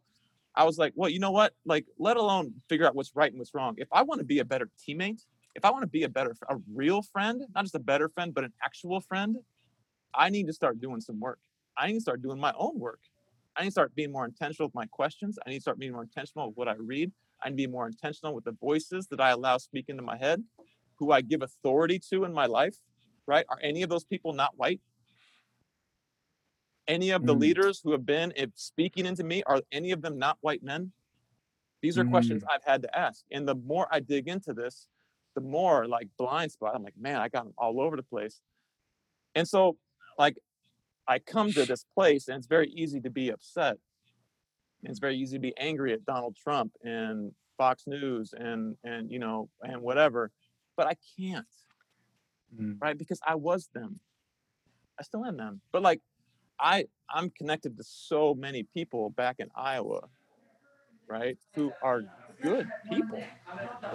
i 0.56 0.64
was 0.64 0.78
like 0.78 0.94
well 0.96 1.10
you 1.10 1.20
know 1.20 1.32
what? 1.32 1.54
Like 1.66 1.86
let 1.98 2.18
alone 2.18 2.54
figure 2.70 2.86
out 2.86 2.96
what's 2.96 3.16
right 3.16 3.32
and 3.32 3.40
what's 3.40 3.54
wrong. 3.54 3.76
If 3.78 3.88
i 3.92 4.02
want 4.04 4.20
to 4.20 4.26
be 4.26 4.40
a 4.40 4.46
better 4.46 4.70
teammate 4.88 5.22
if 5.56 5.66
i 5.66 5.72
want 5.72 5.84
to 5.84 5.88
be 5.88 6.04
a 6.04 6.10
better 6.10 6.36
a 6.50 6.58
real 6.74 7.02
friend 7.02 7.44
not 7.54 7.64
just 7.64 7.76
a 7.76 7.80
better 7.80 8.10
friend 8.10 8.34
but 8.34 8.44
an 8.44 8.54
actual 8.64 9.00
friend 9.00 9.38
i 10.14 10.30
need 10.30 10.48
to 10.48 10.54
start 10.54 10.80
doing 10.80 11.02
some 11.02 11.20
work 11.20 11.40
i 11.78 11.88
need 11.88 11.96
to 11.96 12.02
start 12.02 12.22
doing 12.22 12.40
my 12.40 12.54
own 12.58 12.80
work. 12.80 13.00
I 13.56 13.62
need 13.62 13.68
to 13.68 13.72
start 13.72 13.94
being 13.96 14.12
more 14.12 14.26
intentional 14.26 14.68
with 14.68 14.76
my 14.76 14.88
questions. 14.88 15.38
I 15.46 15.50
need 15.52 15.58
to 15.58 15.62
start 15.62 15.78
being 15.78 15.92
more 15.92 16.02
intentional 16.04 16.48
with 16.48 16.58
what 16.58 16.68
i 16.68 16.74
read. 16.74 17.12
I 17.44 17.50
need 17.50 17.58
to 17.64 17.68
be 17.68 17.72
more 17.72 17.88
intentional 17.88 18.34
with 18.34 18.46
the 18.46 18.54
voices 18.54 19.08
that 19.08 19.22
i 19.22 19.30
allow 19.32 19.58
speak 19.58 19.90
into 19.90 20.04
my 20.04 20.18
head 20.18 20.44
who 20.98 21.12
i 21.12 21.22
give 21.22 21.42
authority 21.42 22.00
to 22.12 22.24
in 22.24 22.34
my 22.34 22.46
life 22.46 22.78
right? 23.26 23.46
Are 23.50 23.60
any 23.62 23.84
of 23.84 23.90
those 23.90 24.04
people 24.04 24.34
not 24.34 24.58
white? 24.58 24.82
Any 26.88 27.12
of 27.12 27.26
the 27.26 27.34
Mm. 27.34 27.40
leaders 27.40 27.80
who 27.82 27.92
have 27.94 28.06
been 28.06 28.34
if 28.36 28.50
speaking 28.56 29.06
into 29.06 29.24
me 29.24 29.44
are 29.44 29.62
any 29.72 29.92
of 29.92 30.02
them 30.02 30.18
not 30.18 30.38
white 30.42 30.62
men? 30.62 30.92
These 31.82 31.98
are 31.98 32.04
questions 32.04 32.44
i've 32.50 32.64
had 32.64 32.82
to 32.82 32.98
ask 32.98 33.26
and 33.32 33.48
the 33.48 33.56
more 33.56 33.88
i 33.92 34.00
dig 34.00 34.28
into 34.28 34.54
this 34.54 34.88
the 35.36 35.42
more 35.42 35.88
like 35.88 36.08
blind 36.18 36.52
spot 36.52 36.76
i'm 36.76 36.84
like 36.84 36.98
man 36.98 37.20
i 37.20 37.28
got 37.30 37.44
them 37.46 37.54
all 37.58 37.80
over 37.82 37.96
the 37.96 38.04
place. 38.04 38.42
And 39.36 39.48
so 39.48 39.78
like 40.18 40.38
i 41.08 41.20
come 41.20 41.52
to 41.52 41.66
this 41.66 41.86
place 41.96 42.28
and 42.28 42.38
it's 42.38 42.48
very 42.48 42.70
easy 42.70 43.00
to 43.02 43.10
be 43.10 43.30
upset. 43.30 43.78
And 44.82 44.90
it's 44.90 45.00
very 45.00 45.18
easy 45.18 45.38
to 45.38 45.42
be 45.42 45.54
angry 45.58 45.94
at 45.94 46.06
donald 46.06 46.36
trump 46.36 46.74
and 46.84 47.32
fox 47.58 47.84
news 47.88 48.34
and 48.38 48.76
and 48.84 49.12
you 49.12 49.20
know 49.20 49.50
and 49.62 49.82
whatever 49.82 50.32
but 50.76 50.88
i 50.88 50.96
can't. 51.18 51.46
Mm. 52.60 52.78
right? 52.80 52.98
Because 52.98 53.20
i 53.26 53.36
was 53.36 53.70
them. 53.74 54.00
I 55.00 55.04
still 55.04 55.26
am 55.26 55.38
them. 55.38 55.62
But 55.72 55.82
like 55.82 56.02
i 56.60 56.86
i'm 57.10 57.30
connected 57.32 57.78
to 57.78 57.84
so 57.84 58.34
many 58.34 58.64
people 58.64 59.10
back 59.10 59.38
in 59.40 59.50
iowa 59.56 60.02
right 61.08 61.38
who 61.56 61.72
are 61.82 62.04
good 62.42 62.68
people 62.90 63.24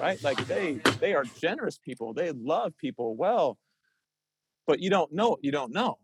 right? 0.01 0.23
Like 0.23 0.45
they 0.47 0.81
they 1.01 1.15
are 1.15 1.25
generous 1.25 1.79
people. 1.79 2.13
They 2.13 2.33
love 2.33 2.77
people 2.79 3.17
well. 3.17 3.59
But 4.67 4.81
you 4.81 4.91
don't 4.91 5.13
know 5.13 5.37
you 5.41 5.51
don't 5.51 5.73
know 5.73 5.99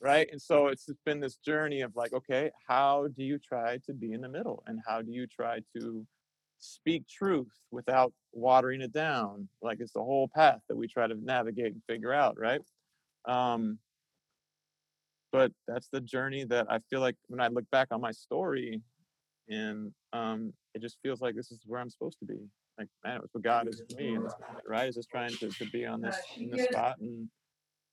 right? 0.00 0.28
And 0.30 0.40
so 0.40 0.68
it's 0.68 0.88
been 1.04 1.20
this 1.20 1.36
journey 1.36 1.80
of 1.80 1.94
like 1.96 2.12
okay 2.12 2.50
how 2.68 3.08
do 3.14 3.22
you 3.24 3.38
try 3.38 3.78
to 3.86 3.92
be 3.92 4.12
in 4.12 4.20
the 4.20 4.28
middle? 4.28 4.62
And 4.66 4.80
how 4.86 5.02
do 5.02 5.10
you 5.10 5.26
try 5.26 5.60
to 5.76 6.06
speak 6.58 7.06
truth 7.08 7.52
without 7.70 8.12
watering 8.32 8.80
it 8.80 8.92
down? 8.92 9.48
Like 9.62 9.78
it's 9.80 9.92
the 9.92 10.02
whole 10.02 10.28
path 10.34 10.60
that 10.68 10.76
we 10.76 10.88
try 10.88 11.06
to 11.06 11.14
navigate 11.14 11.72
and 11.72 11.82
figure 11.88 12.12
out 12.12 12.38
right? 12.38 12.60
Um 13.28 13.78
but 15.32 15.52
that's 15.66 15.88
the 15.88 16.00
journey 16.00 16.44
that 16.44 16.66
i 16.70 16.78
feel 16.88 17.00
like 17.00 17.16
when 17.26 17.40
i 17.40 17.48
look 17.48 17.68
back 17.70 17.88
on 17.90 18.00
my 18.00 18.12
story 18.12 18.80
and 19.48 19.92
um 20.12 20.52
it 20.74 20.80
just 20.80 20.98
feels 21.02 21.20
like 21.20 21.34
this 21.34 21.50
is 21.50 21.60
where 21.66 21.80
i'm 21.80 21.90
supposed 21.90 22.18
to 22.18 22.24
be. 22.24 22.38
Like 22.78 22.88
man 23.04 23.16
it 23.16 23.22
was 23.22 23.30
what 23.32 23.42
god 23.42 23.68
is 23.68 23.82
for 23.90 23.96
me 24.00 24.16
this 24.16 24.32
right? 24.66 24.88
Is 24.88 24.94
just 24.94 25.10
trying 25.10 25.32
to, 25.32 25.48
to 25.48 25.64
be 25.70 25.84
on 25.86 26.00
this 26.00 26.16
in 26.38 26.50
this 26.50 26.64
spot 26.64 26.96
and 27.00 27.28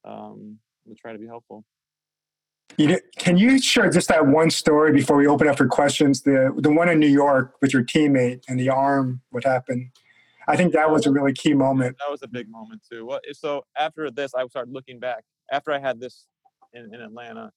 um 0.06 0.58
to 0.88 0.96
try 0.96 1.14
to 1.14 1.20
be 1.20 1.28
helpful 1.28 1.64
You 2.78 2.88
know, 2.88 3.00
can 3.18 3.38
you 3.38 3.62
share 3.62 3.90
just 3.90 4.08
that 4.08 4.26
one 4.26 4.50
story 4.50 4.92
before 4.92 5.16
we 5.16 5.28
open 5.28 5.48
up 5.48 5.58
for 5.58 5.68
questions? 5.68 6.22
The 6.22 6.54
the 6.58 6.72
one 6.72 6.90
in 6.90 7.00
New 7.00 7.08
York 7.08 7.56
with 7.62 7.74
your 7.74 7.84
teammate 7.84 8.42
and 8.48 8.60
the 8.60 8.70
arm. 8.70 9.22
What 9.30 9.44
happened? 9.44 9.92
I 10.48 10.58
think 10.58 10.74
that 10.74 10.90
was 10.92 11.06
a 11.06 11.12
really 11.12 11.34
key 11.34 11.54
moment. 11.54 11.98
that 12.00 12.12
was 12.12 12.24
a 12.24 12.28
big 12.28 12.50
moment 12.50 12.82
too. 12.90 13.06
Well, 13.06 13.20
so 13.34 13.64
after 13.78 14.10
this, 14.12 14.34
I 14.34 14.46
started 14.48 14.74
looking 14.74 15.00
back. 15.00 15.24
After 15.52 15.72
I 15.72 15.80
had 15.80 16.00
this 16.00 16.26
in, 16.74 16.94
in 16.94 17.00
Atlanta, 17.02 17.52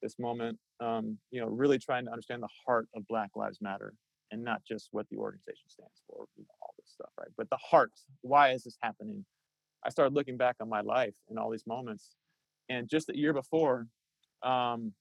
this 0.00 0.18
moment, 0.18 0.58
um, 0.80 1.18
you 1.30 1.40
know, 1.40 1.48
really 1.48 1.78
trying 1.78 2.06
to 2.06 2.10
understand 2.10 2.42
the 2.42 2.48
heart 2.66 2.88
of 2.94 3.06
Black 3.08 3.30
Lives 3.34 3.58
Matter 3.60 3.92
and 4.30 4.42
not 4.42 4.62
just 4.66 4.88
what 4.92 5.06
the 5.10 5.16
organization 5.16 5.68
stands 5.68 6.02
for, 6.06 6.24
you 6.36 6.44
know, 6.44 6.54
all 6.62 6.74
this 6.78 6.90
stuff, 6.92 7.10
right? 7.18 7.28
But 7.36 7.50
the 7.50 7.58
heart. 7.58 7.92
Why 8.22 8.52
is 8.52 8.62
this 8.62 8.78
happening? 8.80 9.24
I 9.84 9.90
started 9.90 10.14
looking 10.14 10.36
back 10.36 10.56
on 10.60 10.68
my 10.68 10.82
life 10.82 11.14
and 11.28 11.38
all 11.38 11.50
these 11.50 11.66
moments, 11.66 12.14
and 12.68 12.88
just 12.88 13.08
the 13.08 13.18
year 13.18 13.32
before, 13.32 13.86
um, 14.42 14.92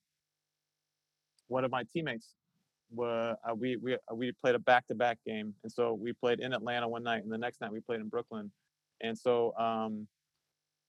one 1.47 1.63
of 1.65 1.71
my 1.71 1.83
teammates 1.91 2.35
wa- 2.91 3.35
uh, 3.47 3.55
we 3.55 3.77
we 3.77 3.95
uh, 3.95 4.15
we 4.15 4.31
played 4.31 4.55
a 4.55 4.59
back 4.59 4.87
to 4.87 4.95
back 4.95 5.17
game, 5.25 5.53
and 5.63 5.71
so 5.71 5.93
we 5.93 6.13
played 6.13 6.39
in 6.39 6.53
Atlanta 6.53 6.87
one 6.87 7.03
night, 7.03 7.23
and 7.23 7.31
the 7.31 7.37
next 7.37 7.61
night 7.61 7.71
we 7.71 7.79
played 7.79 7.99
in 7.99 8.07
Brooklyn, 8.09 8.51
and 9.01 9.17
so 9.17 9.55
um, 9.57 10.07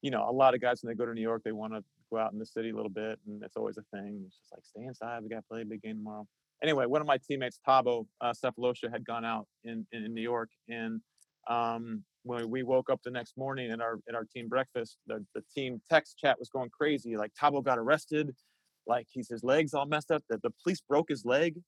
you 0.03 0.11
know 0.11 0.29
a 0.29 0.33
lot 0.33 0.55
of 0.55 0.61
guys 0.61 0.83
when 0.83 0.93
they 0.93 0.97
go 0.97 1.07
to 1.07 1.15
New 1.15 1.21
York 1.21 1.43
they 1.45 1.53
want 1.53 1.73
to 1.73 1.83
go 2.11 2.19
out 2.19 2.33
in 2.33 2.39
the 2.39 2.47
city 2.47 2.71
a 2.71 2.75
little 2.75 2.91
bit, 2.91 3.19
and 3.27 3.43
it's 3.43 3.57
always 3.57 3.79
a 3.79 3.85
thing. 3.97 4.23
It's 4.27 4.37
just 4.37 4.53
like 4.53 4.65
stay 4.65 4.85
inside. 4.85 5.23
We 5.23 5.29
got 5.29 5.37
to 5.37 5.43
play 5.51 5.63
a 5.63 5.65
big 5.65 5.83
game 5.83 5.99
tomorrow. 5.99 6.27
Anyway, 6.63 6.85
one 6.87 7.01
of 7.01 7.07
my 7.07 7.17
teammates, 7.19 7.59
Thabo 7.67 8.07
uh, 8.21 8.33
Sefolosha, 8.33 8.91
had 8.91 9.05
gone 9.05 9.25
out 9.25 9.47
in, 9.65 9.87
in 9.93 10.05
in 10.05 10.15
New 10.15 10.23
York, 10.23 10.51
and 10.69 11.01
um, 11.49 12.05
when 12.22 12.50
we 12.50 12.62
woke 12.62 12.90
up 12.90 13.00
the 13.02 13.11
next 13.11 13.37
morning 13.37 13.70
in 13.70 13.80
our 13.80 13.98
in 14.09 14.14
our 14.14 14.24
team 14.24 14.48
breakfast, 14.48 14.98
the, 15.06 15.24
the 15.35 15.42
team 15.54 15.80
text 15.88 16.18
chat 16.18 16.38
was 16.38 16.48
going 16.48 16.70
crazy. 16.70 17.16
Like 17.16 17.33
Thabo 17.40 17.64
got 17.64 17.78
arrested, 17.78 18.35
like 18.87 19.06
he's 19.11 19.28
his 19.28 19.42
legs 19.42 19.74
all 19.74 19.87
messed 19.87 20.11
up. 20.11 20.22
That 20.28 20.42
the 20.42 20.52
police 20.62 20.83
broke 20.87 21.09
his 21.09 21.24
leg, 21.24 21.61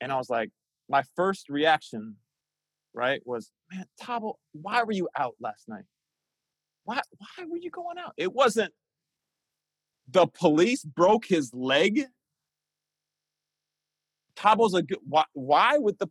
and 0.00 0.10
I 0.10 0.16
was 0.16 0.30
like, 0.30 0.50
my 0.88 1.02
first 1.14 1.48
reaction, 1.48 2.16
right, 2.94 3.20
was, 3.24 3.50
man, 3.72 3.86
Thabo, 4.00 4.34
why 4.52 4.82
were 4.82 4.92
you 4.92 5.08
out 5.16 5.34
last 5.40 5.68
night? 5.68 5.84
Why 6.84 7.00
why 7.18 7.44
were 7.46 7.58
you 7.58 7.70
going 7.70 7.98
out? 7.98 8.14
It 8.16 8.32
wasn't 8.32 8.72
the 10.08 10.26
police 10.26 10.84
broke 10.84 11.26
his 11.26 11.52
leg. 11.52 12.06
Thabo's 14.36 14.74
a 14.74 14.82
good. 14.82 14.98
Why, 15.08 15.24
why 15.32 15.78
would 15.78 15.98
the 15.98 16.08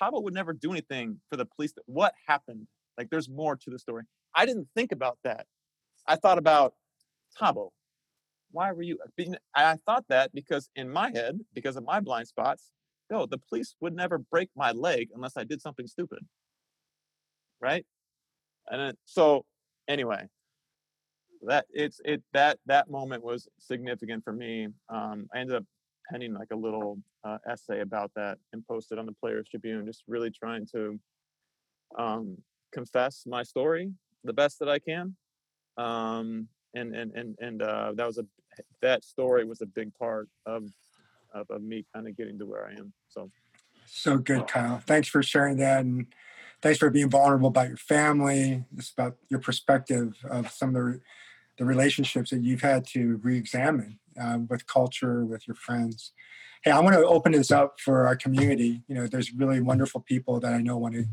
Thabo 0.00 0.22
would 0.22 0.34
never 0.34 0.52
do 0.52 0.70
anything 0.70 1.20
for 1.28 1.36
the 1.36 1.44
police? 1.44 1.72
What 1.86 2.14
happened? 2.26 2.66
Like, 2.96 3.10
there's 3.10 3.28
more 3.28 3.56
to 3.56 3.70
the 3.70 3.78
story. 3.78 4.04
I 4.34 4.46
didn't 4.46 4.68
think 4.74 4.92
about 4.92 5.18
that. 5.24 5.46
I 6.06 6.16
thought 6.16 6.38
about 6.38 6.74
Thabo. 7.40 7.70
Why 8.52 8.72
were 8.72 8.82
you? 8.82 8.98
being- 9.16 9.36
I 9.54 9.76
thought 9.76 10.04
that 10.08 10.32
because 10.32 10.70
in 10.76 10.88
my 10.90 11.10
head, 11.10 11.40
because 11.52 11.76
of 11.76 11.84
my 11.84 12.00
blind 12.00 12.28
spots, 12.28 12.70
no, 13.10 13.26
the 13.26 13.38
police 13.38 13.74
would 13.80 13.94
never 13.94 14.18
break 14.18 14.50
my 14.56 14.72
leg 14.72 15.10
unless 15.14 15.36
I 15.36 15.44
did 15.44 15.60
something 15.60 15.86
stupid. 15.86 16.20
Right? 17.60 17.84
And 18.68 18.96
so 19.04 19.44
anyway, 19.88 20.28
that 21.42 21.66
it's 21.70 22.00
it 22.04 22.22
that 22.32 22.58
that 22.66 22.90
moment 22.90 23.22
was 23.22 23.48
significant 23.58 24.24
for 24.24 24.32
me. 24.32 24.68
Um, 24.88 25.28
I 25.34 25.38
ended 25.38 25.56
up 25.56 25.64
penning 26.10 26.34
like 26.34 26.48
a 26.52 26.56
little 26.56 26.98
uh, 27.24 27.38
essay 27.48 27.80
about 27.80 28.10
that 28.16 28.38
and 28.52 28.66
posted 28.66 28.98
on 28.98 29.06
the 29.06 29.12
Players 29.12 29.48
Tribune, 29.48 29.86
just 29.86 30.02
really 30.06 30.30
trying 30.30 30.66
to 30.74 30.98
um, 31.98 32.36
confess 32.72 33.24
my 33.26 33.42
story 33.42 33.90
the 34.24 34.32
best 34.32 34.58
that 34.58 34.68
I 34.68 34.78
can. 34.78 35.16
Um, 35.76 36.48
and 36.74 36.94
and 36.94 37.12
and 37.14 37.36
and 37.40 37.62
uh, 37.62 37.92
that 37.94 38.06
was 38.06 38.18
a 38.18 38.26
that 38.82 39.04
story 39.04 39.44
was 39.44 39.60
a 39.60 39.66
big 39.66 39.94
part 39.94 40.28
of 40.44 40.64
of, 41.34 41.50
of 41.50 41.62
me 41.62 41.84
kind 41.94 42.06
of 42.06 42.16
getting 42.16 42.38
to 42.38 42.46
where 42.46 42.66
I 42.66 42.72
am. 42.72 42.92
So 43.08 43.30
So 43.86 44.18
good, 44.18 44.46
Kyle. 44.46 44.82
Thanks 44.86 45.08
for 45.08 45.22
sharing 45.22 45.56
that, 45.58 45.80
and 45.80 46.06
thanks 46.62 46.78
for 46.78 46.90
being 46.90 47.10
vulnerable 47.10 47.48
about 47.48 47.68
your 47.68 47.76
family, 47.76 48.64
just 48.74 48.92
about 48.92 49.16
your 49.28 49.40
perspective 49.40 50.16
of 50.28 50.50
some 50.50 50.74
of 50.74 50.74
the 50.74 51.00
the 51.58 51.64
relationships 51.64 52.30
that 52.30 52.42
you've 52.42 52.60
had 52.60 52.86
to 52.86 53.18
re-examine 53.22 53.98
um, 54.18 54.46
with 54.48 54.66
culture, 54.66 55.24
with 55.24 55.46
your 55.46 55.54
friends. 55.54 56.12
Hey, 56.62 56.70
I 56.70 56.80
want 56.80 56.96
to 56.96 57.06
open 57.06 57.32
this 57.32 57.50
up 57.50 57.80
for 57.80 58.06
our 58.06 58.16
community. 58.16 58.82
You 58.88 58.96
know, 58.96 59.06
there's 59.06 59.32
really 59.32 59.60
wonderful 59.60 60.00
people 60.00 60.40
that 60.40 60.52
I 60.52 60.60
know 60.62 60.76
want 60.76 60.94
to 60.94 61.04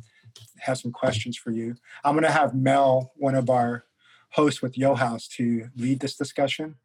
have 0.59 0.77
some 0.77 0.91
questions 0.91 1.37
for 1.37 1.51
you. 1.51 1.75
I'm 2.03 2.13
going 2.13 2.23
to 2.23 2.31
have 2.31 2.55
Mel, 2.55 3.11
one 3.15 3.35
of 3.35 3.49
our 3.49 3.85
hosts 4.29 4.61
with 4.61 4.77
Yo 4.77 4.95
House, 4.95 5.27
to 5.29 5.69
lead 5.75 5.99
this 5.99 6.15
discussion, 6.15 6.75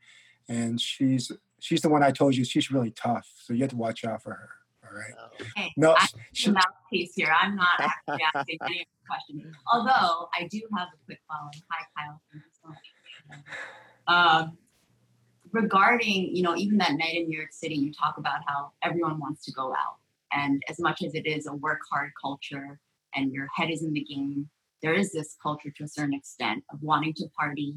and 0.48 0.80
she's 0.80 1.32
she's 1.60 1.80
the 1.80 1.88
one 1.88 2.02
I 2.02 2.10
told 2.10 2.36
you 2.36 2.44
she's 2.44 2.70
really 2.70 2.90
tough, 2.90 3.26
so 3.42 3.52
you 3.52 3.60
have 3.62 3.70
to 3.70 3.76
watch 3.76 4.04
out 4.04 4.22
for 4.22 4.32
her. 4.32 4.50
All 4.84 4.96
right. 4.96 5.30
Hey, 5.56 5.72
No, 5.76 5.94
I'm 5.98 6.08
she, 6.32 6.46
the 6.46 6.54
mouthpiece 6.54 7.12
here. 7.14 7.34
I'm 7.38 7.56
not 7.56 7.78
actually 7.78 8.24
asking 8.34 8.58
any 8.64 8.86
questions. 9.06 9.54
Although 9.72 10.28
I 10.38 10.46
do 10.50 10.60
have 10.76 10.88
a 10.94 11.04
quick 11.04 11.20
following. 11.28 11.62
Hi, 11.70 11.84
Kyle. 11.96 12.20
Thank 12.32 12.44
you 12.44 12.50
so 12.62 12.68
much. 12.68 12.86
Um, 14.06 14.58
regarding, 15.52 16.34
you 16.34 16.42
know, 16.42 16.56
even 16.56 16.78
that 16.78 16.92
night 16.92 17.14
in 17.14 17.28
New 17.28 17.36
York 17.36 17.52
City, 17.52 17.74
you 17.74 17.92
talk 17.92 18.18
about 18.18 18.40
how 18.46 18.72
everyone 18.82 19.18
wants 19.18 19.44
to 19.44 19.52
go 19.52 19.72
out. 19.72 19.96
And 20.32 20.62
as 20.68 20.78
much 20.78 21.02
as 21.02 21.14
it 21.14 21.26
is 21.26 21.46
a 21.46 21.54
work 21.54 21.80
hard 21.90 22.12
culture, 22.20 22.80
and 23.14 23.32
your 23.32 23.48
head 23.54 23.70
is 23.70 23.82
in 23.82 23.92
the 23.92 24.04
game, 24.04 24.48
there 24.82 24.94
is 24.94 25.12
this 25.12 25.36
culture 25.42 25.70
to 25.76 25.84
a 25.84 25.88
certain 25.88 26.14
extent 26.14 26.62
of 26.72 26.82
wanting 26.82 27.14
to 27.14 27.26
party. 27.38 27.74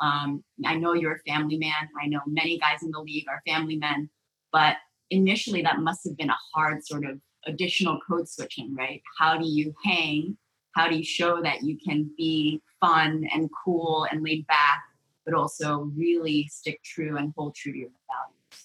Um, 0.00 0.44
I 0.64 0.76
know 0.76 0.92
you're 0.92 1.16
a 1.16 1.30
family 1.30 1.58
man. 1.58 1.88
I 2.00 2.06
know 2.06 2.20
many 2.26 2.58
guys 2.58 2.82
in 2.82 2.90
the 2.90 3.00
league 3.00 3.26
are 3.28 3.42
family 3.46 3.76
men, 3.76 4.08
but 4.52 4.76
initially 5.10 5.62
that 5.62 5.80
must 5.80 6.04
have 6.04 6.16
been 6.16 6.30
a 6.30 6.38
hard 6.54 6.84
sort 6.84 7.04
of 7.04 7.20
additional 7.46 8.00
code 8.06 8.28
switching, 8.28 8.74
right? 8.74 9.02
How 9.18 9.36
do 9.36 9.46
you 9.46 9.74
hang? 9.84 10.36
How 10.72 10.88
do 10.88 10.96
you 10.96 11.04
show 11.04 11.40
that 11.42 11.62
you 11.62 11.78
can 11.78 12.10
be 12.16 12.60
fun 12.80 13.28
and 13.32 13.48
cool 13.64 14.06
and 14.10 14.22
laid 14.22 14.46
back, 14.46 14.82
but 15.24 15.34
also 15.34 15.90
really 15.96 16.48
stick 16.48 16.82
true 16.82 17.16
and 17.16 17.32
hold 17.36 17.54
true 17.54 17.72
to 17.72 17.78
your 17.78 17.90
values? 18.08 18.64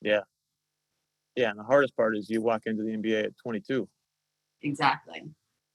Yeah. 0.00 0.20
Yeah. 1.34 1.50
And 1.50 1.58
the 1.58 1.64
hardest 1.64 1.96
part 1.96 2.16
is 2.16 2.30
you 2.30 2.40
walk 2.40 2.62
into 2.66 2.82
the 2.82 2.90
NBA 2.90 3.24
at 3.24 3.38
22. 3.42 3.88
Exactly. 4.62 5.22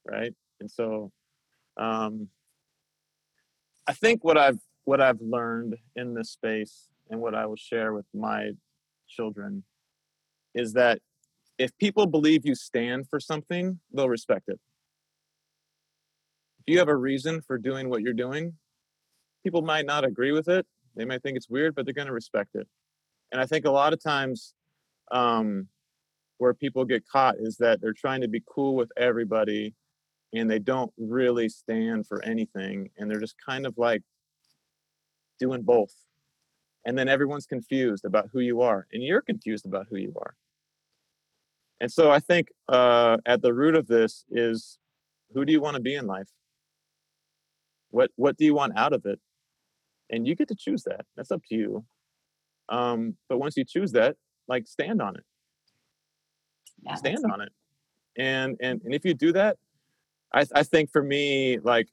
Right. 0.05 0.33
And 0.59 0.69
so 0.69 1.11
um, 1.77 2.29
I 3.87 3.93
think 3.93 4.23
what 4.23 4.37
I've 4.37 4.59
what 4.83 5.01
I've 5.01 5.21
learned 5.21 5.77
in 5.95 6.13
this 6.13 6.31
space 6.31 6.89
and 7.09 7.21
what 7.21 7.35
I 7.35 7.45
will 7.45 7.55
share 7.55 7.93
with 7.93 8.05
my 8.13 8.51
children 9.07 9.63
is 10.55 10.73
that 10.73 10.99
if 11.57 11.77
people 11.77 12.07
believe 12.07 12.45
you 12.45 12.55
stand 12.55 13.07
for 13.07 13.19
something, 13.19 13.79
they'll 13.93 14.09
respect 14.09 14.45
it. 14.47 14.59
If 16.59 16.73
you 16.73 16.79
have 16.79 16.87
a 16.87 16.95
reason 16.95 17.41
for 17.41 17.57
doing 17.57 17.89
what 17.89 18.01
you're 18.01 18.13
doing, 18.13 18.53
people 19.43 19.61
might 19.61 19.85
not 19.85 20.05
agree 20.05 20.31
with 20.31 20.47
it. 20.47 20.65
They 20.95 21.05
might 21.05 21.23
think 21.23 21.37
it's 21.37 21.49
weird, 21.49 21.75
but 21.75 21.85
they're 21.85 21.93
going 21.93 22.07
to 22.07 22.13
respect 22.13 22.55
it. 22.55 22.67
And 23.31 23.39
I 23.39 23.45
think 23.45 23.65
a 23.65 23.71
lot 23.71 23.93
of 23.93 24.03
times 24.03 24.53
um, 25.11 25.67
where 26.37 26.53
people 26.53 26.85
get 26.85 27.07
caught 27.07 27.35
is 27.39 27.57
that 27.57 27.81
they're 27.81 27.93
trying 27.93 28.21
to 28.21 28.27
be 28.27 28.43
cool 28.45 28.75
with 28.75 28.91
everybody 28.97 29.73
and 30.33 30.49
they 30.49 30.59
don't 30.59 30.91
really 30.97 31.49
stand 31.49 32.07
for 32.07 32.23
anything. 32.23 32.89
And 32.97 33.09
they're 33.09 33.19
just 33.19 33.35
kind 33.45 33.65
of 33.65 33.77
like 33.77 34.01
doing 35.39 35.61
both. 35.61 35.93
And 36.85 36.97
then 36.97 37.07
everyone's 37.07 37.45
confused 37.45 38.05
about 38.05 38.29
who 38.33 38.39
you 38.39 38.61
are, 38.61 38.87
and 38.91 39.03
you're 39.03 39.21
confused 39.21 39.65
about 39.65 39.85
who 39.89 39.97
you 39.97 40.13
are. 40.15 40.35
And 41.79 41.91
so 41.91 42.11
I 42.11 42.19
think 42.19 42.49
uh, 42.69 43.17
at 43.25 43.41
the 43.41 43.53
root 43.53 43.75
of 43.75 43.87
this 43.87 44.25
is 44.29 44.79
who 45.33 45.45
do 45.45 45.51
you 45.51 45.61
want 45.61 45.75
to 45.75 45.81
be 45.81 45.95
in 45.95 46.07
life? 46.07 46.29
What 47.89 48.11
what 48.15 48.37
do 48.37 48.45
you 48.45 48.53
want 48.53 48.73
out 48.77 48.93
of 48.93 49.05
it? 49.05 49.19
And 50.11 50.27
you 50.27 50.35
get 50.35 50.47
to 50.49 50.55
choose 50.55 50.83
that. 50.83 51.05
That's 51.15 51.31
up 51.31 51.41
to 51.49 51.55
you. 51.55 51.85
Um, 52.69 53.15
but 53.29 53.39
once 53.39 53.57
you 53.57 53.65
choose 53.65 53.91
that, 53.93 54.15
like 54.47 54.67
stand 54.67 55.01
on 55.01 55.15
it. 55.15 55.23
Yeah, 56.83 56.95
stand 56.95 57.25
on 57.31 57.41
it. 57.41 57.49
And 58.17 58.57
and 58.61 58.81
and 58.83 58.93
if 58.93 59.05
you 59.05 59.13
do 59.13 59.31
that, 59.33 59.57
I 60.33 60.45
I 60.53 60.63
think 60.63 60.91
for 60.91 61.01
me, 61.01 61.59
like 61.59 61.87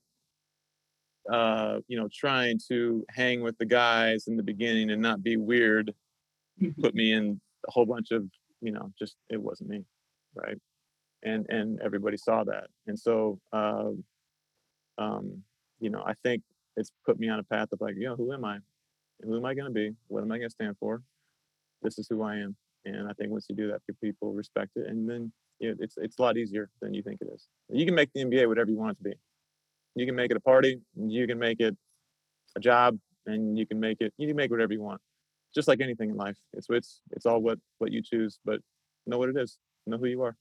uh, 1.30 1.80
you 1.88 1.98
know, 1.98 2.08
trying 2.12 2.58
to 2.68 3.04
hang 3.10 3.42
with 3.42 3.58
the 3.58 3.66
guys 3.66 4.28
in 4.28 4.36
the 4.36 4.42
beginning 4.42 4.90
and 4.90 5.02
not 5.02 5.22
be 5.22 5.36
weird 5.36 5.94
put 6.80 6.94
me 6.94 7.12
in 7.12 7.40
a 7.66 7.70
whole 7.70 7.86
bunch 7.86 8.10
of 8.10 8.24
you 8.60 8.72
know 8.72 8.92
just 8.98 9.16
it 9.30 9.40
wasn't 9.40 9.68
me 9.68 9.84
right 10.34 10.58
and 11.24 11.46
and 11.48 11.80
everybody 11.80 12.16
saw 12.16 12.44
that 12.44 12.68
and 12.86 12.98
so 12.98 13.38
uh, 13.52 13.90
um 14.98 15.42
you 15.80 15.90
know 15.90 16.02
i 16.06 16.14
think 16.22 16.42
it's 16.78 16.92
put 17.04 17.18
me 17.18 17.28
on 17.28 17.38
a 17.38 17.42
path 17.42 17.68
of 17.72 17.80
like 17.80 17.96
you 17.96 18.04
know 18.04 18.16
who 18.16 18.32
am 18.32 18.44
i? 18.44 18.58
Who 19.22 19.36
am 19.36 19.44
i 19.44 19.54
going 19.54 19.66
to 19.66 19.72
be? 19.72 19.92
What 20.06 20.22
am 20.22 20.32
i 20.32 20.38
going 20.38 20.48
to 20.48 20.54
stand 20.54 20.76
for? 20.78 21.02
This 21.82 21.98
is 21.98 22.06
who 22.08 22.22
i 22.22 22.36
am. 22.36 22.56
And 22.84 23.08
i 23.08 23.12
think 23.12 23.30
once 23.30 23.46
you 23.48 23.56
do 23.56 23.68
that 23.68 23.82
people 24.00 24.32
respect 24.32 24.72
it. 24.76 24.86
And 24.86 25.08
then 25.08 25.32
you 25.58 25.70
know, 25.70 25.76
it's 25.80 25.96
it's 25.98 26.18
a 26.18 26.22
lot 26.22 26.36
easier 26.36 26.70
than 26.80 26.94
you 26.94 27.02
think 27.02 27.20
it 27.20 27.28
is. 27.34 27.48
You 27.68 27.84
can 27.84 27.94
make 27.94 28.10
the 28.14 28.24
nba 28.24 28.46
whatever 28.46 28.70
you 28.70 28.78
want 28.78 28.92
it 28.92 28.98
to 29.02 29.10
be. 29.10 29.16
You 29.96 30.06
can 30.06 30.14
make 30.14 30.30
it 30.30 30.36
a 30.36 30.40
party 30.40 30.80
you 30.96 31.26
can 31.26 31.38
make 31.38 31.60
it 31.60 31.76
a 32.56 32.60
job 32.60 32.98
and 33.26 33.58
you 33.58 33.66
can 33.66 33.80
make 33.80 34.00
it 34.00 34.14
you 34.16 34.28
can 34.28 34.36
make 34.36 34.50
whatever 34.50 34.72
you 34.72 34.82
want. 34.82 35.00
Just 35.54 35.66
like 35.66 35.80
anything 35.80 36.10
in 36.10 36.16
life 36.16 36.36
it's 36.52 36.68
it's 36.70 37.00
it's 37.10 37.26
all 37.26 37.40
what 37.40 37.58
what 37.78 37.92
you 37.92 38.02
choose 38.02 38.38
but 38.44 38.60
know 39.06 39.18
what 39.18 39.28
it 39.28 39.36
is. 39.36 39.58
Know 39.86 39.98
who 39.98 40.06
you 40.06 40.22
are. 40.22 40.36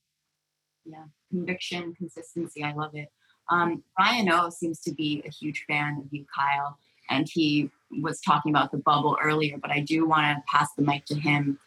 Yeah. 0.86 1.06
Conviction 1.30 1.94
consistency 1.96 2.64
i 2.64 2.72
love 2.72 2.96
it 2.96 3.10
um, 3.50 3.84
Ryan 3.98 4.32
O 4.32 4.50
seems 4.50 4.80
to 4.82 4.94
be 4.94 5.24
a 5.26 5.30
huge 5.30 5.66
fan 5.68 5.98
of 6.00 6.06
you 6.12 6.26
kyle 6.34 6.78
and 7.10 7.28
he 7.30 7.70
was 8.02 8.20
talking 8.22 8.52
about 8.52 8.72
the 8.72 8.78
bubble 8.78 9.18
earlier 9.24 9.58
but 9.58 9.72
i 9.72 9.80
do 9.80 10.08
want 10.08 10.26
to 10.26 10.44
pass 10.52 10.70
the 10.78 10.82
mic 10.82 11.06
to 11.06 11.16
him 11.16 11.60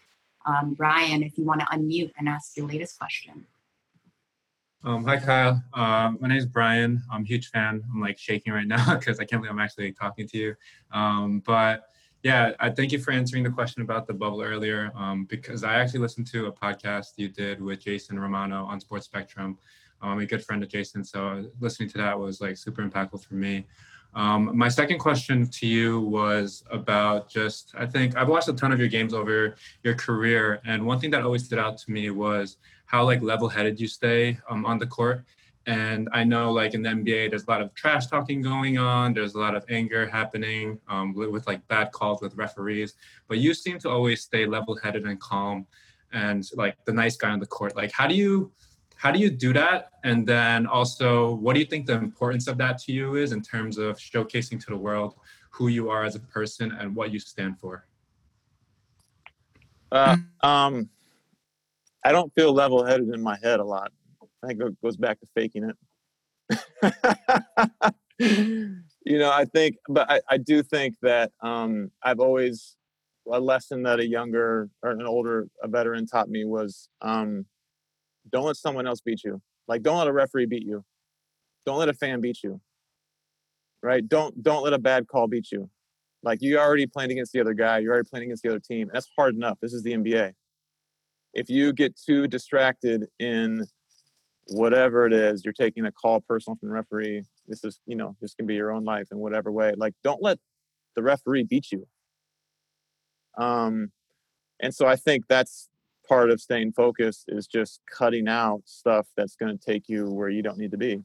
um, 0.46 0.74
Ryan, 0.78 1.22
if 1.22 1.36
you 1.36 1.44
want 1.44 1.60
to 1.60 1.66
unmute 1.66 2.12
and 2.18 2.26
ask 2.26 2.56
your 2.56 2.66
latest 2.66 2.98
question 2.98 3.46
um, 4.82 5.04
hi 5.04 5.18
Kyle, 5.18 5.62
uh, 5.74 6.12
my 6.20 6.28
name 6.28 6.38
is 6.38 6.46
Brian. 6.46 7.02
I'm 7.12 7.22
a 7.22 7.26
huge 7.26 7.50
fan. 7.50 7.82
I'm 7.92 8.00
like 8.00 8.18
shaking 8.18 8.54
right 8.54 8.66
now 8.66 8.94
because 8.98 9.20
I 9.20 9.24
can't 9.24 9.42
believe 9.42 9.52
I'm 9.52 9.60
actually 9.60 9.92
talking 9.92 10.26
to 10.28 10.38
you. 10.38 10.54
Um, 10.90 11.42
but 11.44 11.90
yeah, 12.22 12.52
I 12.60 12.70
thank 12.70 12.92
you 12.92 12.98
for 12.98 13.12
answering 13.12 13.42
the 13.42 13.50
question 13.50 13.82
about 13.82 14.06
the 14.06 14.14
bubble 14.14 14.42
earlier 14.42 14.90
um, 14.94 15.24
because 15.24 15.64
I 15.64 15.74
actually 15.74 16.00
listened 16.00 16.26
to 16.28 16.46
a 16.46 16.52
podcast 16.52 17.12
you 17.16 17.28
did 17.28 17.60
with 17.60 17.80
Jason 17.80 18.18
Romano 18.18 18.64
on 18.64 18.80
Sports 18.80 19.04
Spectrum. 19.04 19.58
Um, 20.02 20.10
I'm 20.10 20.18
a 20.20 20.26
good 20.26 20.44
friend 20.44 20.62
of 20.62 20.68
Jason, 20.68 21.04
so 21.04 21.44
listening 21.60 21.88
to 21.90 21.98
that 21.98 22.18
was 22.18 22.40
like 22.40 22.56
super 22.56 22.82
impactful 22.82 23.24
for 23.24 23.34
me. 23.34 23.66
Um, 24.14 24.56
my 24.56 24.68
second 24.68 24.98
question 24.98 25.46
to 25.46 25.66
you 25.66 26.00
was 26.00 26.64
about 26.70 27.28
just 27.28 27.72
I 27.78 27.86
think 27.86 28.16
I've 28.16 28.28
watched 28.28 28.48
a 28.48 28.52
ton 28.52 28.72
of 28.72 28.80
your 28.80 28.88
games 28.88 29.14
over 29.14 29.54
your 29.84 29.94
career, 29.94 30.60
and 30.64 30.84
one 30.84 30.98
thing 30.98 31.10
that 31.12 31.22
always 31.22 31.44
stood 31.44 31.58
out 31.58 31.78
to 31.78 31.90
me 31.90 32.10
was 32.10 32.56
how 32.86 33.04
like 33.04 33.22
level-headed 33.22 33.78
you 33.78 33.86
stay 33.86 34.38
um, 34.48 34.66
on 34.66 34.78
the 34.78 34.86
court. 34.86 35.24
And 35.66 36.08
I 36.12 36.24
know 36.24 36.50
like 36.50 36.74
in 36.74 36.82
the 36.82 36.88
NBA, 36.88 37.30
there's 37.30 37.44
a 37.44 37.50
lot 37.50 37.60
of 37.60 37.72
trash 37.74 38.06
talking 38.06 38.42
going 38.42 38.78
on. 38.78 39.12
There's 39.12 39.34
a 39.34 39.38
lot 39.38 39.54
of 39.54 39.64
anger 39.68 40.08
happening 40.08 40.80
um, 40.88 41.14
with, 41.14 41.28
with 41.28 41.46
like 41.46 41.66
bad 41.68 41.92
calls 41.92 42.20
with 42.20 42.34
referees. 42.34 42.94
But 43.28 43.38
you 43.38 43.54
seem 43.54 43.78
to 43.80 43.90
always 43.90 44.22
stay 44.22 44.46
level-headed 44.46 45.04
and 45.04 45.20
calm, 45.20 45.66
and 46.12 46.44
like 46.56 46.76
the 46.84 46.92
nice 46.92 47.16
guy 47.16 47.30
on 47.30 47.38
the 47.38 47.46
court. 47.46 47.76
Like 47.76 47.92
how 47.92 48.08
do 48.08 48.14
you 48.14 48.50
how 49.00 49.10
do 49.10 49.18
you 49.18 49.30
do 49.30 49.54
that? 49.54 49.92
And 50.04 50.26
then 50.26 50.66
also, 50.66 51.36
what 51.36 51.54
do 51.54 51.60
you 51.60 51.64
think 51.64 51.86
the 51.86 51.94
importance 51.94 52.46
of 52.48 52.58
that 52.58 52.76
to 52.82 52.92
you 52.92 53.14
is 53.14 53.32
in 53.32 53.40
terms 53.40 53.78
of 53.78 53.96
showcasing 53.96 54.60
to 54.60 54.66
the 54.68 54.76
world 54.76 55.14
who 55.48 55.68
you 55.68 55.88
are 55.88 56.04
as 56.04 56.16
a 56.16 56.20
person 56.20 56.70
and 56.72 56.94
what 56.94 57.10
you 57.10 57.18
stand 57.18 57.58
for? 57.58 57.86
Uh, 59.90 60.18
um, 60.42 60.90
I 62.04 62.12
don't 62.12 62.30
feel 62.34 62.52
level 62.52 62.84
headed 62.84 63.08
in 63.08 63.22
my 63.22 63.38
head 63.42 63.58
a 63.58 63.64
lot. 63.64 63.90
I 64.44 64.48
think 64.48 64.60
it 64.60 64.82
goes 64.82 64.98
back 64.98 65.18
to 65.20 65.26
faking 65.34 65.70
it. 65.70 65.76
you 69.06 69.18
know, 69.18 69.32
I 69.32 69.46
think, 69.46 69.76
but 69.88 70.10
I, 70.10 70.20
I 70.28 70.36
do 70.36 70.62
think 70.62 70.96
that 71.00 71.32
um, 71.40 71.90
I've 72.02 72.20
always, 72.20 72.76
a 73.32 73.40
lesson 73.40 73.82
that 73.84 73.98
a 73.98 74.06
younger 74.06 74.68
or 74.82 74.90
an 74.90 75.06
older, 75.06 75.48
a 75.62 75.68
veteran 75.68 76.04
taught 76.04 76.28
me 76.28 76.44
was 76.44 76.90
um, 77.00 77.46
don't 78.30 78.44
let 78.44 78.56
someone 78.56 78.86
else 78.86 79.00
beat 79.00 79.24
you. 79.24 79.40
Like, 79.68 79.82
don't 79.82 79.98
let 79.98 80.08
a 80.08 80.12
referee 80.12 80.46
beat 80.46 80.64
you. 80.64 80.84
Don't 81.66 81.78
let 81.78 81.88
a 81.88 81.94
fan 81.94 82.20
beat 82.20 82.42
you. 82.42 82.60
Right? 83.82 84.06
Don't 84.06 84.42
don't 84.42 84.62
let 84.62 84.72
a 84.72 84.78
bad 84.78 85.06
call 85.08 85.26
beat 85.26 85.50
you. 85.50 85.70
Like 86.22 86.42
you 86.42 86.58
already 86.58 86.86
playing 86.86 87.12
against 87.12 87.32
the 87.32 87.40
other 87.40 87.54
guy. 87.54 87.78
You're 87.78 87.94
already 87.94 88.08
playing 88.08 88.24
against 88.24 88.42
the 88.42 88.50
other 88.50 88.60
team. 88.60 88.90
That's 88.92 89.08
hard 89.16 89.34
enough. 89.34 89.56
This 89.62 89.72
is 89.72 89.82
the 89.82 89.92
NBA 89.92 90.34
if 91.34 91.48
you 91.48 91.72
get 91.72 91.96
too 91.96 92.26
distracted 92.26 93.06
in 93.18 93.64
whatever 94.48 95.06
it 95.06 95.12
is 95.12 95.44
you're 95.44 95.54
taking 95.54 95.86
a 95.86 95.92
call 95.92 96.20
personal 96.20 96.56
from 96.56 96.68
the 96.68 96.74
referee 96.74 97.22
this 97.46 97.62
is 97.62 97.78
you 97.86 97.94
know 97.94 98.16
this 98.20 98.34
can 98.34 98.46
be 98.46 98.54
your 98.54 98.72
own 98.72 98.84
life 98.84 99.06
in 99.12 99.18
whatever 99.18 99.52
way 99.52 99.72
like 99.76 99.94
don't 100.02 100.22
let 100.22 100.38
the 100.96 101.02
referee 101.02 101.44
beat 101.44 101.70
you 101.70 101.86
um 103.38 103.92
and 104.60 104.74
so 104.74 104.86
i 104.86 104.96
think 104.96 105.24
that's 105.28 105.68
part 106.10 106.30
of 106.30 106.40
staying 106.40 106.72
focused 106.72 107.24
is 107.28 107.46
just 107.46 107.80
cutting 107.90 108.28
out 108.28 108.60
stuff 108.64 109.06
that's 109.16 109.36
going 109.36 109.56
to 109.56 109.64
take 109.64 109.84
you 109.88 110.10
where 110.10 110.28
you 110.28 110.42
don't 110.42 110.58
need 110.58 110.72
to 110.72 110.76
be 110.76 111.00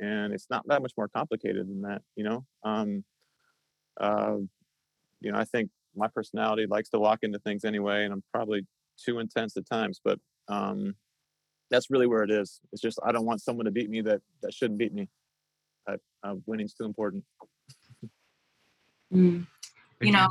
and 0.00 0.32
it's 0.32 0.46
not 0.50 0.66
that 0.66 0.82
much 0.82 0.92
more 0.96 1.08
complicated 1.08 1.68
than 1.68 1.82
that 1.82 2.02
you 2.16 2.24
know 2.24 2.44
um 2.64 3.04
uh 4.00 4.36
you 5.20 5.30
know 5.30 5.38
i 5.38 5.44
think 5.44 5.70
my 5.94 6.08
personality 6.08 6.66
likes 6.66 6.88
to 6.88 6.98
walk 6.98 7.20
into 7.22 7.38
things 7.38 7.64
anyway 7.64 8.04
and 8.04 8.12
i'm 8.12 8.24
probably 8.32 8.66
too 8.96 9.18
intense 9.18 9.56
at 9.56 9.68
times, 9.68 10.00
but 10.04 10.18
um, 10.48 10.94
that's 11.70 11.90
really 11.90 12.06
where 12.06 12.22
it 12.22 12.30
is. 12.30 12.60
It's 12.72 12.82
just 12.82 12.98
I 13.04 13.12
don't 13.12 13.26
want 13.26 13.42
someone 13.42 13.66
to 13.66 13.70
beat 13.70 13.90
me 13.90 14.00
that 14.02 14.20
that 14.42 14.54
shouldn't 14.54 14.78
beat 14.78 14.92
me. 14.92 15.08
Uh, 15.86 15.96
uh, 16.22 16.34
winning's 16.46 16.74
too 16.74 16.84
important. 16.84 17.24
Mm. 19.12 19.46
You 20.00 20.12
know, 20.12 20.28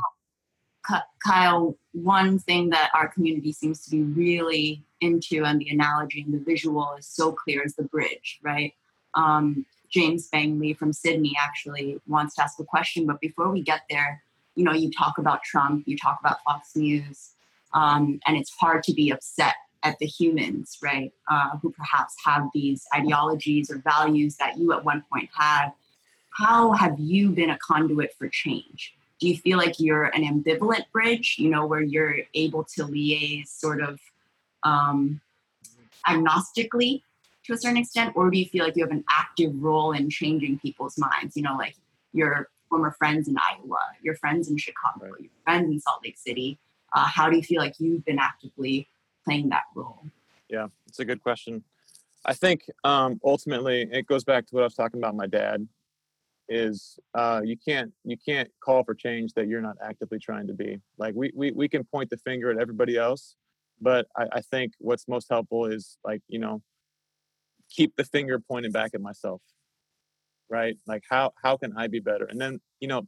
Kyle, 1.24 1.76
one 1.92 2.38
thing 2.38 2.70
that 2.70 2.90
our 2.94 3.08
community 3.08 3.52
seems 3.52 3.84
to 3.84 3.90
be 3.90 4.02
really 4.02 4.84
into, 5.00 5.44
and 5.44 5.60
the 5.60 5.68
analogy 5.70 6.22
and 6.22 6.34
the 6.34 6.44
visual 6.44 6.94
is 6.98 7.06
so 7.06 7.32
clear, 7.32 7.62
is 7.62 7.74
the 7.74 7.84
bridge, 7.84 8.40
right? 8.42 8.74
Um, 9.14 9.64
James 9.90 10.28
Bangley 10.28 10.76
from 10.76 10.92
Sydney 10.92 11.34
actually 11.40 11.98
wants 12.06 12.34
to 12.34 12.42
ask 12.42 12.58
a 12.58 12.64
question, 12.64 13.06
but 13.06 13.20
before 13.20 13.50
we 13.50 13.62
get 13.62 13.82
there, 13.88 14.22
you 14.56 14.64
know, 14.64 14.72
you 14.72 14.90
talk 14.90 15.18
about 15.18 15.42
Trump, 15.42 15.84
you 15.86 15.96
talk 15.96 16.18
about 16.20 16.38
Fox 16.44 16.76
News, 16.76 17.30
um, 17.72 18.20
and 18.26 18.36
it's 18.36 18.50
hard 18.50 18.82
to 18.84 18.92
be 18.92 19.10
upset 19.10 19.54
at 19.82 19.98
the 19.98 20.06
humans, 20.06 20.78
right, 20.82 21.12
uh, 21.30 21.50
who 21.60 21.70
perhaps 21.70 22.14
have 22.24 22.48
these 22.54 22.84
ideologies 22.94 23.70
or 23.70 23.78
values 23.78 24.36
that 24.36 24.58
you 24.58 24.72
at 24.72 24.84
one 24.84 25.04
point 25.12 25.28
had. 25.36 25.70
How 26.30 26.72
have 26.72 26.98
you 26.98 27.30
been 27.30 27.50
a 27.50 27.58
conduit 27.58 28.14
for 28.18 28.28
change? 28.28 28.94
Do 29.20 29.28
you 29.28 29.36
feel 29.36 29.58
like 29.58 29.78
you're 29.78 30.04
an 30.04 30.22
ambivalent 30.22 30.84
bridge, 30.92 31.36
you 31.38 31.48
know, 31.48 31.66
where 31.66 31.82
you're 31.82 32.16
able 32.34 32.64
to 32.76 32.84
liaise 32.84 33.48
sort 33.48 33.80
of 33.80 34.00
um, 34.64 35.20
agnostically 36.06 37.02
to 37.44 37.52
a 37.52 37.56
certain 37.56 37.76
extent, 37.76 38.12
or 38.16 38.30
do 38.30 38.38
you 38.38 38.46
feel 38.46 38.64
like 38.64 38.76
you 38.76 38.82
have 38.82 38.90
an 38.92 39.04
active 39.10 39.52
role 39.62 39.92
in 39.92 40.10
changing 40.10 40.58
people's 40.58 40.98
minds? 40.98 41.36
You 41.36 41.42
know, 41.42 41.56
like 41.56 41.76
your 42.12 42.48
former 42.68 42.90
friends 42.92 43.28
in 43.28 43.36
Iowa, 43.36 43.78
your 44.02 44.16
friends 44.16 44.48
in 44.48 44.56
Chicago, 44.56 45.10
Right. 45.10 45.20
your 45.20 45.30
friends 45.44 45.70
in 45.70 45.80
Salt 45.80 46.00
Lake 46.04 46.18
City. 46.18 46.58
Uh, 46.92 47.06
how 47.06 47.28
do 47.28 47.36
you 47.36 47.42
feel 47.42 47.60
like 47.60 47.74
you've 47.78 48.04
been 48.04 48.18
actively 48.18 48.88
playing 49.24 49.48
that 49.50 49.64
role? 49.74 50.00
Yeah, 50.48 50.68
it's 50.86 51.00
a 51.00 51.04
good 51.04 51.22
question. 51.22 51.64
I 52.24 52.32
think 52.32 52.70
um, 52.84 53.20
ultimately 53.24 53.82
it 53.92 54.06
goes 54.06 54.24
back 54.24 54.46
to 54.46 54.54
what 54.54 54.62
I 54.62 54.64
was 54.64 54.74
talking 54.74 54.98
about. 55.00 55.14
My 55.14 55.26
dad 55.26 55.66
is 56.48 56.98
uh, 57.14 57.40
you 57.44 57.56
can't 57.56 57.92
you 58.04 58.16
can't 58.26 58.48
call 58.62 58.84
for 58.84 58.94
change 58.94 59.32
that 59.34 59.48
you're 59.48 59.62
not 59.62 59.76
actively 59.82 60.18
trying 60.18 60.46
to 60.48 60.54
be. 60.54 60.78
Like 60.98 61.14
we 61.16 61.32
we 61.34 61.52
we 61.52 61.68
can 61.68 61.84
point 61.84 62.10
the 62.10 62.18
finger 62.18 62.50
at 62.50 62.58
everybody 62.58 62.96
else, 62.96 63.36
but 63.80 64.06
I, 64.16 64.26
I 64.32 64.40
think 64.42 64.72
what's 64.78 65.08
most 65.08 65.28
helpful 65.30 65.66
is 65.66 65.98
like 66.04 66.22
you 66.28 66.38
know 66.38 66.62
keep 67.70 67.94
the 67.96 68.04
finger 68.04 68.38
pointed 68.38 68.72
back 68.72 68.92
at 68.94 69.00
myself, 69.00 69.42
right? 70.50 70.76
Like 70.86 71.02
how 71.10 71.32
how 71.42 71.56
can 71.56 71.76
I 71.76 71.88
be 71.88 72.00
better? 72.00 72.26
And 72.26 72.40
then 72.40 72.60
you 72.80 72.88
know 72.88 73.02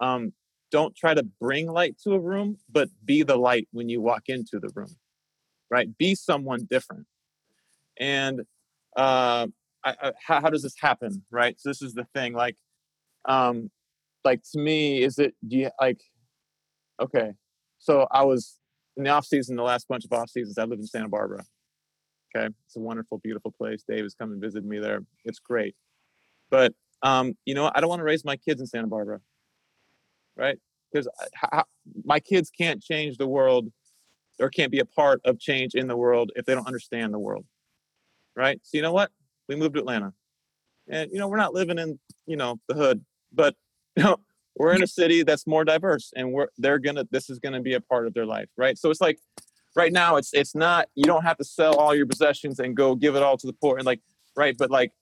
um, 0.00 0.32
don't 0.70 0.96
try 0.96 1.14
to 1.14 1.24
bring 1.40 1.68
light 1.68 1.96
to 2.04 2.14
a 2.14 2.20
room, 2.20 2.58
but 2.70 2.88
be 3.04 3.22
the 3.22 3.36
light 3.36 3.68
when 3.72 3.88
you 3.88 4.00
walk 4.00 4.24
into 4.28 4.58
the 4.60 4.70
room 4.74 4.96
right? 5.70 5.96
Be 5.98 6.14
someone 6.14 6.66
different. 6.70 7.06
And 7.98 8.40
uh, 8.96 9.48
I, 9.84 9.94
I, 10.02 10.12
how, 10.24 10.40
how 10.40 10.50
does 10.50 10.62
this 10.62 10.76
happen, 10.80 11.24
right? 11.30 11.56
So 11.58 11.68
this 11.70 11.82
is 11.82 11.94
the 11.94 12.06
thing. 12.14 12.32
Like, 12.32 12.56
um, 13.26 13.70
like 14.24 14.42
to 14.52 14.58
me, 14.58 15.02
is 15.02 15.18
it 15.18 15.34
do 15.46 15.56
you 15.56 15.70
like? 15.80 16.00
Okay, 17.00 17.32
so 17.78 18.06
I 18.10 18.24
was 18.24 18.58
in 18.96 19.04
the 19.04 19.10
off 19.10 19.26
season, 19.26 19.56
the 19.56 19.62
last 19.62 19.88
bunch 19.88 20.04
of 20.04 20.12
off 20.12 20.30
seasons. 20.30 20.58
I 20.58 20.64
lived 20.64 20.80
in 20.80 20.86
Santa 20.86 21.08
Barbara. 21.08 21.44
Okay, 22.36 22.52
it's 22.66 22.76
a 22.76 22.80
wonderful, 22.80 23.18
beautiful 23.18 23.52
place. 23.52 23.84
Dave 23.88 24.04
has 24.04 24.14
come 24.14 24.32
and 24.32 24.40
visited 24.40 24.64
me 24.66 24.78
there. 24.78 25.00
It's 25.24 25.38
great, 25.38 25.74
but 26.50 26.72
um, 27.02 27.34
you 27.44 27.54
know. 27.54 27.70
I 27.74 27.80
don't 27.80 27.90
want 27.90 28.00
to 28.00 28.04
raise 28.04 28.24
my 28.24 28.36
kids 28.36 28.60
in 28.60 28.66
Santa 28.66 28.88
Barbara, 28.88 29.20
right? 30.36 30.58
Because 30.92 31.08
my 32.04 32.20
kids 32.20 32.50
can't 32.50 32.82
change 32.82 33.18
the 33.18 33.26
world 33.26 33.68
or 34.40 34.48
can't 34.48 34.72
be 34.72 34.80
a 34.80 34.84
part 34.84 35.20
of 35.24 35.38
change 35.38 35.74
in 35.74 35.86
the 35.86 35.96
world 35.96 36.32
if 36.36 36.44
they 36.44 36.54
don't 36.54 36.66
understand 36.66 37.12
the 37.12 37.18
world 37.18 37.44
right 38.36 38.60
so 38.62 38.76
you 38.76 38.82
know 38.82 38.92
what 38.92 39.10
we 39.48 39.56
moved 39.56 39.74
to 39.74 39.80
atlanta 39.80 40.12
and 40.88 41.10
you 41.12 41.18
know 41.18 41.28
we're 41.28 41.36
not 41.36 41.54
living 41.54 41.78
in 41.78 41.98
you 42.26 42.36
know 42.36 42.58
the 42.68 42.74
hood 42.74 43.04
but 43.34 43.54
you 43.96 44.02
know 44.02 44.16
we're 44.56 44.72
in 44.72 44.82
a 44.82 44.86
city 44.86 45.22
that's 45.22 45.46
more 45.46 45.64
diverse 45.64 46.12
and 46.16 46.32
we're 46.32 46.48
they're 46.58 46.78
gonna 46.78 47.06
this 47.10 47.30
is 47.30 47.38
gonna 47.38 47.60
be 47.60 47.74
a 47.74 47.80
part 47.80 48.06
of 48.06 48.14
their 48.14 48.26
life 48.26 48.48
right 48.56 48.78
so 48.78 48.90
it's 48.90 49.00
like 49.00 49.18
right 49.76 49.92
now 49.92 50.16
it's 50.16 50.32
it's 50.32 50.54
not 50.54 50.88
you 50.94 51.04
don't 51.04 51.24
have 51.24 51.36
to 51.36 51.44
sell 51.44 51.76
all 51.76 51.94
your 51.94 52.06
possessions 52.06 52.58
and 52.58 52.76
go 52.76 52.94
give 52.94 53.16
it 53.16 53.22
all 53.22 53.36
to 53.36 53.46
the 53.46 53.52
poor 53.52 53.76
and 53.76 53.86
like 53.86 54.00
right 54.36 54.56
but 54.58 54.70
like 54.70 54.92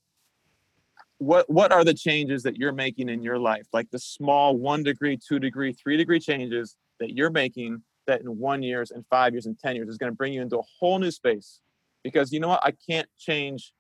what 1.19 1.49
what 1.49 1.71
are 1.71 1.85
the 1.85 1.95
changes 1.95 2.43
that 2.43 2.57
you're 2.57 2.73
making 2.73 3.09
in 3.09 3.23
your 3.23 3.39
life 3.39 3.67
like 3.73 3.91
the 3.91 3.99
small 3.99 4.57
one 4.57 4.83
degree 4.83 5.17
two 5.17 5.39
degree 5.39 5.73
three 5.73 5.97
degree 5.97 6.19
changes 6.19 6.77
that 6.99 7.11
you're 7.11 7.31
making 7.31 7.83
that 8.07 8.21
in 8.21 8.39
one 8.39 8.63
years 8.63 8.91
and 8.91 9.05
five 9.09 9.33
years 9.33 9.47
and 9.47 9.59
10 9.59 9.77
years 9.77 9.89
is 9.89 9.99
going 9.99 10.11
to 10.11 10.17
bring 10.17 10.33
you 10.33 10.43
into 10.43 10.59
a 10.59 10.63
whole 10.79 10.99
new 10.99 11.11
space. 11.11 11.61
Because 12.03 12.33
you 12.33 12.41
know 12.41 12.49
what? 12.49 12.61
I 12.65 12.73
can't 12.89 13.09
change 13.19 13.73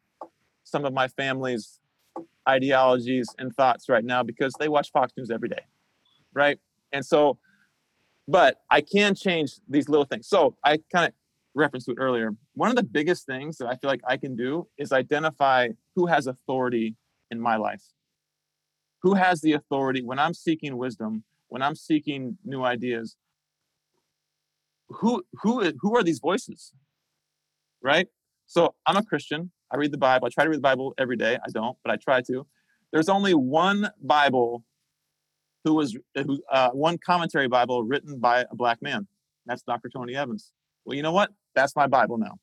some 0.64 0.84
of 0.84 0.92
my 0.92 1.08
family's 1.08 1.80
ideologies 2.48 3.28
and 3.38 3.54
thoughts 3.54 3.88
right 3.88 4.04
now 4.04 4.22
because 4.22 4.54
they 4.58 4.68
watch 4.68 4.90
Fox 4.92 5.12
News 5.16 5.30
every 5.30 5.48
day. 5.48 5.64
Right. 6.34 6.58
And 6.92 7.04
so, 7.04 7.38
but 8.28 8.58
I 8.70 8.80
can 8.80 9.14
change 9.14 9.54
these 9.68 9.88
little 9.88 10.04
things. 10.04 10.28
So 10.28 10.56
I 10.64 10.78
kind 10.92 11.06
of 11.06 11.12
referenced 11.54 11.88
it 11.88 11.96
earlier. 11.98 12.34
One 12.54 12.70
of 12.70 12.76
the 12.76 12.82
biggest 12.82 13.26
things 13.26 13.58
that 13.58 13.66
I 13.66 13.76
feel 13.76 13.90
like 13.90 14.00
I 14.06 14.16
can 14.16 14.36
do 14.36 14.68
is 14.78 14.92
identify 14.92 15.68
who 15.94 16.06
has 16.06 16.26
authority 16.26 16.96
in 17.30 17.40
my 17.40 17.56
life. 17.56 17.82
Who 19.02 19.14
has 19.14 19.40
the 19.40 19.52
authority 19.54 20.02
when 20.02 20.18
I'm 20.18 20.34
seeking 20.34 20.76
wisdom, 20.76 21.24
when 21.48 21.62
I'm 21.62 21.74
seeking 21.74 22.38
new 22.44 22.62
ideas, 22.62 23.16
who 24.92 25.22
who 25.42 25.72
who 25.80 25.96
are 25.96 26.02
these 26.02 26.18
voices 26.18 26.72
right 27.82 28.08
so 28.46 28.74
i'm 28.86 28.96
a 28.96 29.04
christian 29.04 29.50
i 29.72 29.76
read 29.76 29.92
the 29.92 29.98
bible. 29.98 30.26
I 30.26 30.30
try 30.30 30.44
to 30.44 30.50
read 30.50 30.58
the 30.58 30.62
bible 30.62 30.94
every 30.98 31.16
day. 31.16 31.36
I 31.36 31.50
don't 31.50 31.76
but 31.84 31.92
i 31.92 31.96
try 31.96 32.20
to. 32.22 32.46
There's 32.92 33.08
only 33.08 33.34
one 33.34 33.90
bible 34.02 34.64
who 35.64 35.74
was 35.74 35.96
who 36.14 36.40
uh, 36.50 36.70
one 36.70 36.98
commentary 36.98 37.48
bible 37.48 37.82
written 37.82 38.18
by 38.18 38.44
a 38.50 38.54
black 38.54 38.82
man. 38.82 39.06
That's 39.46 39.62
dr 39.62 39.88
tony 39.88 40.14
evans. 40.14 40.52
Well 40.84 40.96
you 40.96 41.02
know 41.02 41.12
what? 41.12 41.30
That's 41.54 41.74
my 41.76 41.86
bible 41.86 42.18
now. 42.18 42.38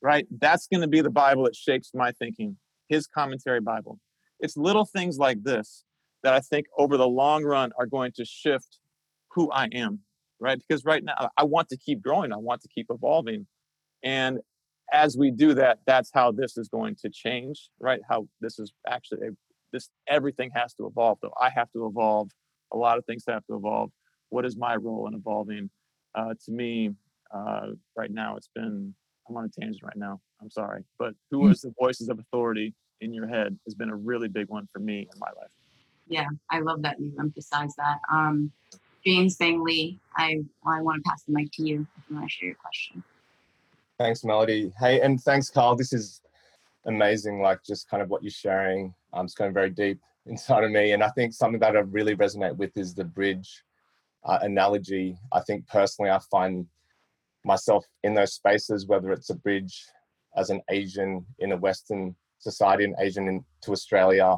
Right? 0.00 0.26
That's 0.30 0.68
going 0.68 0.82
to 0.82 0.88
be 0.88 1.00
the 1.00 1.10
bible 1.10 1.44
that 1.44 1.56
shapes 1.56 1.90
my 1.94 2.12
thinking 2.12 2.56
his 2.88 3.06
commentary 3.06 3.60
bible. 3.60 3.98
It's 4.40 4.56
little 4.56 4.84
things 4.84 5.18
like 5.18 5.42
this 5.42 5.84
that 6.22 6.34
i 6.34 6.40
think 6.40 6.66
over 6.76 6.96
the 6.96 7.08
long 7.08 7.44
run 7.44 7.70
are 7.78 7.86
going 7.86 8.12
to 8.12 8.24
shift 8.24 8.78
who 9.34 9.50
i 9.52 9.66
am 9.72 10.00
right? 10.40 10.60
Because 10.66 10.84
right 10.84 11.02
now 11.02 11.30
I 11.36 11.44
want 11.44 11.68
to 11.70 11.76
keep 11.76 12.02
growing, 12.02 12.32
I 12.32 12.36
want 12.36 12.62
to 12.62 12.68
keep 12.68 12.86
evolving. 12.90 13.46
And 14.02 14.40
as 14.92 15.16
we 15.16 15.30
do 15.30 15.54
that, 15.54 15.78
that's 15.86 16.10
how 16.12 16.32
this 16.32 16.56
is 16.56 16.68
going 16.68 16.96
to 16.96 17.10
change, 17.10 17.68
right? 17.80 18.00
How 18.08 18.26
this 18.40 18.58
is 18.58 18.72
actually 18.86 19.28
this 19.72 19.90
everything 20.08 20.50
has 20.54 20.74
to 20.74 20.86
evolve 20.86 21.18
though. 21.22 21.34
I 21.40 21.50
have 21.50 21.70
to 21.72 21.86
evolve. 21.86 22.30
A 22.72 22.76
lot 22.76 22.98
of 22.98 23.04
things 23.06 23.24
have 23.28 23.44
to 23.46 23.56
evolve. 23.56 23.90
What 24.30 24.44
is 24.44 24.56
my 24.56 24.76
role 24.76 25.06
in 25.08 25.14
evolving? 25.14 25.70
Uh, 26.14 26.34
to 26.44 26.52
me, 26.52 26.90
uh, 27.34 27.68
right 27.96 28.10
now, 28.10 28.36
it's 28.36 28.50
been 28.54 28.94
I'm 29.28 29.36
on 29.36 29.44
a 29.44 29.60
tangent 29.60 29.82
right 29.82 29.96
now. 29.96 30.20
I'm 30.40 30.50
sorry, 30.50 30.84
but 30.98 31.14
who 31.30 31.48
is 31.48 31.62
the 31.62 31.74
voices 31.78 32.08
of 32.08 32.18
authority 32.18 32.74
in 33.00 33.12
your 33.12 33.26
head 33.26 33.58
has 33.66 33.74
been 33.74 33.90
a 33.90 33.96
really 33.96 34.28
big 34.28 34.48
one 34.48 34.68
for 34.72 34.78
me 34.78 35.00
in 35.00 35.18
my 35.18 35.28
life. 35.28 35.50
Yeah, 36.08 36.26
I 36.50 36.60
love 36.60 36.82
that 36.82 36.98
you 36.98 37.12
emphasize 37.18 37.74
that. 37.76 37.98
Um, 38.10 38.50
James 39.04 39.36
Bangley, 39.36 39.98
I 40.16 40.38
I 40.66 40.80
want 40.80 41.04
to 41.04 41.08
pass 41.08 41.22
the 41.24 41.32
mic 41.32 41.50
to 41.52 41.62
you 41.62 41.86
if 41.96 42.04
you 42.08 42.16
want 42.16 42.28
to 42.28 42.34
share 42.34 42.48
your 42.48 42.56
question. 42.56 43.02
Thanks, 43.98 44.22
Melody. 44.22 44.72
Hey, 44.78 45.00
and 45.00 45.20
thanks, 45.20 45.50
Carl. 45.50 45.74
This 45.74 45.92
is 45.92 46.22
amazing. 46.86 47.42
Like 47.42 47.64
just 47.64 47.90
kind 47.90 48.00
of 48.00 48.08
what 48.08 48.22
you're 48.22 48.30
sharing. 48.30 48.94
Um, 49.12 49.24
it's 49.24 49.34
going 49.34 49.52
very 49.52 49.70
deep 49.70 49.98
inside 50.26 50.62
of 50.62 50.70
me, 50.70 50.92
and 50.92 51.02
I 51.02 51.08
think 51.08 51.32
something 51.32 51.58
that 51.58 51.76
I 51.76 51.80
really 51.80 52.14
resonate 52.14 52.56
with 52.56 52.76
is 52.76 52.94
the 52.94 53.02
bridge 53.02 53.64
uh, 54.24 54.38
analogy. 54.42 55.18
I 55.32 55.40
think 55.40 55.66
personally, 55.66 56.12
I 56.12 56.20
find 56.30 56.66
myself 57.44 57.84
in 58.04 58.14
those 58.14 58.34
spaces, 58.34 58.86
whether 58.86 59.10
it's 59.10 59.30
a 59.30 59.34
bridge 59.34 59.84
as 60.36 60.50
an 60.50 60.62
Asian 60.70 61.26
in 61.40 61.50
a 61.50 61.56
Western 61.56 62.14
society, 62.38 62.84
an 62.84 62.94
Asian 63.00 63.26
in, 63.26 63.44
to 63.62 63.72
Australia, 63.72 64.36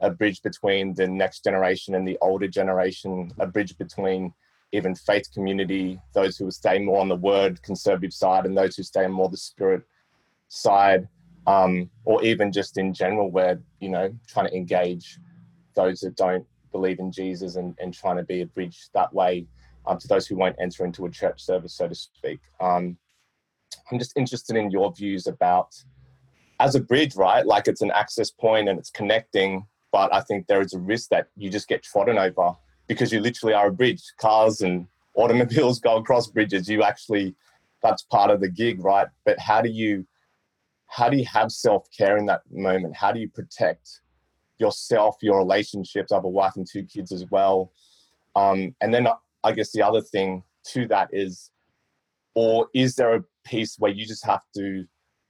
a 0.00 0.08
bridge 0.08 0.40
between 0.42 0.94
the 0.94 1.06
next 1.06 1.44
generation 1.44 1.96
and 1.96 2.08
the 2.08 2.16
older 2.22 2.48
generation, 2.48 3.30
a 3.38 3.46
bridge 3.46 3.76
between 3.76 4.32
even 4.72 4.94
faith 4.94 5.28
community, 5.32 6.00
those 6.14 6.36
who 6.36 6.50
stay 6.50 6.78
more 6.78 7.00
on 7.00 7.08
the 7.08 7.16
word 7.16 7.62
conservative 7.62 8.12
side 8.12 8.46
and 8.46 8.56
those 8.56 8.76
who 8.76 8.82
stay 8.82 9.06
more 9.06 9.28
the 9.28 9.36
spirit 9.36 9.82
side, 10.48 11.06
um, 11.46 11.90
or 12.04 12.22
even 12.24 12.50
just 12.50 12.78
in 12.78 12.94
general, 12.94 13.30
where, 13.30 13.60
you 13.80 13.90
know, 13.90 14.12
trying 14.26 14.48
to 14.48 14.56
engage 14.56 15.18
those 15.74 16.00
that 16.00 16.16
don't 16.16 16.46
believe 16.70 16.98
in 17.00 17.12
Jesus 17.12 17.56
and, 17.56 17.74
and 17.80 17.92
trying 17.92 18.16
to 18.16 18.22
be 18.22 18.40
a 18.40 18.46
bridge 18.46 18.88
that 18.94 19.12
way 19.12 19.46
um, 19.86 19.98
to 19.98 20.08
those 20.08 20.26
who 20.26 20.36
won't 20.36 20.56
enter 20.60 20.84
into 20.84 21.04
a 21.04 21.10
church 21.10 21.42
service, 21.42 21.74
so 21.74 21.86
to 21.88 21.94
speak. 21.94 22.40
Um, 22.60 22.96
I'm 23.90 23.98
just 23.98 24.16
interested 24.16 24.56
in 24.56 24.70
your 24.70 24.92
views 24.92 25.26
about 25.26 25.74
as 26.60 26.74
a 26.74 26.80
bridge, 26.80 27.14
right? 27.16 27.44
Like 27.44 27.68
it's 27.68 27.82
an 27.82 27.90
access 27.90 28.30
point 28.30 28.68
and 28.68 28.78
it's 28.78 28.90
connecting, 28.90 29.66
but 29.90 30.14
I 30.14 30.20
think 30.20 30.46
there 30.46 30.60
is 30.60 30.72
a 30.72 30.78
risk 30.78 31.10
that 31.10 31.26
you 31.36 31.50
just 31.50 31.68
get 31.68 31.82
trodden 31.82 32.16
over 32.16 32.54
because 32.94 33.12
you 33.12 33.20
literally 33.20 33.54
are 33.54 33.68
a 33.68 33.72
bridge. 33.72 34.02
Cars 34.18 34.60
and 34.60 34.86
automobiles 35.14 35.80
go 35.80 35.96
across 35.96 36.28
bridges. 36.28 36.68
You 36.68 36.82
actually, 36.82 37.34
that's 37.82 38.02
part 38.02 38.30
of 38.30 38.40
the 38.40 38.48
gig, 38.48 38.82
right? 38.84 39.08
But 39.24 39.38
how 39.38 39.60
do 39.62 39.68
you, 39.68 40.06
how 40.86 41.08
do 41.08 41.16
you 41.16 41.24
have 41.26 41.50
self 41.50 41.86
care 41.96 42.16
in 42.16 42.26
that 42.26 42.42
moment? 42.50 42.96
How 42.96 43.12
do 43.12 43.20
you 43.20 43.28
protect 43.28 44.00
yourself, 44.58 45.16
your 45.22 45.38
relationships? 45.38 46.12
I 46.12 46.16
have 46.16 46.24
a 46.24 46.28
wife 46.28 46.52
and 46.56 46.66
two 46.70 46.84
kids 46.84 47.12
as 47.12 47.24
well. 47.30 47.72
Um, 48.36 48.74
and 48.80 48.92
then 48.92 49.08
I 49.44 49.52
guess 49.52 49.72
the 49.72 49.82
other 49.82 50.00
thing 50.00 50.42
to 50.68 50.86
that 50.88 51.08
is, 51.12 51.50
or 52.34 52.68
is 52.74 52.94
there 52.94 53.14
a 53.14 53.24
piece 53.44 53.76
where 53.78 53.90
you 53.90 54.06
just 54.06 54.24
have 54.24 54.42
to 54.56 54.84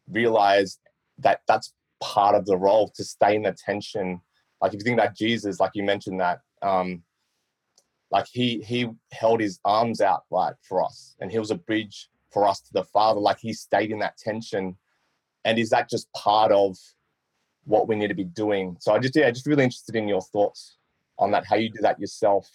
realize 0.09 0.79
that 1.19 1.41
that's 1.49 1.73
part 2.01 2.35
of 2.35 2.45
the 2.47 2.57
role 2.57 2.93
to 2.97 3.05
stay 3.05 3.35
in 3.35 3.43
the 3.43 3.53
tension? 3.53 4.21
Like 4.61 4.75
if 4.75 4.81
you 4.81 4.85
think 4.85 4.99
about 5.01 5.17
Jesus, 5.17 5.59
like 5.59 5.73
you 5.75 5.83
mentioned 5.83 6.21
that, 6.21 6.41
um, 6.63 7.03
like 8.13 8.27
he 8.31 8.61
he 8.61 8.89
held 9.11 9.41
his 9.41 9.59
arms 9.65 10.01
out 10.01 10.25
like 10.31 10.55
for 10.63 10.85
us, 10.85 11.17
and 11.21 11.33
he 11.33 11.39
was 11.39 11.51
a 11.51 11.57
bridge 11.57 12.09
for 12.31 12.47
us 12.47 12.61
to 12.61 12.73
the 12.73 12.85
Father? 12.85 13.19
Like 13.19 13.41
he 13.41 13.53
stayed 13.55 13.91
in 13.91 13.99
that 14.01 14.19
tension, 14.19 14.77
and 15.45 15.59
is 15.59 15.71
that 15.71 15.89
just 15.89 16.13
part 16.13 16.53
of 16.53 16.77
what 17.65 17.89
we 17.89 17.97
need 17.97 18.09
to 18.09 18.15
be 18.15 18.25
doing? 18.25 18.77
So 18.81 18.93
I 18.93 18.99
just 18.99 19.17
yeah, 19.17 19.31
just 19.31 19.47
really 19.47 19.65
interested 19.65 19.97
in 19.97 20.09
your 20.09 20.21
thoughts 20.21 20.77
on 21.19 21.31
that, 21.31 21.47
how 21.47 21.57
you 21.57 21.71
do 21.71 21.81
that 21.81 21.99
yourself, 21.99 22.49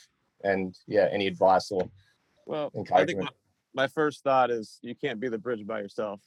and 0.44 0.78
yeah, 0.88 1.08
any 1.12 1.26
advice 1.26 1.72
or 1.72 1.90
Well, 2.46 2.72
I 2.94 3.06
think 3.06 3.22
my, 3.22 3.30
my 3.74 3.88
first 3.88 4.24
thought 4.24 4.52
is 4.52 4.80
you 4.82 4.96
can't 4.96 5.20
be 5.20 5.28
the 5.28 5.38
bridge 5.40 5.66
by 5.66 5.80
yourself. 5.80 6.22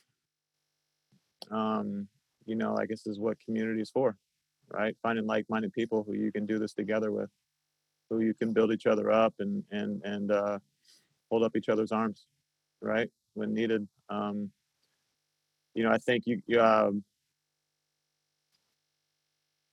Um, 1.51 2.09
you 2.47 2.57
know, 2.57 2.77
I 2.77 2.87
guess 2.87 3.07
is 3.07 3.19
what 3.19 3.39
community 3.45 3.81
is 3.81 3.91
for, 3.91 4.17
right? 4.73 4.97
Finding 5.03 5.27
like-minded 5.27 5.73
people 5.73 6.03
who 6.03 6.15
you 6.15 6.33
can 6.33 6.47
do 6.47 6.59
this 6.59 6.73
together 6.75 7.13
with, 7.13 7.31
who 8.11 8.21
you 8.21 8.35
can 8.35 8.53
build 8.53 8.73
each 8.73 8.87
other 8.87 9.11
up 9.11 9.35
and 9.39 9.63
and 9.71 10.03
and 10.05 10.33
uh, 10.33 10.59
hold 11.31 11.45
up 11.45 11.57
each 11.57 11.69
other's 11.69 11.93
arms, 11.93 12.27
right 12.83 13.09
when 13.35 13.55
needed. 13.55 13.89
Um, 14.11 14.51
you 15.75 15.85
know, 15.85 15.93
I 15.93 15.99
think 15.99 16.25
you, 16.27 16.43
you 16.47 16.61
um, 16.61 17.05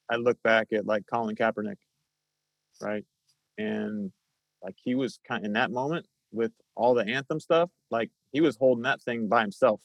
I 0.10 0.16
look 0.16 0.42
back 0.44 0.68
at 0.72 0.86
like 0.86 1.04
Colin 1.12 1.36
Kaepernick, 1.36 1.78
right, 2.80 3.04
and 3.58 4.12
like 4.64 4.76
he 4.82 4.96
was 4.96 5.20
kind 5.28 5.44
in 5.44 5.54
that 5.54 5.72
moment 5.72 6.06
with 6.32 6.52
all 6.76 6.94
the 6.94 7.06
anthem 7.06 7.40
stuff, 7.40 7.70
like 7.90 8.12
he 8.32 8.42
was 8.42 8.56
holding 8.56 8.84
that 8.84 9.02
thing 9.02 9.28
by 9.28 9.42
himself. 9.42 9.82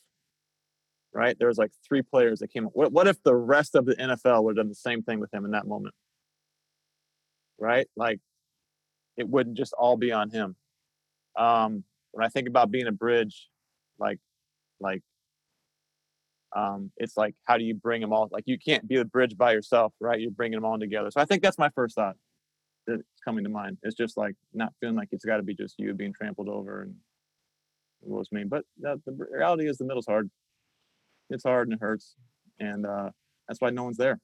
Right? 1.15 1.37
There 1.39 1.49
was 1.49 1.59
like 1.59 1.73
three 1.87 2.01
players 2.01 2.39
that 2.39 2.49
came. 2.49 2.65
What 2.65 2.93
what 2.93 3.07
if 3.07 3.23
the 3.23 3.35
rest 3.35 3.75
of 3.75 3.85
the 3.87 3.95
NFL 3.95 4.45
would 4.45 4.57
have 4.57 4.65
done 4.65 4.69
the 4.69 4.75
same 4.75 5.03
thing 5.03 5.21
with 5.21 5.33
him 5.33 5.45
in 5.45 5.51
that 5.51 5.67
moment? 5.67 5.95
Right? 7.59 7.87
Like 7.97 8.21
it 9.17 9.29
wouldn't 9.29 9.57
just 9.57 9.73
all 9.75 9.97
be 9.97 10.13
on 10.13 10.31
him. 10.31 10.57
Um, 11.37 11.85
when 12.13 12.25
I 12.25 12.29
think 12.29 12.49
about 12.49 12.71
being 12.71 12.87
a 12.87 12.93
bridge, 12.93 13.49
like 13.99 14.19
like 14.81 15.03
um, 16.55 16.91
it's 16.97 17.17
like 17.17 17.35
how 17.45 17.57
do 17.57 17.65
you 17.65 17.75
bring 17.75 18.01
them 18.01 18.13
all? 18.13 18.29
Like 18.31 18.45
you 18.47 18.59
can't 18.59 18.87
be 18.87 18.97
the 18.97 19.05
bridge 19.05 19.37
by 19.37 19.53
yourself, 19.53 19.93
right? 20.01 20.21
You're 20.21 20.31
bringing 20.31 20.57
them 20.57 20.65
all 20.65 20.79
together. 20.79 21.11
So 21.11 21.21
I 21.21 21.25
think 21.25 21.43
that's 21.43 21.59
my 21.59 21.71
first 21.71 21.95
thought 21.95 22.17
that's 22.87 23.03
coming 23.25 23.45
to 23.45 23.51
mind. 23.51 23.79
It's 23.83 23.97
just 23.97 24.17
like 24.17 24.35
not 24.53 24.73
feeling 24.81 24.97
like 24.97 25.09
it's 25.13 25.25
got 25.25 25.39
to 25.39 25.43
be 25.43 25.55
just 25.55 25.77
you 25.79 25.95
being 25.95 26.13
trampled 26.13 26.49
over 26.49 26.83
and 26.83 26.95
what 28.01 28.19
was 28.19 28.33
me. 28.33 28.45
But 28.45 28.65
the, 28.79 29.01
the 29.07 29.13
reality 29.31 29.69
is 29.69 29.79
the 29.79 29.85
middle's 29.85 30.07
hard. 30.07 30.31
It's 31.31 31.45
hard 31.45 31.69
and 31.69 31.77
it 31.77 31.81
hurts, 31.81 32.15
and 32.61 32.85
uh, 32.85 33.11
that's 33.49 33.61
why 33.61 33.71
no 33.71 33.85
one's 33.85 33.97
there, 33.97 34.19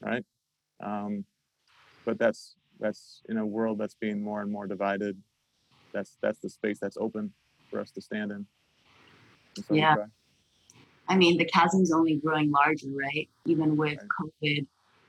right? 0.00 0.24
Um, 0.82 1.24
but 2.06 2.18
that's 2.18 2.54
that's 2.80 3.22
in 3.28 3.36
a 3.36 3.46
world 3.46 3.78
that's 3.78 3.94
being 3.94 4.22
more 4.22 4.40
and 4.42 4.50
more 4.50 4.66
divided. 4.66 5.16
That's 5.92 6.16
that's 6.22 6.38
the 6.40 6.48
space 6.48 6.78
that's 6.80 6.96
open 6.96 7.32
for 7.70 7.80
us 7.80 7.90
to 7.92 8.00
stand 8.00 8.32
in. 8.32 8.46
So 9.56 9.74
Yeah. 9.74 9.96
I 11.08 11.16
mean, 11.16 11.38
the 11.38 11.44
chasm's 11.44 11.92
only 11.92 12.16
growing 12.16 12.50
larger, 12.50 12.88
right? 12.88 13.28
Even 13.44 13.76
with 13.76 13.98
COVID, 14.20 14.66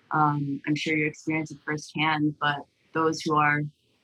um, 0.10 0.60
I'm 0.68 0.76
sure 0.76 0.98
you 0.98 1.06
experience 1.06 1.52
it 1.52 1.60
firsthand. 1.64 2.36
But 2.42 2.58
those 2.94 3.22
who 3.22 3.36
are 3.36 3.62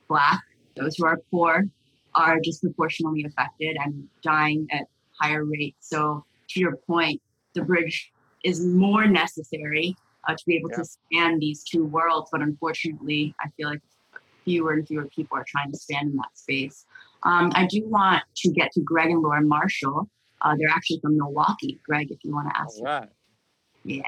black, 0.07 0.41
those 0.75 0.95
who 0.95 1.05
are 1.05 1.19
poor, 1.31 1.65
are 2.13 2.39
disproportionately 2.39 3.25
affected 3.25 3.77
and 3.83 4.07
dying 4.21 4.67
at 4.71 4.83
higher 5.19 5.43
rates. 5.43 5.89
So, 5.89 6.23
to 6.49 6.59
your 6.59 6.77
point, 6.87 7.19
the 7.55 7.63
bridge 7.63 8.11
is 8.43 8.63
more 8.63 9.07
necessary 9.07 9.95
uh, 10.27 10.33
to 10.33 10.43
be 10.45 10.55
able 10.55 10.69
Yeah. 10.71 10.77
to 10.77 10.85
span 10.85 11.39
these 11.39 11.63
two 11.63 11.85
worlds. 11.85 12.29
But 12.31 12.41
unfortunately, 12.41 13.33
I 13.43 13.49
feel 13.57 13.69
like 13.69 13.81
fewer 14.45 14.73
and 14.73 14.87
fewer 14.87 15.07
people 15.07 15.37
are 15.37 15.45
trying 15.47 15.71
to 15.71 15.77
stand 15.77 16.11
in 16.11 16.17
that 16.17 16.37
space. 16.37 16.85
Um, 17.23 17.51
I 17.55 17.65
do 17.65 17.83
want 17.87 18.23
to 18.37 18.51
get 18.51 18.71
to 18.73 18.81
Greg 18.81 19.09
and 19.09 19.21
Lauren 19.21 19.47
Marshall. 19.47 20.09
Uh, 20.41 20.55
they're 20.57 20.69
actually 20.69 20.99
from 21.01 21.17
Milwaukee. 21.17 21.79
Greg, 21.85 22.11
if 22.11 22.19
you 22.23 22.33
want 22.33 22.49
to 22.49 22.59
ask. 22.59 22.77
All 22.79 22.85
right. 22.85 23.09
Yeah. 23.83 24.03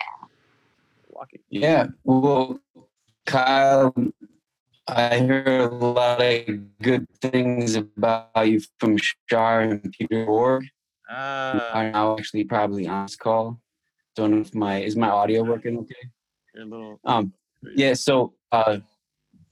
Milwaukee. 1.07 1.41
Yeah, 1.49 1.87
well, 2.03 2.59
Kyle, 3.25 3.93
I 4.87 5.19
hear 5.19 5.69
a 5.69 5.75
lot 5.75 6.21
of 6.21 6.79
good 6.79 7.07
things 7.21 7.75
about 7.75 8.47
you 8.47 8.61
from 8.79 8.97
Shar 9.29 9.61
and 9.61 9.93
Peter 9.97 10.25
Org. 10.25 10.65
Ah, 11.09 11.71
I'm 11.73 11.91
now 11.91 12.17
actually 12.17 12.43
probably 12.43 12.87
on 12.87 13.05
this 13.05 13.15
call. 13.15 13.59
Don't 14.19 14.31
know 14.31 14.41
if 14.41 14.53
my 14.53 14.79
is 14.79 14.97
my 14.97 15.07
audio 15.07 15.43
working 15.43 15.77
okay. 15.77 15.95
you're 16.53 16.65
a 16.65 16.67
little. 16.67 16.99
Um, 17.05 17.31
yeah. 17.73 17.93
So, 17.93 18.33
uh, 18.51 18.79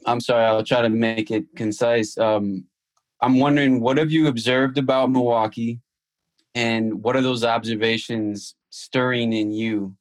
I'm 0.05 0.19
sorry. 0.19 0.43
I'll 0.43 0.61
try 0.61 0.81
to 0.81 0.89
make 0.89 1.31
it 1.31 1.45
concise. 1.55 2.17
Um, 2.17 2.65
I'm 3.21 3.39
wondering 3.39 3.79
what 3.79 3.97
have 3.97 4.11
you 4.11 4.27
observed 4.27 4.77
about 4.77 5.09
Milwaukee, 5.09 5.79
and 6.53 7.01
what 7.01 7.15
are 7.15 7.21
those 7.21 7.45
observations 7.45 8.55
stirring 8.69 9.31
in 9.31 9.53
you? 9.53 9.95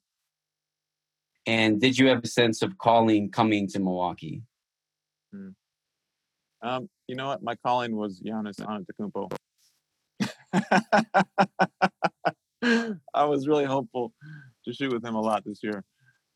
And 1.45 1.79
did 1.79 1.97
you 1.97 2.07
have 2.07 2.25
a 2.25 2.27
sense 2.27 2.61
of 2.61 2.77
calling 2.77 3.31
coming 3.31 3.69
to 3.69 3.79
Milwaukee? 3.79 4.41
Um, 6.61 6.89
you 7.07 7.15
know 7.15 7.27
what? 7.27 7.41
My 7.41 7.55
calling 7.55 7.95
was 7.95 8.19
Giannis 8.19 8.59
Antetokounmpo. 8.59 9.31
I 13.13 13.23
was 13.23 13.47
really 13.47 13.63
hopeful 13.63 14.11
to 14.67 14.73
shoot 14.73 14.93
with 14.93 15.03
him 15.03 15.15
a 15.15 15.21
lot 15.21 15.43
this 15.45 15.59
year. 15.63 15.83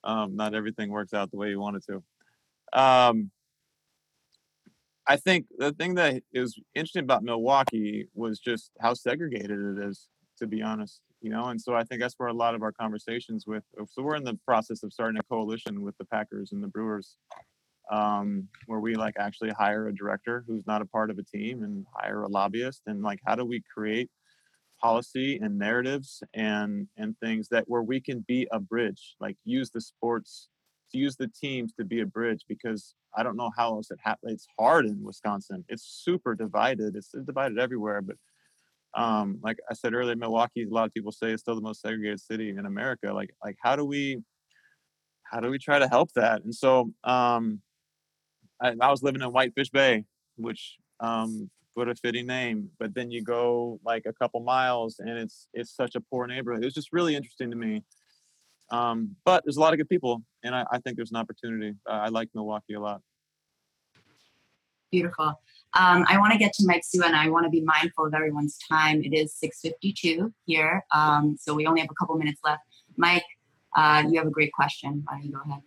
Um, 0.04 0.36
not 0.36 0.56
everything 0.56 0.90
works 0.90 1.14
out 1.14 1.30
the 1.32 1.38
way 1.38 1.50
you 1.50 1.60
want 1.60 1.78
it 1.78 1.86
to. 1.90 2.80
Um, 2.80 3.32
I 5.08 5.18
think 5.18 5.48
the 5.58 5.74
thing 5.74 5.96
that 5.96 6.24
is 6.34 6.60
interesting 6.74 7.04
about 7.04 7.24
Milwaukee 7.24 8.08
was 8.14 8.40
just 8.40 8.72
how 8.80 8.94
segregated 8.94 9.52
it 9.52 9.84
is, 9.84 10.08
to 10.40 10.48
be 10.48 10.62
honest. 10.62 11.02
You 11.22 11.30
know, 11.30 11.46
and 11.46 11.62
so 11.62 11.76
I 11.76 11.84
think 11.84 12.02
that's 12.02 12.16
where 12.18 12.30
a 12.30 12.34
lot 12.34 12.56
of 12.56 12.64
our 12.64 12.72
conversations 12.72 13.46
with. 13.46 13.64
So 13.88 14.02
we're 14.02 14.16
in 14.16 14.24
the 14.24 14.40
process 14.46 14.82
of 14.82 14.92
starting 14.92 15.20
a 15.20 15.24
coalition 15.24 15.84
with 15.84 15.96
the 16.00 16.06
Packers 16.06 16.52
and 16.52 16.64
the 16.64 16.68
Brewers 16.68 17.18
um, 17.92 18.48
where 18.68 18.80
we 18.80 18.96
like 18.96 19.16
actually 19.20 19.52
hire 19.52 19.88
a 19.88 19.96
director 19.96 20.44
who's 20.48 20.66
not 20.66 20.82
a 20.82 20.86
part 20.86 21.12
of 21.12 21.20
a 21.20 21.24
team 21.24 21.64
and 21.64 21.86
hire 21.94 22.24
a 22.24 22.28
lobbyist 22.28 22.84
and 22.88 23.04
like 23.04 23.20
how 23.26 23.36
do 23.36 23.46
we 23.46 23.62
create 23.74 24.10
policy 24.82 25.38
and 25.42 25.58
narratives 25.58 26.24
and 26.34 26.88
and 26.98 27.18
things 27.20 27.48
that 27.50 27.66
where 27.68 27.84
we 27.84 28.00
can 28.00 28.24
be 28.28 28.48
a 28.52 28.60
bridge 28.60 29.16
like 29.20 29.38
use 29.46 29.70
the 29.70 29.82
sports 29.82 30.50
to 30.92 30.98
use 30.98 31.16
the 31.16 31.28
teams 31.28 31.74
to 31.74 31.86
be 31.86 32.02
a 32.02 32.06
bridge 32.06 32.42
because 32.48 32.96
I 33.16 33.24
don't 33.24 33.38
know 33.38 33.52
how 33.56 33.76
else 33.76 33.92
it 33.92 34.00
happens. 34.02 34.34
It's 34.34 34.48
hard 34.58 34.86
in 34.86 35.04
Wisconsin. 35.04 35.66
It's 35.68 35.84
super 35.84 36.36
divided. 36.36 36.96
It's 36.96 37.14
divided 37.26 37.60
everywhere. 37.60 38.02
But 38.02 38.16
um, 38.94 39.40
like 39.42 39.58
I 39.70 39.74
said 39.74 39.94
earlier, 39.94 40.16
Milwaukee. 40.16 40.64
A 40.64 40.70
lot 40.70 40.86
of 40.86 40.94
people 40.94 41.12
say 41.12 41.32
it's 41.32 41.42
still 41.42 41.56
the 41.56 41.62
most 41.62 41.82
segregated 41.82 42.20
city 42.20 42.50
in 42.50 42.66
America. 42.66 43.14
Like 43.14 43.34
like 43.44 43.58
how 43.62 43.76
do 43.76 43.86
we 43.86 44.22
how 45.24 45.40
do 45.40 45.50
we 45.50 45.60
try 45.60 45.80
to 45.80 45.88
help 45.88 46.12
that? 46.14 46.44
And 46.44 46.54
so 46.54 46.92
um, 47.04 47.62
I, 48.62 48.76
I 48.80 48.92
was 48.92 49.02
living 49.02 49.22
in 49.22 49.32
Whitefish 49.32 49.70
Bay, 49.70 50.06
which 50.36 50.78
um, 51.00 51.50
what 51.74 51.90
a 51.90 51.96
fitting 51.96 52.28
name. 52.28 52.70
But 52.80 52.94
then 52.94 53.12
you 53.12 53.24
go 53.24 53.80
like 53.84 54.04
a 54.06 54.14
couple 54.14 54.42
miles, 54.42 55.00
and 55.00 55.10
it's 55.10 55.48
it's 55.54 55.76
such 55.76 55.96
a 55.96 56.02
poor 56.02 56.28
neighborhood. 56.28 56.64
It 56.64 56.66
was 56.66 56.74
just 56.74 56.92
really 56.92 57.16
interesting 57.16 57.50
to 57.52 57.56
me. 57.56 57.84
Um, 58.72 59.16
but 59.26 59.44
there's 59.44 59.58
a 59.58 59.60
lot 59.60 59.74
of 59.74 59.78
good 59.78 59.90
people, 59.90 60.24
and 60.44 60.56
I, 60.56 60.66
I 60.72 60.80
think 60.80 60.96
there's 60.96 61.12
an 61.12 61.18
opportunity. 61.18 61.76
Uh, 61.90 61.94
I 61.94 62.08
like 62.08 62.30
Milwaukee 62.34 62.74
a 62.74 62.80
lot. 62.80 63.02
Beautiful. 64.92 65.40
Um, 65.74 66.06
I 66.08 66.18
want 66.18 66.34
to 66.34 66.40
get 66.40 66.54
to 66.54 66.66
Mike 66.66 66.84
Sue, 66.84 67.04
and 67.04 67.16
I 67.16 67.30
want 67.30 67.46
to 67.46 67.50
be 67.50 67.62
mindful 67.62 68.06
of 68.06 68.14
everyone's 68.14 68.58
time. 68.70 69.02
It 69.04 69.14
is 69.14 69.36
6:52 69.44 70.34
here, 70.46 70.84
um, 70.94 71.38
so 71.40 71.54
we 71.54 71.66
only 71.66 71.82
have 71.82 71.90
a 71.90 71.96
couple 71.96 72.16
minutes 72.18 72.42
left. 72.44 72.62
Mike, 72.98 73.26
uh, 73.76 74.04
you 74.10 74.18
have 74.20 74.28
a 74.28 74.32
great 74.32 74.52
question. 74.54 75.04
Why 75.06 75.16
don't 75.16 75.26
you 75.26 75.32
go 75.32 75.42
ahead? 75.46 75.62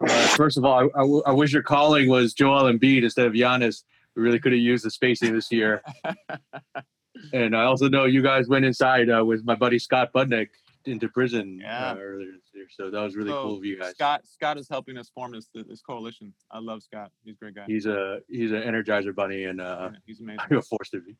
Uh, 0.00 0.36
first 0.36 0.58
of 0.58 0.64
all, 0.64 0.78
I, 0.78 0.84
I 0.84 1.02
w- 1.02 1.22
I 1.26 1.32
wish 1.32 1.52
your 1.52 1.62
calling 1.62 2.10
was 2.10 2.34
Joel 2.34 2.64
Embiid 2.64 3.02
instead 3.02 3.26
of 3.26 3.32
Giannis. 3.32 3.82
We 4.16 4.22
really 4.22 4.38
could 4.38 4.52
have 4.52 4.60
used 4.60 4.84
the 4.84 4.90
spacing 4.90 5.34
this 5.34 5.52
year. 5.52 5.82
and 7.32 7.54
I 7.54 7.64
also 7.64 7.88
know 7.88 8.06
you 8.06 8.22
guys 8.22 8.48
went 8.48 8.64
inside 8.64 9.10
uh, 9.10 9.24
with 9.24 9.44
my 9.44 9.54
buddy 9.54 9.78
Scott 9.78 10.10
Budnick 10.14 10.48
into 10.86 11.08
prison 11.08 11.58
Yeah. 11.60 11.90
uh, 11.92 11.96
earlier 11.96 12.30
this 12.32 12.50
year. 12.54 12.66
So 12.70 12.90
that 12.90 13.00
was 13.00 13.14
really 13.14 13.30
So, 13.30 13.42
cool 13.42 13.58
of 13.58 13.64
you 13.64 13.78
guys. 13.78 13.90
Scott 13.92 14.22
Scott 14.24 14.56
is 14.56 14.68
helping 14.68 14.96
us 14.96 15.10
form 15.14 15.32
this 15.32 15.48
this 15.52 15.82
coalition. 15.82 16.32
I 16.50 16.58
love 16.60 16.82
Scott. 16.82 17.10
He's 17.24 17.34
a 17.34 17.38
great 17.38 17.54
guy. 17.54 17.64
He's 17.66 17.86
a 17.86 18.20
he's 18.28 18.52
an 18.52 18.62
energizer 18.62 19.14
bunny, 19.14 19.44
and 19.44 19.60
uh, 19.60 19.90
Yeah, 19.92 19.98
he's 20.06 20.20
amazing. 20.20 20.40
I 20.40 20.48
feel 20.48 20.62
forced 20.62 20.92
to 20.92 21.00
be. 21.00 21.16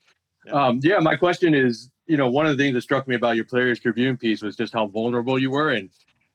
Yeah. 0.47 0.53
Um, 0.53 0.81
yeah, 0.83 0.99
my 1.01 1.17
question 1.17 1.55
is, 1.55 1.91
you 2.07 2.17
know, 2.17 2.31
one 2.31 2.47
of 2.47 2.57
the 2.57 2.63
things 2.63 2.75
that 2.75 2.83
struck 2.83 3.09
me 3.09 3.17
about 3.17 3.35
your 3.35 3.45
Players 3.45 3.81
Tribune 3.81 4.17
piece 4.17 4.43
was 4.43 4.55
just 4.57 4.73
how 4.73 4.87
vulnerable 4.87 5.39
you 5.39 5.51
were, 5.51 5.71
and 5.73 5.91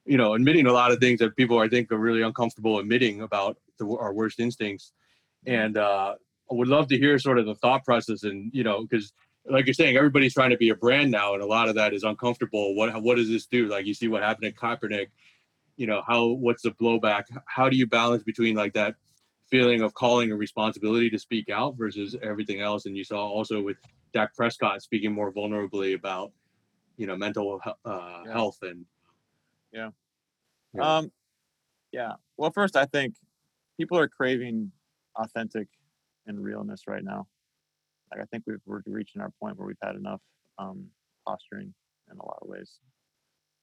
you 0.05 0.17
know, 0.17 0.33
admitting 0.33 0.67
a 0.67 0.73
lot 0.73 0.91
of 0.91 0.99
things 0.99 1.19
that 1.19 1.35
people 1.37 1.59
I 1.59 1.69
think 1.69 1.91
are 1.91 1.97
really 1.97 2.21
uncomfortable 2.21 2.79
admitting 2.79 3.21
about 3.21 3.57
the, 3.79 3.85
our 3.97 4.13
worst 4.13 4.39
instincts. 4.39 4.91
And 5.47 5.77
uh, 5.77 6.15
I 6.51 6.55
would 6.55 6.67
love 6.67 6.87
to 6.89 6.97
hear 6.97 7.17
sort 7.17 7.39
of 7.39 7.45
the 7.45 7.55
thought 7.55 7.85
process, 7.85 8.23
and 8.23 8.51
you 8.53 8.63
know, 8.63 8.81
because 8.81 9.13
like 9.45 9.65
you're 9.65 9.73
saying, 9.73 9.95
everybody's 9.95 10.33
trying 10.33 10.49
to 10.51 10.57
be 10.57 10.69
a 10.69 10.75
brand 10.75 11.09
now, 11.11 11.33
and 11.33 11.41
a 11.41 11.45
lot 11.45 11.69
of 11.69 11.75
that 11.75 11.93
is 11.93 12.03
uncomfortable. 12.03 12.75
What 12.75 13.01
what 13.01 13.15
does 13.15 13.29
this 13.29 13.45
do? 13.45 13.67
Like 13.67 13.85
you 13.85 13.93
see 13.93 14.07
what 14.07 14.21
happened 14.21 14.45
at 14.45 14.55
Kaepernick. 14.55 15.07
You 15.77 15.87
know, 15.87 16.03
how 16.05 16.27
what's 16.27 16.63
the 16.63 16.71
blowback? 16.71 17.23
How 17.45 17.69
do 17.69 17.77
you 17.77 17.87
balance 17.87 18.23
between 18.23 18.55
like 18.55 18.73
that 18.73 18.95
feeling 19.49 19.81
of 19.81 19.93
calling 19.93 20.31
a 20.31 20.35
responsibility 20.35 21.09
to 21.09 21.17
speak 21.19 21.49
out 21.49 21.77
versus 21.77 22.15
everything 22.21 22.61
else? 22.61 22.85
And 22.85 22.97
you 22.97 23.03
saw 23.03 23.25
also 23.25 23.61
with 23.61 23.77
Dak 24.13 24.35
Prescott 24.35 24.81
speaking 24.81 25.13
more 25.13 25.31
vulnerably 25.31 25.95
about 25.95 26.31
you 26.97 27.07
know 27.07 27.15
mental 27.15 27.61
uh, 27.65 27.73
Yeah. 28.25 28.33
health 28.33 28.57
and 28.61 28.85
Yeah. 29.71 29.91
Yeah. 30.73 30.97
Um, 30.97 31.11
yeah. 31.91 32.13
Well, 32.37 32.51
first, 32.51 32.75
I 32.75 32.85
think 32.85 33.15
people 33.77 33.97
are 33.97 34.07
craving 34.07 34.71
authentic 35.15 35.67
and 36.27 36.43
realness 36.43 36.83
right 36.87 37.03
now. 37.03 37.27
Like, 38.11 38.21
I 38.21 38.25
think 38.25 38.43
we've, 38.45 38.61
we're 38.65 38.81
reaching 38.85 39.21
our 39.21 39.31
point 39.41 39.57
where 39.57 39.67
we've 39.67 39.75
had 39.83 39.95
enough 39.95 40.21
um, 40.57 40.87
posturing 41.27 41.73
in 42.11 42.17
a 42.17 42.25
lot 42.25 42.39
of 42.41 42.49
ways. 42.49 42.79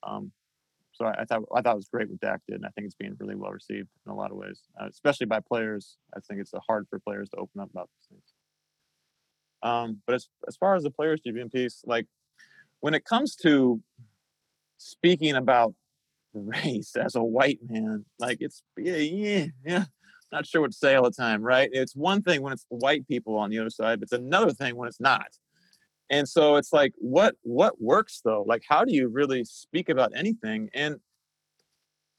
Um, 0.03 0.33
so 0.93 1.05
I, 1.05 1.21
I 1.21 1.25
thought 1.25 1.43
I 1.55 1.61
thought 1.61 1.73
it 1.73 1.77
was 1.77 1.89
great 1.89 2.09
what 2.09 2.21
Dak 2.21 2.41
did, 2.49 2.57
and 2.57 2.67
I 2.67 2.71
think 2.71 2.87
it's 2.87 2.95
being 2.95 3.17
really 3.21 3.35
well 3.35 3.53
received 3.53 3.89
in 4.07 4.13
a 4.13 4.15
lot 4.15 4.31
of 4.31 4.37
ways, 4.37 4.63
uh, 4.81 4.87
especially 4.89 5.27
by 5.27 5.41
players. 5.41 5.99
I 6.17 6.21
think 6.21 6.41
it's 6.41 6.53
hard 6.67 6.87
for 6.89 6.99
players 6.99 7.29
to 7.31 7.37
open 7.37 7.61
up 7.61 7.71
about 7.71 7.89
these 7.95 8.09
things. 8.09 8.33
Um, 9.63 10.03
but 10.07 10.15
as 10.15 10.29
as 10.49 10.57
far 10.57 10.75
as 10.75 10.83
the 10.83 10.91
players 10.91 11.21
tribune 11.21 11.51
piece, 11.51 11.83
like 11.85 12.07
when 12.81 12.95
it 12.95 13.05
comes 13.05 13.37
to 13.37 13.81
speaking 14.79 15.35
about 15.35 15.75
race 16.33 16.97
as 16.97 17.15
a 17.15 17.23
white 17.23 17.61
man. 17.69 18.05
Like 18.19 18.39
it's 18.41 18.63
yeah, 18.77 18.97
yeah, 18.97 19.47
yeah. 19.65 19.85
Not 20.31 20.47
sure 20.47 20.61
what 20.61 20.73
to 20.73 20.77
say 20.77 20.95
all 20.95 21.05
the 21.05 21.11
time, 21.11 21.43
right? 21.43 21.71
It's 21.73 21.97
one 21.97 22.23
thing 22.23 22.43
when 22.43 22.53
it's 22.53 22.67
white 22.69 23.07
people 23.09 23.37
on 23.37 23.51
the 23.51 23.59
other 23.59 23.71
side, 23.71 24.01
but 24.01 24.05
it's 24.05 24.13
another 24.13 24.53
thing 24.53 24.77
when 24.77 24.89
it's 24.89 25.01
not. 25.01 25.29
And 26.11 26.29
so 26.29 26.57
it's 26.57 26.73
like, 26.73 26.93
what 26.97 27.35
what 27.43 27.81
works 27.81 28.21
though? 28.25 28.45
Like, 28.47 28.63
how 28.69 28.85
do 28.85 28.95
you 28.95 29.09
really 29.09 29.45
speak 29.45 29.89
about 29.89 30.13
anything? 30.15 30.69
And 30.75 30.97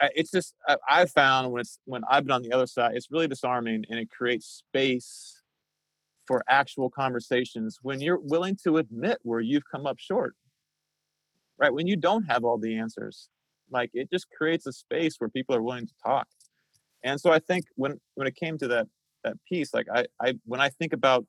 it's 0.01 0.31
just 0.31 0.55
I, 0.67 0.77
I've 0.89 1.11
found 1.11 1.51
when 1.51 1.61
it's 1.61 1.79
when 1.85 2.03
I've 2.09 2.25
been 2.25 2.33
on 2.33 2.41
the 2.41 2.51
other 2.51 2.67
side, 2.67 2.95
it's 2.95 3.11
really 3.11 3.27
disarming, 3.27 3.85
and 3.89 3.99
it 3.99 4.09
creates 4.09 4.63
space 4.67 5.41
for 6.27 6.43
actual 6.47 6.89
conversations 6.89 7.79
when 7.81 7.99
you're 8.01 8.19
willing 8.19 8.55
to 8.63 8.77
admit 8.77 9.17
where 9.23 9.39
you've 9.39 9.63
come 9.71 9.85
up 9.87 9.97
short. 9.99 10.35
Right 11.57 11.73
when 11.73 11.87
you 11.87 11.95
don't 11.95 12.23
have 12.23 12.43
all 12.43 12.57
the 12.57 12.77
answers, 12.77 13.29
like 13.69 13.91
it 13.93 14.09
just 14.11 14.27
creates 14.35 14.65
a 14.65 14.71
space 14.71 15.15
where 15.17 15.29
people 15.29 15.55
are 15.55 15.61
willing 15.61 15.87
to 15.87 15.93
talk 16.05 16.27
and 17.03 17.19
so 17.19 17.31
i 17.31 17.39
think 17.39 17.65
when 17.75 17.99
when 18.15 18.27
it 18.27 18.35
came 18.35 18.57
to 18.57 18.67
that 18.67 18.87
that 19.23 19.35
piece 19.47 19.73
like 19.73 19.87
i 19.93 20.05
i 20.21 20.33
when 20.45 20.61
i 20.61 20.69
think 20.69 20.93
about 20.93 21.25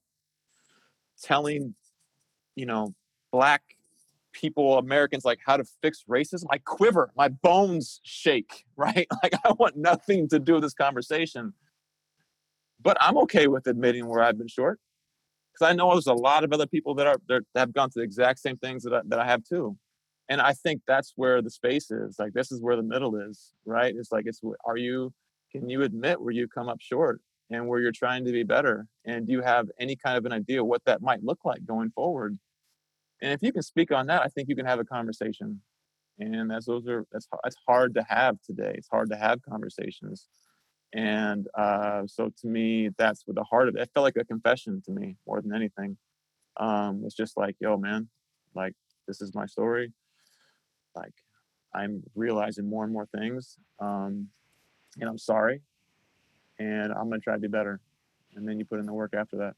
telling 1.23 1.75
you 2.57 2.67
know 2.67 2.95
black 3.33 3.63
people 4.33 4.79
americans 4.79 5.25
like 5.25 5.41
how 5.45 5.57
to 5.57 5.65
fix 5.83 6.05
racism 6.09 6.45
i 6.51 6.59
quiver 6.59 7.11
my 7.17 7.29
bones 7.29 8.01
shake 8.05 8.65
right? 8.77 9.07
Like 9.23 9.35
i 9.45 9.53
want 9.53 9.77
nothing 9.77 10.29
to 10.29 10.39
do 10.39 10.55
with 10.55 10.63
this 10.63 10.75
conversation. 10.75 11.53
But 12.83 12.97
i'm 13.01 13.19
okay 13.19 13.47
with 13.47 13.67
admitting 13.67 14.07
where 14.07 14.23
i've 14.23 14.39
been 14.39 14.49
short 14.49 14.79
because 15.53 15.71
i 15.71 15.75
know 15.75 15.91
there's 15.93 16.07
a 16.07 16.15
lot 16.15 16.45
of 16.45 16.53
other 16.53 16.67
people 16.67 16.95
that 16.95 17.07
are 17.07 17.19
that 17.29 17.43
have 17.55 17.75
gone 17.75 17.91
through 17.91 18.03
the 18.03 18.05
exact 18.05 18.39
same 18.39 18.57
things 18.57 18.85
that 18.85 18.95
I, 18.95 19.01
that 19.07 19.19
I 19.19 19.27
have 19.27 19.45
too. 19.45 19.77
And 20.31 20.41
i 20.41 20.55
think 20.55 20.81
that's 20.87 21.13
where 21.17 21.43
the 21.43 21.51
space 21.51 21.91
is 21.91 22.19
like 22.19 22.33
this 22.33 22.51
is 22.51 22.63
where 22.63 22.77
the 22.77 22.83
middle 22.83 23.17
is 23.17 23.53
right? 23.67 23.95
It's 23.95 24.13
like 24.13 24.25
it's 24.27 24.41
are 24.65 24.79
you 24.79 25.13
can 25.51 25.69
you 25.69 25.83
admit 25.83 26.21
where 26.21 26.33
you 26.33 26.49
come 26.49 26.69
up 26.69 26.81
short 26.81 27.21
and 27.51 27.67
where 27.67 27.81
you're 27.81 27.93
trying 27.93 28.25
to 28.25 28.33
be 28.33 28.43
better? 28.43 28.87
And 29.05 29.27
do 29.27 29.33
you 29.33 29.43
have 29.43 29.69
any 29.79 29.97
kind 29.97 30.17
of 30.17 30.25
an 30.25 30.33
idea 30.33 30.65
what 30.65 30.85
that 30.85 31.03
might 31.03 31.23
look 31.23 31.41
like 31.45 31.65
going 31.65 31.91
forward? 31.91 32.39
And 33.23 33.33
if 33.33 33.43
you 33.43 33.53
can 33.53 33.63
speak 33.63 33.93
on 33.93 34.07
that 34.07 34.23
i 34.23 34.29
think 34.29 34.49
you 34.49 34.57
can 34.57 34.67
have 34.67 34.79
a 34.79 34.85
conversation. 34.85 35.61
And 36.19 36.51
that's 36.51 36.67
those 36.67 36.87
are 36.87 37.07
that's 37.13 37.27
that's 37.43 37.57
hard 37.67 37.95
to 37.95 38.05
have 38.09 38.37
today. 38.43 38.75
It's 38.75 38.89
hard 38.89 39.09
to 39.11 39.17
have 39.17 39.41
conversations. 39.43 40.27
And 40.93 41.47
uh, 41.57 42.03
so 42.07 42.31
to 42.41 42.47
me 42.47 42.91
that's 42.99 43.23
what 43.27 43.37
the 43.37 43.45
heart 43.45 43.69
of 43.69 43.77
it, 43.77 43.83
it 43.83 43.91
felt 43.95 44.05
like 44.05 44.17
a 44.17 44.25
confession 44.25 44.83
to 44.87 44.93
me 44.93 45.17
more 45.27 45.41
than 45.41 45.55
anything. 45.55 45.97
Um 46.59 47.03
it's 47.05 47.15
just 47.15 47.37
like 47.37 47.57
yo 47.61 47.77
man 47.77 48.09
like 48.55 48.75
this 49.09 49.21
is 49.21 49.35
my 49.35 49.47
story. 49.47 49.93
Like 50.95 51.15
i'm 51.75 52.03
realizing 52.15 52.69
more 52.69 52.85
and 52.85 52.93
more 52.93 53.09
things. 53.17 53.57
Um 53.81 54.29
and 54.99 55.09
i'm 55.09 55.19
sorry 55.19 55.61
and 56.59 56.93
i'm 56.93 57.09
going 57.09 57.21
to 57.21 57.25
try 57.25 57.35
to 57.35 57.41
be 57.41 57.49
better 57.49 57.81
and 58.35 58.49
then 58.49 58.59
you 58.59 58.65
put 58.65 58.81
in 58.81 58.87
the 58.87 58.93
work 58.93 59.15
after 59.15 59.37
that 59.37 59.55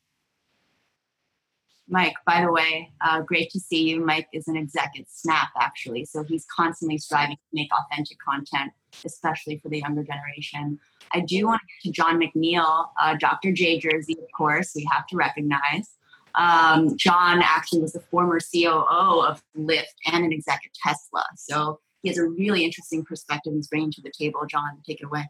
Mike, 1.88 2.14
by 2.24 2.40
the 2.40 2.50
way, 2.50 2.90
uh, 3.00 3.20
great 3.20 3.50
to 3.50 3.60
see 3.60 3.90
you. 3.90 4.04
Mike 4.04 4.28
is 4.32 4.48
an 4.48 4.56
exec 4.56 4.92
at 4.98 5.04
Snap, 5.10 5.48
actually. 5.60 6.04
So 6.04 6.22
he's 6.22 6.46
constantly 6.46 6.96
striving 6.96 7.36
to 7.36 7.42
make 7.52 7.68
authentic 7.74 8.18
content, 8.18 8.72
especially 9.04 9.58
for 9.58 9.68
the 9.68 9.80
younger 9.80 10.04
generation. 10.04 10.78
I 11.12 11.20
do 11.20 11.46
want 11.46 11.60
to 11.60 11.66
get 11.66 11.94
to 11.94 12.02
Jon 12.02 12.20
McNeill, 12.20 12.88
uh, 13.00 13.16
Dr. 13.18 13.52
J 13.52 13.78
Jersey, 13.78 14.16
of 14.18 14.30
course, 14.34 14.72
we 14.74 14.88
have 14.90 15.06
to 15.08 15.16
recognize. 15.16 15.96
Um, 16.34 16.96
Jon 16.96 17.42
actually 17.42 17.82
was 17.82 17.92
the 17.92 18.00
former 18.00 18.38
COO 18.40 19.20
of 19.22 19.42
Lyft 19.58 19.94
and 20.10 20.24
an 20.24 20.32
exec 20.32 20.62
at 20.64 20.72
Tesla. 20.72 21.24
So 21.36 21.80
he 22.02 22.08
has 22.08 22.18
a 22.18 22.24
really 22.24 22.64
interesting 22.64 23.04
perspective 23.04 23.52
he's 23.54 23.68
bringing 23.68 23.92
to 23.92 24.02
the 24.02 24.12
table. 24.16 24.40
Jon, 24.48 24.80
take 24.86 25.00
it 25.00 25.06
away. 25.06 25.28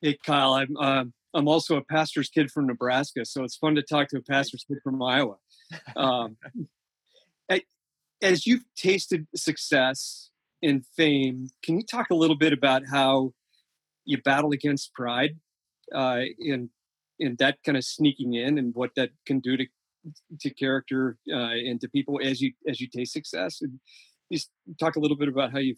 Hey, 0.00 0.18
Kyle, 0.24 0.54
I'm 0.54 0.76
uh, 0.76 1.04
I'm 1.34 1.48
also 1.48 1.76
a 1.76 1.84
pastor's 1.84 2.28
kid 2.28 2.50
from 2.50 2.66
Nebraska, 2.66 3.24
so 3.24 3.44
it's 3.44 3.56
fun 3.56 3.74
to 3.74 3.82
talk 3.82 4.08
to 4.08 4.18
a 4.18 4.22
pastor's 4.22 4.64
kid 4.66 4.78
from 4.82 5.02
Iowa. 5.02 5.36
Um, 5.96 6.36
as 8.22 8.46
you've 8.46 8.64
tasted 8.76 9.26
success 9.34 10.30
and 10.62 10.84
fame, 10.96 11.48
can 11.62 11.76
you 11.76 11.82
talk 11.84 12.10
a 12.10 12.14
little 12.14 12.36
bit 12.36 12.52
about 12.52 12.82
how 12.90 13.32
you 14.04 14.20
battle 14.22 14.52
against 14.52 14.94
pride 14.94 15.38
uh, 15.94 16.22
and 16.40 16.70
and 17.18 17.38
that 17.38 17.58
kind 17.64 17.76
of 17.76 17.84
sneaking 17.84 18.34
in 18.34 18.58
and 18.58 18.74
what 18.74 18.90
that 18.96 19.10
can 19.26 19.40
do 19.40 19.56
to 19.56 19.66
to 20.40 20.50
character 20.50 21.18
uh, 21.32 21.50
and 21.68 21.80
to 21.80 21.88
people 21.88 22.20
as 22.22 22.40
you 22.40 22.52
as 22.68 22.80
you 22.80 22.88
taste 22.88 23.12
success? 23.12 23.60
And 23.60 23.80
just 24.32 24.50
talk 24.78 24.96
a 24.96 25.00
little 25.00 25.16
bit 25.16 25.28
about 25.28 25.52
how 25.52 25.58
you 25.58 25.74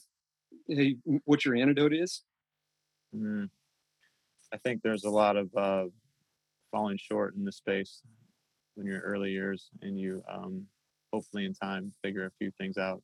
how 0.70 0.80
you, 0.80 0.98
what 1.24 1.44
your 1.44 1.56
antidote 1.56 1.92
is. 1.92 2.22
Mm. 3.14 3.48
I 4.52 4.56
think 4.58 4.82
there's 4.82 5.04
a 5.04 5.10
lot 5.10 5.36
of 5.36 5.54
uh, 5.56 5.84
falling 6.70 6.98
short 6.98 7.34
in 7.34 7.44
the 7.44 7.52
space 7.52 8.02
when 8.74 8.86
you're 8.86 9.00
early 9.00 9.30
years 9.30 9.68
and 9.82 9.98
you 9.98 10.22
um, 10.30 10.66
hopefully 11.12 11.44
in 11.44 11.54
time 11.54 11.92
figure 12.02 12.26
a 12.26 12.30
few 12.38 12.50
things 12.58 12.78
out. 12.78 13.02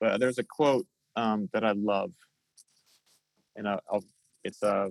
But 0.00 0.20
there's 0.20 0.38
a 0.38 0.44
quote 0.44 0.86
um, 1.16 1.48
that 1.52 1.64
I 1.64 1.72
love, 1.72 2.12
and 3.56 3.68
I'll, 3.68 3.80
I'll, 3.92 4.04
it's 4.44 4.62
uh, 4.62 4.88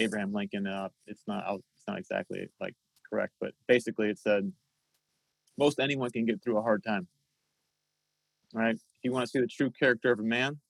Abraham 0.00 0.32
Lincoln. 0.32 0.66
Uh, 0.66 0.88
it's 1.06 1.22
not 1.28 1.44
I'll, 1.46 1.56
it's 1.76 1.84
not 1.86 1.98
exactly 1.98 2.48
like 2.60 2.74
correct, 3.08 3.34
but 3.40 3.52
basically 3.68 4.08
it 4.08 4.18
said 4.18 4.52
most 5.58 5.78
anyone 5.78 6.10
can 6.10 6.24
get 6.24 6.42
through 6.42 6.58
a 6.58 6.62
hard 6.62 6.82
time. 6.82 7.06
Right? 8.52 8.74
If 8.74 8.80
you 9.02 9.12
want 9.12 9.26
to 9.26 9.30
see 9.30 9.40
the 9.40 9.46
true 9.46 9.70
character 9.70 10.12
of 10.12 10.18
a 10.18 10.22
man, 10.22 10.60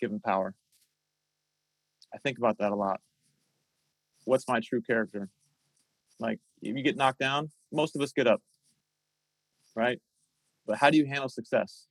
give 0.00 0.10
him 0.10 0.20
power. 0.20 0.54
I 2.14 2.18
think 2.18 2.38
about 2.38 2.58
that 2.58 2.70
a 2.70 2.76
lot 2.76 3.00
what's 4.24 4.48
my 4.48 4.60
true 4.60 4.80
character? 4.80 5.28
Like, 6.18 6.38
if 6.62 6.76
you 6.76 6.82
get 6.82 6.96
knocked 6.96 7.18
down, 7.18 7.50
most 7.72 7.96
of 7.96 8.02
us 8.02 8.12
get 8.12 8.26
up, 8.26 8.40
right? 9.74 10.00
But 10.66 10.78
how 10.78 10.90
do 10.90 10.96
you 10.96 11.06
handle 11.06 11.28
success? 11.28 11.86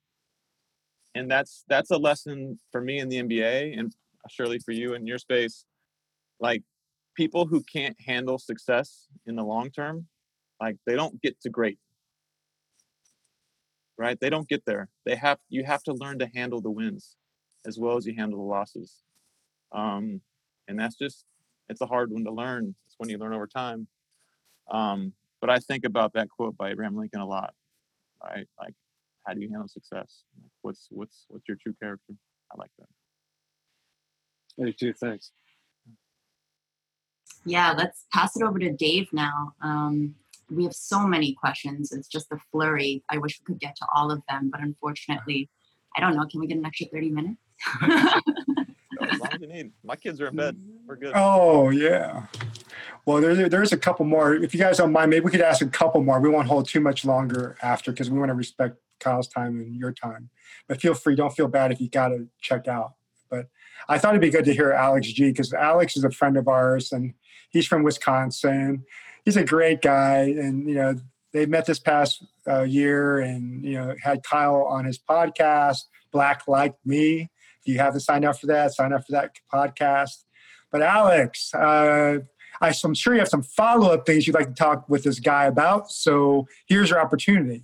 And 1.16 1.30
that's 1.30 1.64
that's 1.68 1.92
a 1.92 1.98
lesson 1.98 2.60
for 2.72 2.82
me 2.82 3.00
in 3.00 3.10
the 3.10 3.18
NBA, 3.18 3.78
and 3.78 3.94
surely 4.30 4.60
for 4.60 4.72
you 4.72 4.94
in 4.94 5.06
your 5.06 5.20
space. 5.20 5.66
Like, 6.40 6.64
people 7.16 7.46
who 7.46 7.62
can't 7.62 7.96
handle 8.06 8.40
success 8.40 9.08
in 9.26 9.36
the 9.36 9.44
long 9.44 9.70
term, 9.70 10.08
like 10.60 10.78
they 10.88 10.96
don't 10.96 11.22
get 11.22 11.40
to 11.42 11.50
great, 11.50 11.78
right? 13.98 14.20
They 14.20 14.30
don't 14.30 14.48
get 14.48 14.66
there. 14.66 14.90
They 15.06 15.16
have 15.16 15.40
you 15.50 15.64
have 15.64 15.84
to 15.84 15.94
learn 15.94 16.20
to 16.20 16.30
handle 16.34 16.62
the 16.62 16.72
wins 16.72 17.16
as 17.66 17.78
well 17.78 17.98
as 17.98 18.06
you 18.06 18.14
handle 18.16 18.40
the 18.40 18.46
losses. 18.46 19.02
Um, 19.72 20.22
and 20.68 20.80
that's 20.80 20.96
just 20.96 21.26
it's 21.70 21.82
a 21.82 21.86
hard 21.86 22.12
one 22.12 22.24
to 22.26 22.32
learn. 22.32 22.76
It's 22.86 22.96
when 22.98 23.10
you 23.10 23.18
learn 23.18 23.34
over 23.34 23.48
time. 23.48 23.88
Um, 24.72 25.14
but 25.42 25.50
I 25.50 25.60
think 25.60 25.86
about 25.86 26.14
that 26.14 26.30
quote 26.30 26.58
by 26.58 26.72
Abraham 26.72 26.96
Lincoln 26.96 27.22
a 27.22 27.28
lot. 27.28 27.54
Right? 28.24 28.48
Like, 28.60 28.74
how 29.26 29.34
do 29.34 29.42
you 29.42 29.50
handle 29.50 29.68
success? 29.68 30.24
Like, 30.42 30.52
what's 30.62 30.88
what's 30.90 31.26
what's 31.30 31.48
your 31.48 31.58
true 31.62 31.76
character? 31.82 32.14
I 32.52 32.58
like 32.58 32.72
that. 32.80 32.88
I 34.62 34.66
do 34.66 34.74
too. 34.74 34.94
Thanks. 34.94 35.32
Yeah, 37.46 37.74
let's 37.78 38.06
pass 38.14 38.38
it 38.38 38.44
over 38.44 38.58
to 38.60 38.72
Dave 38.72 39.12
now. 39.12 39.54
Um, 39.62 40.16
we 40.56 40.64
have 40.64 40.74
so 40.74 41.08
many 41.08 41.34
questions. 41.34 41.92
It's 41.92 42.08
just 42.08 42.32
a 42.32 42.38
flurry. 42.52 43.04
I 43.10 43.18
wish 43.18 43.40
we 43.40 43.54
could 43.54 43.60
get 43.60 43.76
to 43.78 43.86
all 43.96 44.12
of 44.12 44.22
them, 44.30 44.50
but 44.52 44.62
unfortunately, 44.62 45.50
I 45.96 46.02
don't 46.02 46.16
know. 46.16 46.26
Can 46.30 46.40
we 46.40 46.48
get 46.48 46.58
an 46.58 46.66
extra 46.66 46.88
30 46.88 47.10
minutes? 47.12 47.42
As 49.02 49.20
long 49.20 49.30
as 49.34 49.42
you 49.42 49.48
need. 49.48 49.72
My 49.84 49.96
kids 49.96 50.22
are 50.22 50.28
in 50.28 50.36
bed. 50.36 50.58
We're 50.88 50.96
good. 50.96 51.14
Oh 51.16 51.70
yeah. 51.70 52.28
Well, 53.06 53.22
there's 53.22 53.50
there's 53.50 53.74
a 53.74 53.78
couple 53.78 54.06
more. 54.06 54.36
If 54.36 54.54
you 54.54 54.60
guys 54.60 54.78
don't 54.78 54.92
mind, 54.92 55.10
maybe 55.10 55.26
we 55.26 55.32
could 55.32 55.42
ask 55.42 55.62
a 55.62 55.68
couple 55.68 56.02
more. 56.04 56.20
We 56.20 56.30
won't 56.30 56.48
hold 56.48 56.68
too 56.68 56.80
much 56.80 57.04
longer 57.04 57.58
after 57.62 57.92
because 57.92 58.10
we 58.10 58.18
want 58.18 58.30
to 58.30 58.36
respect 58.36 58.78
Kyle's 59.00 59.28
time 59.28 59.60
and 59.60 59.76
your 59.76 59.92
time. 59.92 60.30
But 60.68 60.82
feel 60.82 60.94
free. 60.94 61.16
Don't 61.16 61.36
feel 61.36 61.48
bad 61.48 61.72
if 61.72 61.82
you 61.82 61.90
got 61.90 62.10
to 62.10 62.28
check 62.40 62.68
out. 62.68 62.94
But 63.30 63.48
I 63.90 63.98
thought 63.98 64.12
it'd 64.12 64.22
be 64.22 64.30
good 64.30 64.46
to 64.46 64.54
hear 64.54 64.72
Alex 64.72 65.12
Gee 65.12 65.32
because 65.32 65.54
Alex 65.54 65.98
is 65.98 66.04
a 66.04 66.12
friend 66.12 66.38
of 66.38 66.48
ours 66.48 66.92
and 66.92 67.14
he's 67.50 67.68
from 67.68 67.84
Wisconsin. 67.84 68.86
He's 69.26 69.38
a 69.38 69.44
great 69.44 69.82
guy, 69.82 70.20
and 70.20 70.68
you 70.68 70.76
know 70.76 70.96
they 71.32 71.46
met 71.46 71.66
this 71.66 71.80
past 71.80 72.26
uh, 72.48 72.64
year, 72.64 73.20
and 73.20 73.64
you 73.64 73.74
know 73.74 73.96
had 74.02 74.24
Kyle 74.24 74.64
on 74.64 74.86
his 74.86 75.00
podcast, 75.00 75.84
Black 76.12 76.48
Like 76.48 76.76
Me. 76.86 77.30
If 77.62 77.74
you 77.74 77.80
haven't 77.80 78.02
signed 78.02 78.26
up 78.26 78.40
for 78.40 78.48
that, 78.48 78.74
sign 78.74 78.92
up 78.92 79.06
for 79.06 79.14
that 79.14 79.32
podcast. 79.52 80.26
But 80.72 80.82
Alex, 80.82 81.54
uh, 81.54 82.20
I, 82.62 82.74
I'm 82.84 82.94
sure 82.94 83.14
you 83.14 83.20
have 83.20 83.30
some 83.30 83.44
follow 83.44 83.94
up 83.94 84.06
things 84.06 84.28
you'd 84.28 84.36
like 84.36 84.48
to 84.48 84.54
talk 84.54 84.90
with 84.90 85.04
this 85.04 85.20
guy 85.20 85.46
about. 85.46 85.92
So 85.92 86.48
here's 86.66 86.90
your 86.90 87.00
opportunity. 87.00 87.64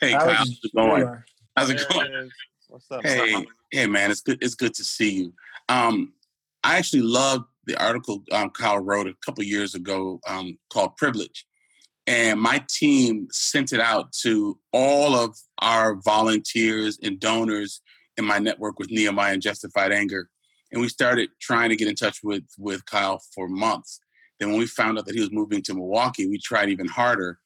Hey, 0.00 0.14
Alex, 0.14 0.24
Kyle, 0.24 0.34
how's 0.34 0.60
it 0.62 0.74
going? 0.74 1.22
How's 1.56 1.70
it 1.70 1.88
going? 1.88 2.06
it 2.06 2.14
is. 2.14 2.32
What's 2.68 2.90
up? 2.90 3.04
Hey, 3.04 3.46
hey, 3.70 3.86
man, 3.86 4.10
it's 4.10 4.20
good. 4.20 4.38
It's 4.40 4.54
good 4.54 4.74
to 4.74 4.84
see 4.84 5.10
you. 5.10 5.32
Um, 5.68 6.12
I 6.62 6.76
actually 6.76 7.02
loved 7.02 7.44
the 7.66 7.82
article 7.82 8.24
um, 8.32 8.50
Kyle 8.50 8.78
wrote 8.78 9.06
a 9.06 9.14
couple 9.24 9.44
years 9.44 9.74
ago 9.74 10.20
um, 10.26 10.58
called 10.72 10.96
"Privilege," 10.96 11.46
and 12.06 12.40
my 12.40 12.64
team 12.68 13.28
sent 13.30 13.72
it 13.72 13.80
out 13.80 14.12
to 14.22 14.58
all 14.72 15.14
of 15.14 15.36
our 15.60 15.96
volunteers 15.96 16.98
and 17.02 17.20
donors 17.20 17.80
in 18.16 18.24
my 18.24 18.38
network 18.38 18.78
with 18.78 18.90
Nehemiah 18.90 19.32
and 19.32 19.42
Justified 19.42 19.92
Anger, 19.92 20.28
and 20.72 20.80
we 20.80 20.88
started 20.88 21.30
trying 21.40 21.70
to 21.70 21.76
get 21.76 21.88
in 21.88 21.94
touch 21.94 22.18
with 22.22 22.44
with 22.58 22.84
Kyle 22.86 23.22
for 23.34 23.48
months. 23.48 24.00
Then 24.38 24.50
when 24.50 24.58
we 24.58 24.66
found 24.66 24.98
out 24.98 25.06
that 25.06 25.14
he 25.14 25.20
was 25.20 25.30
moving 25.30 25.62
to 25.62 25.74
Milwaukee, 25.74 26.26
we 26.26 26.38
tried 26.38 26.70
even 26.70 26.88
harder. 26.88 27.38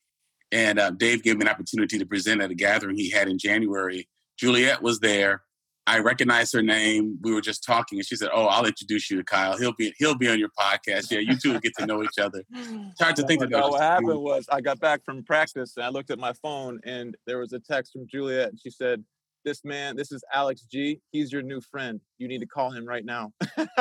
And 0.52 0.78
uh, 0.78 0.90
Dave 0.92 1.24
gave 1.24 1.36
me 1.36 1.42
an 1.42 1.48
opportunity 1.48 1.98
to 1.98 2.06
present 2.06 2.40
at 2.40 2.52
a 2.52 2.54
gathering 2.54 2.96
he 2.96 3.10
had 3.10 3.28
in 3.28 3.38
January. 3.38 4.08
Juliet 4.38 4.80
was 4.80 5.00
there. 5.00 5.42
I 5.86 5.98
recognized 5.98 6.54
her 6.54 6.62
name. 6.62 7.18
We 7.20 7.34
were 7.34 7.42
just 7.42 7.62
talking, 7.62 7.98
and 7.98 8.06
she 8.06 8.16
said, 8.16 8.30
"Oh, 8.32 8.46
I'll 8.46 8.64
introduce 8.64 9.10
you 9.10 9.18
to 9.18 9.24
Kyle. 9.24 9.58
He'll 9.58 9.74
be 9.74 9.92
he'll 9.98 10.14
be 10.16 10.28
on 10.28 10.38
your 10.38 10.48
podcast. 10.58 11.10
Yeah, 11.10 11.18
you 11.18 11.36
two 11.36 11.52
will 11.52 11.60
get 11.60 11.74
to 11.78 11.86
know 11.86 12.02
each 12.02 12.18
other." 12.18 12.42
It's 12.54 13.00
hard 13.02 13.16
to 13.16 13.22
think 13.26 13.42
Oh 13.42 13.46
that 13.46 13.50
my 13.50 13.60
was 13.60 13.70
what 13.72 13.80
happened 13.82 14.08
cool. 14.08 14.22
was 14.24 14.46
I 14.50 14.60
got 14.60 14.78
back 14.80 15.04
from 15.04 15.24
practice 15.24 15.76
and 15.76 15.84
I 15.84 15.88
looked 15.88 16.10
at 16.10 16.18
my 16.18 16.32
phone 16.34 16.80
and 16.84 17.16
there 17.26 17.38
was 17.38 17.52
a 17.52 17.58
text 17.58 17.92
from 17.92 18.06
Juliet 18.06 18.50
and 18.50 18.58
she 18.58 18.70
said, 18.70 19.04
"This 19.44 19.64
man, 19.64 19.96
this 19.96 20.10
is 20.12 20.22
Alex 20.32 20.62
Gee. 20.70 21.00
He's 21.10 21.32
your 21.32 21.42
new 21.42 21.60
friend. 21.60 22.00
You 22.18 22.28
need 22.28 22.40
to 22.40 22.46
call 22.46 22.70
him 22.70 22.86
right 22.86 23.04
now." 23.04 23.32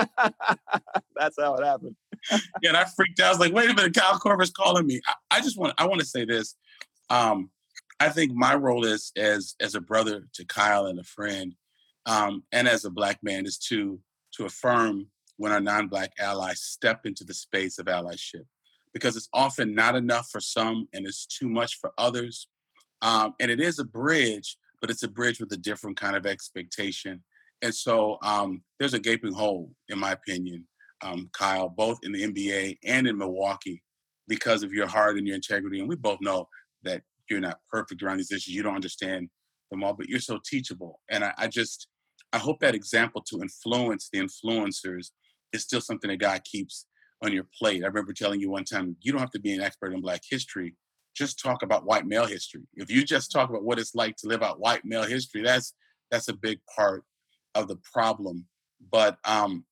That's 1.16 1.36
how 1.40 1.56
it 1.56 1.64
happened. 1.66 1.96
yeah, 2.62 2.70
and 2.70 2.78
I 2.78 2.86
freaked 2.96 3.20
out. 3.20 3.28
I 3.28 3.30
was 3.30 3.40
like, 3.40 3.54
"Wait 3.54 3.70
a 3.70 3.74
minute, 3.74 3.94
Kyle 3.96 4.20
Korver's 4.20 4.52
calling 4.52 4.86
me." 4.88 5.00
I, 5.08 5.38
I 5.38 5.42
just 5.42 5.58
want 5.58 5.74
I 5.78 5.88
want 5.88 6.00
to 6.02 6.06
say 6.06 6.26
this. 6.26 6.56
Um, 7.10 7.50
I 8.00 8.10
think 8.10 8.34
my 8.34 8.56
role 8.56 8.84
is 8.86 9.12
as 9.16 9.56
as 9.62 9.76
a 9.76 9.82
brother 9.82 10.28
to 10.34 10.46
Kyle 10.46 10.88
and 10.88 11.00
a 11.00 11.04
friend, 11.04 11.56
um, 12.06 12.44
and 12.52 12.68
as 12.68 12.86
a 12.86 12.90
black 12.90 13.20
man 13.24 13.46
is 13.46 13.58
to 13.70 14.00
to 14.36 14.46
affirm 14.46 15.08
when 15.38 15.52
our 15.52 15.60
non-black 15.60 16.12
allies 16.20 16.62
step 16.62 17.06
into 17.06 17.24
the 17.24 17.34
space 17.34 17.78
of 17.80 17.86
allyship, 17.86 18.46
because 18.94 19.16
it's 19.16 19.30
often 19.34 19.74
not 19.74 19.96
enough 19.96 20.28
for 20.32 20.40
some 20.40 20.88
and 20.94 21.06
it's 21.06 21.26
too 21.26 21.50
much 21.50 21.80
for 21.80 21.92
others. 21.98 22.48
Um, 23.02 23.34
and 23.40 23.52
it 23.52 23.60
is 23.60 23.80
a 23.80 23.84
bridge, 23.84 24.58
but 24.82 24.90
it's 24.90 25.04
a 25.04 25.08
bridge 25.08 25.40
with 25.40 25.52
a 25.52 25.58
different 25.58 25.98
kind 25.98 26.16
of 26.16 26.26
expectation. 26.26 27.24
And 27.62 27.74
so 27.74 28.18
um, 28.22 28.64
there's 28.80 28.94
a 28.94 29.00
gaping 29.00 29.34
hole, 29.34 29.72
in 29.90 30.00
my 30.00 30.12
opinion, 30.12 30.68
um, 31.02 31.30
Kyle, 31.34 31.70
both 31.70 32.00
in 32.04 32.12
the 32.12 32.24
NBA 32.24 32.78
and 32.84 33.08
in 33.08 33.18
Milwaukee, 33.18 33.82
because 34.28 34.64
of 34.64 34.72
your 34.72 34.88
heart 34.88 35.18
and 35.18 35.28
your 35.28 35.36
integrity. 35.36 35.80
And 35.80 35.90
we 35.90 35.96
both 35.96 36.20
know 36.22 36.48
that 36.84 37.02
you're 37.30 37.40
not 37.40 37.60
perfect 37.70 38.04
around 38.04 38.18
these 38.18 38.32
issues. 38.32 38.54
You 38.54 38.64
don't 38.64 38.76
understand 38.76 39.30
them 39.72 39.84
all, 39.84 39.94
but 39.94 40.08
you're 40.08 40.20
so 40.20 40.40
teachable. 40.46 41.00
And 41.10 41.24
I, 41.24 41.34
I 41.38 41.48
just, 41.48 41.88
I 42.34 42.40
hope 42.40 42.60
that 42.60 42.76
example 42.76 43.22
to 43.28 43.42
influence 43.42 44.10
the 44.12 44.20
influencers 44.20 45.12
is 45.54 45.62
still 45.62 45.82
something 45.82 46.10
that 46.10 46.18
God 46.18 46.44
keeps 46.44 46.88
on 47.24 47.32
your 47.32 47.46
plate. 47.58 47.84
I 47.84 47.88
remember 47.88 48.12
telling 48.12 48.42
you 48.42 48.50
one 48.50 48.66
time, 48.66 48.98
you 49.02 49.12
don't 49.12 49.22
have 49.22 49.32
to 49.32 49.40
be 49.40 49.54
an 49.54 49.62
expert 49.62 49.94
in 49.94 50.02
Black 50.02 50.22
history. 50.28 50.76
Just 51.16 51.40
talk 51.40 51.62
about 51.62 51.86
white 51.86 52.08
male 52.08 52.26
history. 52.26 52.64
If 52.74 52.90
you 52.90 53.04
just 53.04 53.32
talk 53.32 53.50
about 53.50 53.64
what 53.64 53.78
it's 53.78 53.94
like 53.94 54.16
to 54.18 54.28
live 54.28 54.42
out 54.42 54.60
white 54.60 54.84
male 54.84 55.04
history, 55.04 55.44
that's 55.44 55.74
that's 56.10 56.28
a 56.28 56.34
big 56.34 56.60
part 56.76 57.04
of 57.54 57.68
the 57.68 57.78
problem. 57.94 58.48
But 58.92 59.18
um, 59.24 59.66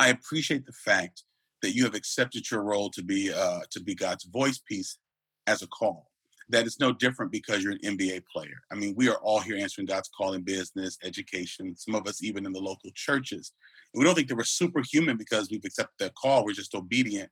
I 0.00 0.08
appreciate 0.08 0.66
the 0.66 0.72
fact 0.72 1.22
that 1.62 1.74
you 1.74 1.84
have 1.84 1.94
accepted 1.94 2.50
your 2.50 2.62
role 2.62 2.90
to 2.90 3.02
be 3.02 3.32
uh, 3.32 3.60
to 3.70 3.80
be 3.80 3.94
God's 3.94 4.24
voice 4.24 4.58
piece 4.58 4.98
as 5.46 5.62
a 5.62 5.68
call. 5.68 6.09
That 6.50 6.66
is 6.66 6.80
no 6.80 6.92
different 6.92 7.32
because 7.32 7.62
you're 7.62 7.72
an 7.72 7.96
NBA 7.96 8.24
player. 8.26 8.60
I 8.70 8.74
mean, 8.74 8.94
we 8.96 9.08
are 9.08 9.16
all 9.16 9.40
here 9.40 9.56
answering 9.56 9.86
God's 9.86 10.08
call 10.08 10.34
in 10.34 10.42
business, 10.42 10.98
education. 11.04 11.76
Some 11.76 11.94
of 11.94 12.06
us 12.06 12.22
even 12.22 12.44
in 12.44 12.52
the 12.52 12.60
local 12.60 12.90
churches. 12.94 13.52
And 13.92 14.00
we 14.00 14.04
don't 14.04 14.14
think 14.14 14.28
that 14.28 14.36
we're 14.36 14.44
superhuman 14.44 15.16
because 15.16 15.48
we've 15.50 15.64
accepted 15.64 15.94
that 15.98 16.14
call. 16.14 16.44
We're 16.44 16.52
just 16.52 16.74
obedient. 16.74 17.30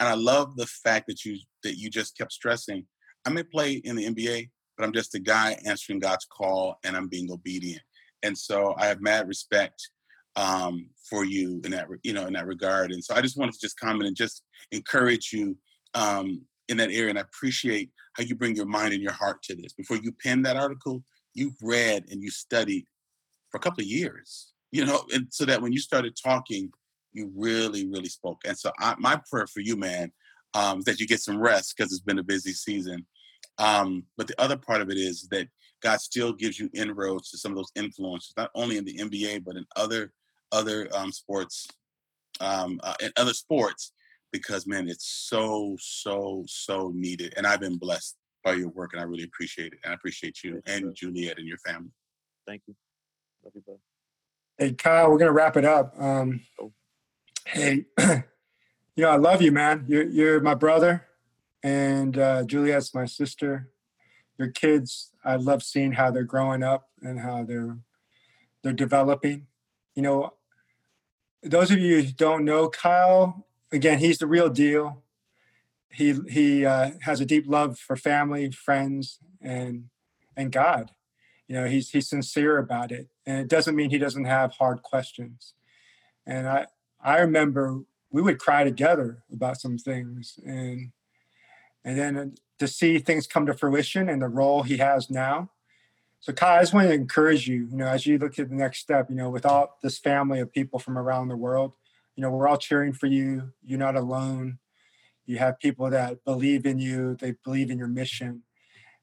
And 0.00 0.08
I 0.08 0.14
love 0.14 0.56
the 0.56 0.66
fact 0.66 1.06
that 1.08 1.24
you 1.24 1.38
that 1.62 1.76
you 1.78 1.90
just 1.90 2.16
kept 2.16 2.32
stressing. 2.32 2.86
I 3.26 3.30
may 3.30 3.42
play 3.42 3.74
in 3.74 3.96
the 3.96 4.06
NBA, 4.06 4.50
but 4.76 4.84
I'm 4.84 4.92
just 4.92 5.14
a 5.14 5.18
guy 5.18 5.56
answering 5.66 5.98
God's 5.98 6.26
call 6.26 6.78
and 6.84 6.96
I'm 6.96 7.08
being 7.08 7.30
obedient. 7.30 7.82
And 8.22 8.36
so 8.36 8.74
I 8.78 8.86
have 8.86 9.00
mad 9.00 9.28
respect 9.28 9.90
um, 10.36 10.90
for 11.08 11.24
you 11.24 11.60
in 11.64 11.70
that, 11.72 11.88
you 12.02 12.12
know, 12.12 12.26
in 12.26 12.34
that 12.34 12.46
regard. 12.46 12.92
And 12.92 13.02
so 13.02 13.14
I 13.14 13.20
just 13.20 13.36
wanted 13.36 13.52
to 13.52 13.60
just 13.60 13.78
comment 13.78 14.06
and 14.06 14.16
just 14.16 14.42
encourage 14.70 15.32
you 15.32 15.56
um, 15.94 16.42
in 16.68 16.76
that 16.78 16.90
area. 16.90 17.10
And 17.10 17.18
I 17.18 17.22
appreciate 17.22 17.90
how 18.14 18.24
you 18.24 18.34
bring 18.34 18.56
your 18.56 18.66
mind 18.66 18.92
and 18.92 19.02
your 19.02 19.12
heart 19.12 19.42
to 19.44 19.54
this. 19.54 19.72
Before 19.72 19.96
you 19.96 20.12
pen 20.12 20.42
that 20.42 20.56
article, 20.56 21.02
you 21.34 21.52
read 21.62 22.04
and 22.10 22.22
you 22.22 22.30
studied 22.30 22.86
for 23.50 23.58
a 23.58 23.60
couple 23.60 23.82
of 23.82 23.88
years, 23.88 24.52
you 24.72 24.84
know, 24.84 25.04
and 25.12 25.26
so 25.30 25.44
that 25.44 25.62
when 25.62 25.72
you 25.72 25.78
started 25.78 26.16
talking, 26.22 26.70
you 27.12 27.30
really, 27.34 27.86
really 27.86 28.08
spoke. 28.08 28.40
And 28.44 28.58
so 28.58 28.70
I, 28.78 28.94
my 28.98 29.20
prayer 29.30 29.46
for 29.46 29.60
you, 29.60 29.76
man, 29.76 30.12
um, 30.54 30.78
is 30.78 30.84
that 30.84 31.00
you 31.00 31.06
get 31.06 31.20
some 31.20 31.38
rest 31.38 31.74
because 31.76 31.92
it's 31.92 32.02
been 32.02 32.18
a 32.18 32.24
busy 32.24 32.52
season. 32.52 33.06
Um, 33.58 34.04
but 34.16 34.26
the 34.26 34.40
other 34.40 34.56
part 34.56 34.82
of 34.82 34.90
it 34.90 34.98
is 34.98 35.28
that 35.30 35.48
God 35.82 36.00
still 36.00 36.32
gives 36.32 36.58
you 36.58 36.70
inroads 36.74 37.30
to 37.30 37.38
some 37.38 37.52
of 37.52 37.56
those 37.56 37.72
influences, 37.74 38.32
not 38.36 38.50
only 38.54 38.76
in 38.76 38.84
the 38.84 38.96
NBA 38.96 39.44
but 39.44 39.56
in 39.56 39.66
other 39.76 40.12
other 40.52 40.88
um, 40.94 41.10
sports, 41.10 41.66
um, 42.40 42.80
uh, 42.82 42.94
in 43.00 43.10
other 43.16 43.34
sports, 43.34 43.92
because 44.32 44.66
man, 44.66 44.88
it's 44.88 45.06
so 45.06 45.76
so 45.80 46.44
so 46.46 46.92
needed. 46.94 47.34
And 47.36 47.46
I've 47.46 47.60
been 47.60 47.78
blessed 47.78 48.16
by 48.44 48.54
your 48.54 48.68
work, 48.68 48.92
and 48.92 49.00
I 49.00 49.04
really 49.04 49.24
appreciate 49.24 49.72
it. 49.72 49.78
And 49.84 49.92
I 49.92 49.94
appreciate 49.94 50.42
you 50.44 50.60
Thank 50.64 50.80
you, 50.80 50.86
and 50.88 50.96
Juliet 50.96 51.38
and 51.38 51.46
your 51.46 51.58
family. 51.58 51.90
Thank 52.46 52.62
you. 52.66 52.74
Love 53.44 53.52
you, 53.54 53.62
bud. 53.66 53.78
Hey, 54.58 54.72
Kyle, 54.72 55.10
we're 55.10 55.18
gonna 55.18 55.32
wrap 55.32 55.56
it 55.56 55.64
up. 55.64 55.94
Um, 56.00 56.40
Oh. 56.60 56.72
hey, 57.46 57.84
you 57.98 58.22
know 58.96 59.10
I 59.10 59.16
love 59.16 59.42
you, 59.42 59.52
man. 59.52 59.84
You're 59.88 60.08
you're 60.08 60.40
my 60.40 60.54
brother, 60.54 61.06
and 61.62 62.18
uh, 62.18 62.44
Juliet's 62.44 62.94
my 62.94 63.06
sister. 63.06 63.70
Your 64.38 64.48
kids, 64.48 65.12
I 65.24 65.36
love 65.36 65.62
seeing 65.62 65.92
how 65.92 66.10
they're 66.10 66.22
growing 66.24 66.62
up 66.62 66.88
and 67.02 67.20
how 67.20 67.44
they're 67.44 67.78
they're 68.62 68.72
developing. 68.72 69.46
You 69.94 70.02
know, 70.02 70.34
those 71.42 71.70
of 71.70 71.78
you 71.78 72.02
who 72.02 72.12
don't 72.12 72.44
know 72.44 72.68
Kyle, 72.68 73.45
again, 73.72 73.98
he's 73.98 74.18
the 74.18 74.26
real 74.26 74.48
deal. 74.48 75.02
He 75.90 76.14
he 76.28 76.66
uh, 76.66 76.92
has 77.02 77.20
a 77.20 77.26
deep 77.26 77.46
love 77.46 77.78
for 77.78 77.96
family, 77.96 78.50
friends, 78.50 79.18
and 79.40 79.84
and 80.36 80.52
God. 80.52 80.92
You 81.48 81.56
know, 81.56 81.66
he's 81.66 81.90
he's 81.90 82.08
sincere 82.08 82.58
about 82.58 82.92
it, 82.92 83.08
and 83.24 83.38
it 83.38 83.48
doesn't 83.48 83.76
mean 83.76 83.90
he 83.90 83.98
doesn't 83.98 84.24
have 84.24 84.52
hard 84.52 84.82
questions. 84.82 85.54
And 86.26 86.48
I 86.48 86.66
I 87.00 87.18
remember 87.18 87.82
we 88.10 88.22
would 88.22 88.38
cry 88.38 88.64
together 88.64 89.22
about 89.32 89.60
some 89.60 89.78
things, 89.78 90.38
and 90.44 90.92
and 91.84 91.98
then 91.98 92.34
to 92.58 92.66
see 92.66 92.98
things 92.98 93.26
come 93.26 93.46
to 93.46 93.54
fruition 93.54 94.08
and 94.08 94.20
the 94.20 94.28
role 94.28 94.62
he 94.62 94.78
has 94.78 95.10
now. 95.10 95.50
So, 96.20 96.32
Kai, 96.32 96.56
I 96.56 96.62
just 96.62 96.74
want 96.74 96.88
to 96.88 96.94
encourage 96.94 97.46
you, 97.46 97.68
you 97.70 97.76
know, 97.76 97.86
as 97.86 98.06
you 98.06 98.18
look 98.18 98.38
at 98.38 98.48
the 98.48 98.54
next 98.54 98.80
step, 98.80 99.08
you 99.10 99.16
know, 99.16 99.30
with 99.30 99.46
all 99.46 99.78
this 99.82 99.98
family 99.98 100.40
of 100.40 100.52
people 100.52 100.78
from 100.78 100.98
around 100.98 101.28
the 101.28 101.36
world, 101.36 101.72
you 102.16 102.22
know, 102.22 102.30
we're 102.30 102.48
all 102.48 102.56
cheering 102.56 102.92
for 102.92 103.06
you. 103.06 103.52
You're 103.64 103.78
not 103.78 103.94
alone. 103.94 104.58
You 105.26 105.38
have 105.38 105.60
people 105.60 105.90
that 105.90 106.24
believe 106.24 106.66
in 106.66 106.78
you, 106.78 107.16
they 107.16 107.34
believe 107.44 107.70
in 107.70 107.78
your 107.78 107.88
mission. 107.88 108.42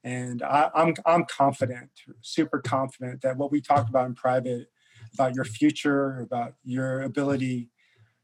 And 0.04 0.42
I, 0.42 0.70
I'm, 0.76 0.94
I'm 1.06 1.26
confident, 1.26 1.90
super 2.22 2.60
confident 2.60 3.22
that 3.22 3.38
what 3.38 3.52
we 3.52 3.62
talked 3.62 3.90
about 3.90 4.08
in 4.08 4.16
private 4.16 4.68
about 5.14 5.36
your 5.36 5.46
future, 5.46 6.22
about 6.22 6.56
your 6.64 7.02
ability 7.02 7.70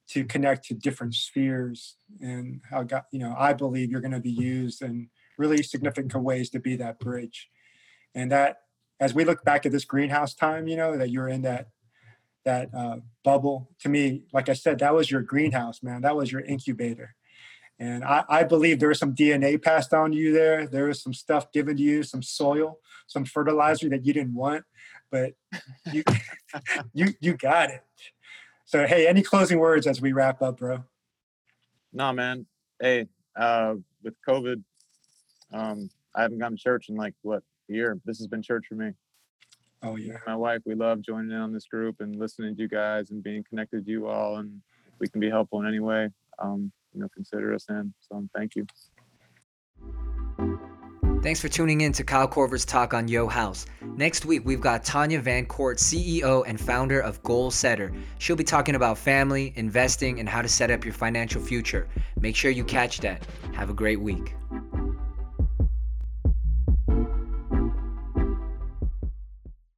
to 0.09 0.25
connect 0.25 0.65
to 0.65 0.73
different 0.73 1.13
spheres 1.13 1.95
and 2.19 2.61
how 2.69 2.83
God, 2.83 3.03
you 3.11 3.19
know, 3.19 3.35
I 3.37 3.53
believe 3.53 3.91
you're 3.91 4.01
going 4.01 4.11
to 4.11 4.19
be 4.19 4.31
used 4.31 4.81
in 4.81 5.09
really 5.37 5.61
significant 5.61 6.23
ways 6.23 6.49
to 6.49 6.59
be 6.59 6.75
that 6.77 6.99
bridge. 6.99 7.49
And 8.15 8.31
that, 8.31 8.61
as 8.99 9.13
we 9.13 9.23
look 9.23 9.43
back 9.45 9.65
at 9.65 9.71
this 9.71 9.85
greenhouse 9.85 10.33
time, 10.33 10.67
you 10.67 10.75
know, 10.75 10.97
that 10.97 11.11
you're 11.11 11.29
in 11.29 11.43
that 11.43 11.67
that 12.45 12.73
uh, 12.73 12.97
bubble. 13.23 13.69
To 13.81 13.89
me, 13.89 14.23
like 14.33 14.49
I 14.49 14.53
said, 14.53 14.79
that 14.79 14.93
was 14.93 15.09
your 15.11 15.21
greenhouse, 15.21 15.83
man. 15.83 16.01
That 16.01 16.15
was 16.15 16.31
your 16.31 16.41
incubator. 16.41 17.15
And 17.79 18.03
I, 18.03 18.25
I 18.27 18.43
believe 18.43 18.79
there 18.79 18.89
was 18.89 18.99
some 18.99 19.15
DNA 19.15 19.61
passed 19.61 19.93
on 19.93 20.11
to 20.11 20.17
you 20.17 20.33
there. 20.33 20.67
There 20.67 20.87
was 20.87 21.01
some 21.01 21.13
stuff 21.13 21.51
given 21.53 21.77
to 21.77 21.83
you, 21.83 22.03
some 22.03 22.21
soil, 22.21 22.79
some 23.07 23.23
fertilizer 23.23 23.87
that 23.89 24.05
you 24.05 24.13
didn't 24.13 24.35
want, 24.35 24.65
but 25.09 25.33
you 25.91 26.03
you 26.93 27.13
you 27.21 27.37
got 27.37 27.69
it. 27.69 27.81
So 28.65 28.85
hey, 28.85 29.07
any 29.07 29.21
closing 29.21 29.59
words 29.59 29.87
as 29.87 30.01
we 30.01 30.11
wrap 30.11 30.41
up, 30.41 30.57
bro? 30.57 30.83
nah 31.93 32.11
man. 32.11 32.45
Hey, 32.81 33.07
uh, 33.35 33.75
with 34.03 34.15
COVID, 34.27 34.61
um, 35.53 35.89
I 36.15 36.21
haven't 36.21 36.39
gone 36.39 36.51
to 36.51 36.57
church 36.57 36.89
in 36.89 36.95
like 36.95 37.13
what 37.21 37.43
a 37.69 37.73
year. 37.73 37.99
This 38.05 38.17
has 38.19 38.27
been 38.27 38.41
church 38.41 38.65
for 38.67 38.75
me. 38.75 38.91
Oh 39.81 39.95
yeah. 39.95 40.17
My 40.27 40.35
wife, 40.35 40.61
we 40.65 40.75
love 40.75 41.01
joining 41.01 41.31
in 41.31 41.37
on 41.37 41.53
this 41.53 41.65
group 41.65 41.97
and 41.99 42.15
listening 42.17 42.55
to 42.55 42.61
you 42.61 42.67
guys 42.67 43.11
and 43.11 43.23
being 43.23 43.43
connected 43.47 43.85
to 43.85 43.91
you 43.91 44.07
all. 44.07 44.37
And 44.37 44.61
we 44.99 45.07
can 45.07 45.21
be 45.21 45.29
helpful 45.29 45.61
in 45.61 45.67
any 45.67 45.79
way, 45.79 46.09
um, 46.39 46.71
you 46.93 46.99
know, 46.99 47.07
consider 47.13 47.53
us 47.53 47.65
in. 47.69 47.93
So 48.01 48.27
thank 48.35 48.55
you. 48.55 48.65
Thanks 51.21 51.41
for 51.41 51.49
tuning 51.49 51.81
in 51.81 51.91
to 51.93 52.03
Kyle 52.05 52.29
Korver's 52.29 52.63
talk 52.63 52.93
on 52.93 53.09
Yo 53.09 53.27
House. 53.27 53.65
Next 53.81 54.23
week, 54.23 54.45
we've 54.45 54.61
got 54.61 54.85
Tanya 54.85 55.19
Van 55.19 55.45
Court, 55.45 55.77
CEO 55.77 56.45
and 56.47 56.59
founder 56.59 57.01
of 57.01 57.21
GoalSetter. 57.23 57.93
She'll 58.19 58.37
be 58.37 58.45
talking 58.45 58.75
about 58.75 58.97
family, 58.97 59.51
investing, 59.57 60.21
and 60.21 60.29
how 60.29 60.41
to 60.41 60.47
set 60.47 60.71
up 60.71 60.85
your 60.85 60.93
financial 60.93 61.41
future. 61.41 61.89
Make 62.21 62.37
sure 62.37 62.51
you 62.51 62.63
catch 62.63 62.99
that. 63.01 63.25
Have 63.53 63.69
a 63.69 63.73
great 63.73 63.99
week. 63.99 64.33